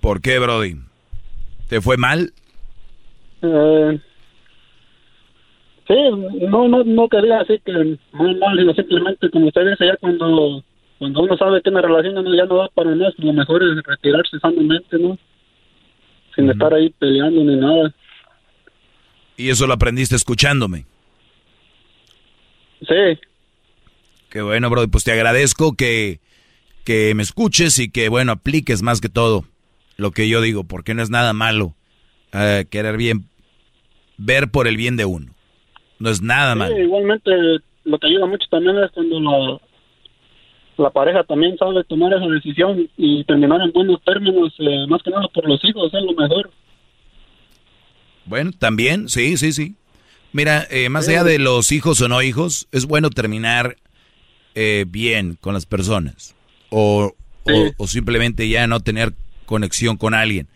[0.01, 0.77] ¿Por qué, Brody?
[1.69, 2.33] ¿Te fue mal?
[3.43, 3.99] Eh,
[5.89, 5.95] sí,
[6.49, 10.63] no, no, no quería decir que muy mal, sino simplemente, como usted dice, ya cuando,
[10.99, 14.39] cuando uno sabe que una relación ya no, da para más, lo mejor es retirarse
[14.41, 15.19] sanamente, ¿no?
[16.35, 17.95] Sin estar ahí peleando ni nada.
[19.43, 20.85] Y eso lo aprendiste escuchándome.
[22.81, 23.19] Sí.
[24.31, 24.87] Qué bueno, Brody.
[24.87, 26.21] Pues te agradezco que,
[26.85, 29.45] que me escuches y que, bueno, apliques más que todo
[29.97, 31.75] lo que yo digo, porque no es nada malo
[32.33, 33.25] eh, querer bien,
[34.17, 35.33] ver por el bien de uno.
[35.99, 36.79] No es nada Sí, malo.
[36.81, 37.31] igualmente,
[37.85, 39.59] lo que ayuda mucho también es cuando la,
[40.85, 45.11] la pareja también sabe tomar esa decisión y terminar en buenos términos, eh, más que
[45.11, 46.51] nada por los hijos, es lo mejor.
[48.33, 49.75] Bueno, también, sí, sí, sí.
[50.33, 53.77] Mira, eh, más allá de los hijos o no hijos, es bueno terminar
[54.55, 56.35] eh, bien con las personas.
[56.71, 59.13] O, o- o simplemente ya no tener
[59.45, 60.49] conexión con alguien.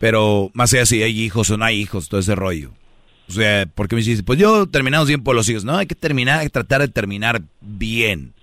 [0.00, 2.72] Pero más allá si hay hijos o no hay hijos, todo ese rollo.
[3.28, 5.64] O sea, porque me dices, pues yo terminamos bien por los hijos.
[5.64, 8.34] No, hay que terminar, hay que tratar de terminar bien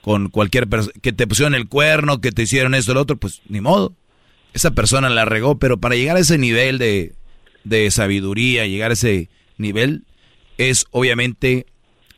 [0.00, 0.94] con cualquier persona.
[1.02, 3.92] Que te pusieron el cuerno, que te hicieron esto, lo otro, pues ni modo.
[4.54, 7.12] Esa persona la regó, pero para llegar a ese nivel de,
[7.68, 10.04] de sabiduría, llegar a ese nivel,
[10.56, 11.66] es obviamente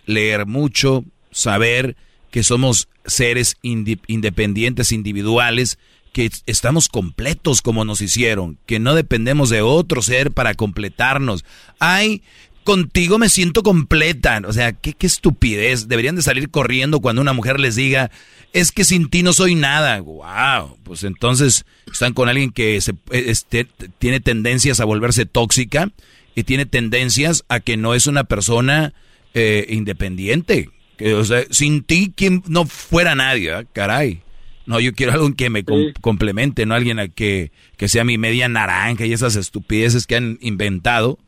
[0.07, 1.97] leer mucho, saber
[2.31, 5.79] que somos seres independientes, individuales,
[6.13, 11.45] que estamos completos como nos hicieron, que no dependemos de otro ser para completarnos.
[11.79, 12.23] Ay,
[12.65, 14.41] contigo me siento completa.
[14.47, 15.89] O sea, qué, qué estupidez.
[15.89, 18.11] Deberían de salir corriendo cuando una mujer les diga,
[18.53, 20.01] es que sin ti no soy nada.
[20.01, 23.67] Wow, pues entonces están con alguien que se, este,
[23.99, 25.91] tiene tendencias a volverse tóxica
[26.35, 28.93] y tiene tendencias a que no es una persona
[29.35, 30.71] eh, independiente.
[30.97, 33.65] Que, o sea, sin ti, quien no fuera nadie, ¿ah?
[33.73, 34.23] caray.
[34.67, 38.19] No, yo quiero algo que me com- complemente, no alguien a que, que sea mi
[38.19, 41.19] media naranja y esas estupideces que han inventado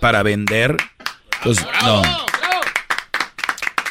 [0.00, 0.76] para vender.
[1.42, 2.02] Pues, no.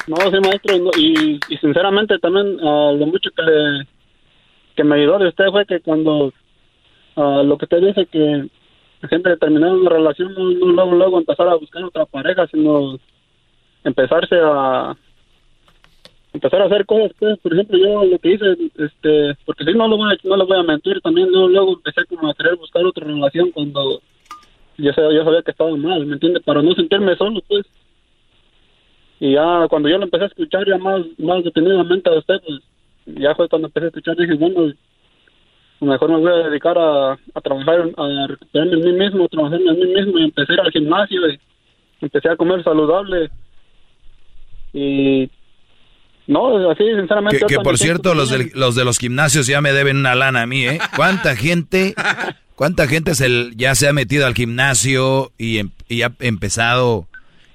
[0.06, 3.86] No, sí, maestro, y, sinceramente también ah, lo mucho que, le-
[4.76, 6.32] que me ayudó de usted fue que cuando
[7.16, 8.48] ah, lo que usted dice que
[9.08, 12.98] siempre terminar una relación no, luego, luego empezar a buscar otra pareja, sino
[13.84, 14.96] empezarse a
[16.32, 18.44] empezar a hacer cosas, pues, por ejemplo, yo lo que hice,
[18.78, 21.72] este, porque si no lo voy a, no lo voy a mentir, también luego, luego
[21.74, 24.00] empecé como a querer buscar otra relación cuando
[24.76, 26.40] yo, sabía- yo sabía que estaba mal, ¿me entiende?
[26.40, 27.66] Para no sentirme solo, pues.
[29.20, 32.60] Y ya cuando yo lo empecé a escuchar ya más, más detenidamente a usted, pues
[33.18, 34.72] ya fue cuando empecé a escuchar, dije, bueno,
[35.80, 39.70] mejor me voy a dedicar a, a trabajar, a recuperarme en mí mismo, a trabajarme
[39.70, 41.38] en mí mismo y empecé a ir al gimnasio y
[42.02, 43.30] empecé a comer saludable.
[44.72, 45.30] Y
[46.26, 47.38] no, así sinceramente.
[47.46, 50.46] Que, por cierto, los, del- los de los gimnasios ya me deben una lana a
[50.46, 50.78] mí, ¿eh?
[50.94, 51.94] ¿Cuánta gente,
[52.54, 57.06] cuánta gente se, ya se ha metido al gimnasio y, em- y ha empezado?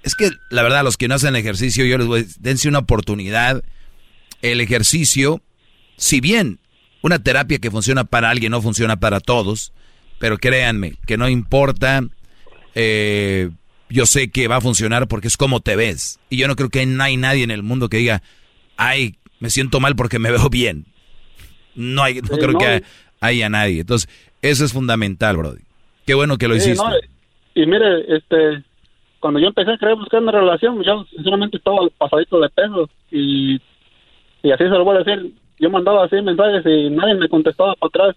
[0.03, 3.63] Es que la verdad, los que no hacen ejercicio, yo les voy, dense una oportunidad.
[4.41, 5.41] El ejercicio,
[5.97, 6.59] si bien
[7.01, 9.73] una terapia que funciona para alguien no funciona para todos,
[10.19, 12.03] pero créanme que no importa,
[12.75, 13.49] eh,
[13.89, 16.19] yo sé que va a funcionar porque es como te ves.
[16.29, 18.23] Y yo no creo que no hay nadie en el mundo que diga,
[18.77, 20.85] ay, me siento mal porque me veo bien.
[21.75, 22.59] No hay, no Sí, creo no.
[22.59, 22.83] que
[23.19, 23.81] haya nadie.
[23.81, 24.09] Entonces,
[24.41, 25.61] eso es fundamental, Brody.
[26.05, 26.83] Qué bueno que lo Sí, hiciste.
[26.83, 26.91] no,
[27.53, 28.63] y mire, este,
[29.21, 33.61] cuando yo empecé a querer buscar una relación, yo sinceramente estaba pasadito de peso y,
[34.43, 35.31] y así se lo voy a decir.
[35.59, 38.15] Yo mandaba así mensajes y nadie me contestaba para atrás.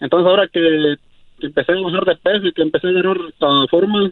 [0.00, 0.96] Entonces ahora que,
[1.40, 4.10] empecé a bajar de peso y que empecé a agarrar ah, forma,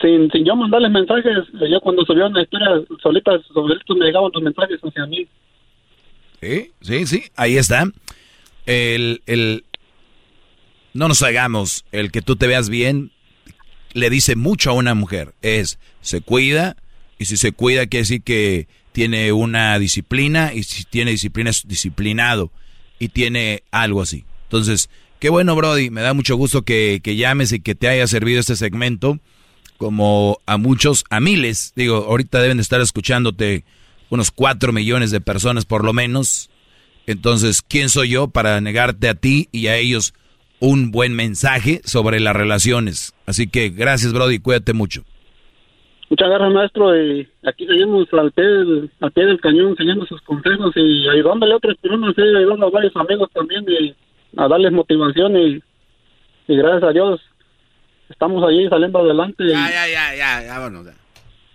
[0.00, 4.42] sin, sin yo mandarles mensajes, yo cuando subía una historia solitas, solitos me llegaban los
[4.42, 5.26] mensajes hacia mí.
[6.40, 7.84] Sí, sí, sí, ahí está.
[8.64, 9.64] El, el,
[10.94, 13.10] no nos hagamos, el que tú te veas bien
[13.92, 15.34] le dice mucho a una mujer.
[15.42, 16.76] Es, se cuida,
[17.18, 21.66] y si se cuida quiere decir que tiene una disciplina, y si tiene disciplina es
[21.66, 22.50] disciplinado,
[22.98, 24.24] y tiene algo así.
[24.44, 28.06] Entonces, qué bueno, Brody, me da mucho gusto que, que llames y que te haya
[28.06, 29.18] servido este segmento,
[29.78, 33.64] como a muchos, a miles, digo, ahorita deben de estar escuchándote
[34.10, 36.50] unos cuatro millones de personas por lo menos.
[37.06, 40.12] Entonces, ¿quién soy yo para negarte a ti y a ellos
[40.60, 43.14] un buen mensaje sobre las relaciones?
[43.26, 45.02] Así que gracias, Brody, cuídate mucho.
[46.10, 46.96] Muchas gracias, maestro.
[46.96, 51.54] Y aquí seguimos al pie, del, al pie del cañón, siguiendo sus consejos y ayudándole
[51.54, 53.94] a otras personas, y ayudando a varios amigos también y
[54.36, 55.36] a darles motivación.
[55.36, 55.62] Y,
[56.48, 57.20] y gracias a Dios
[58.08, 59.44] estamos allí saliendo adelante.
[59.46, 60.86] Ya, ya, ya, ya, ya, vámonos.
[60.86, 61.00] ya.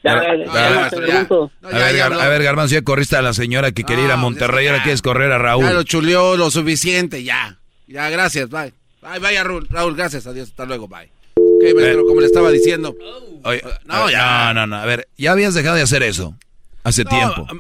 [0.06, 5.02] A ver, Garbanzo, ya corriste a la señora que quería ir a Monterrey, ahora quieres
[5.02, 5.66] correr a Raúl.
[5.66, 7.58] Ya lo chuleó lo suficiente, ya.
[7.88, 8.74] Ya, gracias, bye.
[9.08, 11.10] Bye, bye, Raúl, Raúl, gracias, adiós, hasta luego, bye.
[11.36, 12.96] Ok, maestro, como le estaba diciendo.
[13.44, 14.54] Oye, No, no, ya.
[14.54, 16.36] no, no, no, a ver, ya habías dejado de hacer eso
[16.84, 17.48] hace No, tiempo.
[17.52, 17.60] um.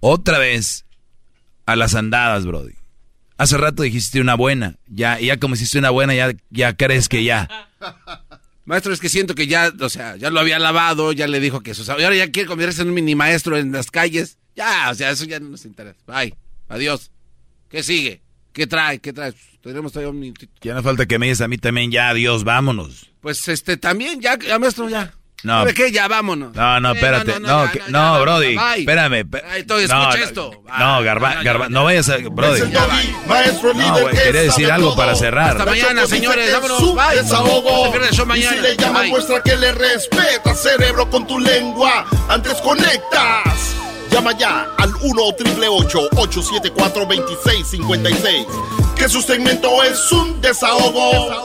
[0.00, 0.84] Otra vez
[1.66, 2.74] a las andadas, Brody.
[3.38, 7.24] Hace rato dijiste una buena, ya, ya como hiciste una buena, ya, ya crees que
[7.24, 7.48] ya.
[8.64, 11.60] Maestro, es que siento que ya, o sea, ya lo había lavado, ya le dijo
[11.60, 11.84] que eso.
[11.98, 14.38] Y ahora ya quiere convertirse en un mini maestro en las calles.
[14.56, 15.98] Ya, o sea, eso ya no nos interesa.
[16.06, 16.34] Bye,
[16.68, 17.10] adiós.
[17.68, 18.22] ¿Qué sigue?
[18.56, 18.98] ¿Qué trae?
[19.00, 19.34] ¿Qué trae?
[19.62, 20.50] Tenemos todavía un minutito.
[20.62, 23.10] Ya no falta que me digas a mí también, ya, adiós, vámonos.
[23.20, 25.12] Pues este, también, ya, ya maestro, ya.
[25.42, 25.58] No.
[25.58, 25.92] ¿Sabe qué?
[25.92, 26.54] Ya, vámonos.
[26.54, 27.38] No, no, Eh, espérate.
[27.38, 28.78] no, No, que- ya, no, ya, Brody, bye.
[28.78, 29.28] espérame.
[29.50, 30.62] Ay, todo, no, escucha no, esto.
[30.78, 32.16] No, Garba, Garba, no vayas a...
[32.16, 32.62] Brody.
[33.28, 34.96] Maestro No, líder que quería decir algo todo.
[34.96, 35.50] para cerrar.
[35.50, 37.16] Hasta mañana, señores, vámonos, bye.
[37.22, 37.92] desahogo.
[37.94, 38.56] No Y mañana.
[38.56, 39.10] si le llaman, Bye.
[39.10, 42.06] muestra que le respeta, cerebro, con tu lengua.
[42.30, 43.76] Antes conectas.
[44.16, 48.46] Llama ya al 1 874 2656
[48.96, 51.42] Que su segmento es un desahogo.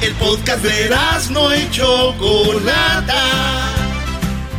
[0.00, 0.96] El podcast de
[1.30, 3.22] no y Chocolata.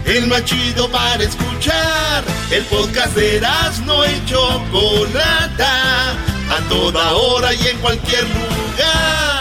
[0.06, 2.26] El más chido para escuchar.
[2.52, 3.42] El podcast de
[3.84, 6.12] no y Chocolata.
[6.12, 9.41] A toda hora y en cualquier lugar.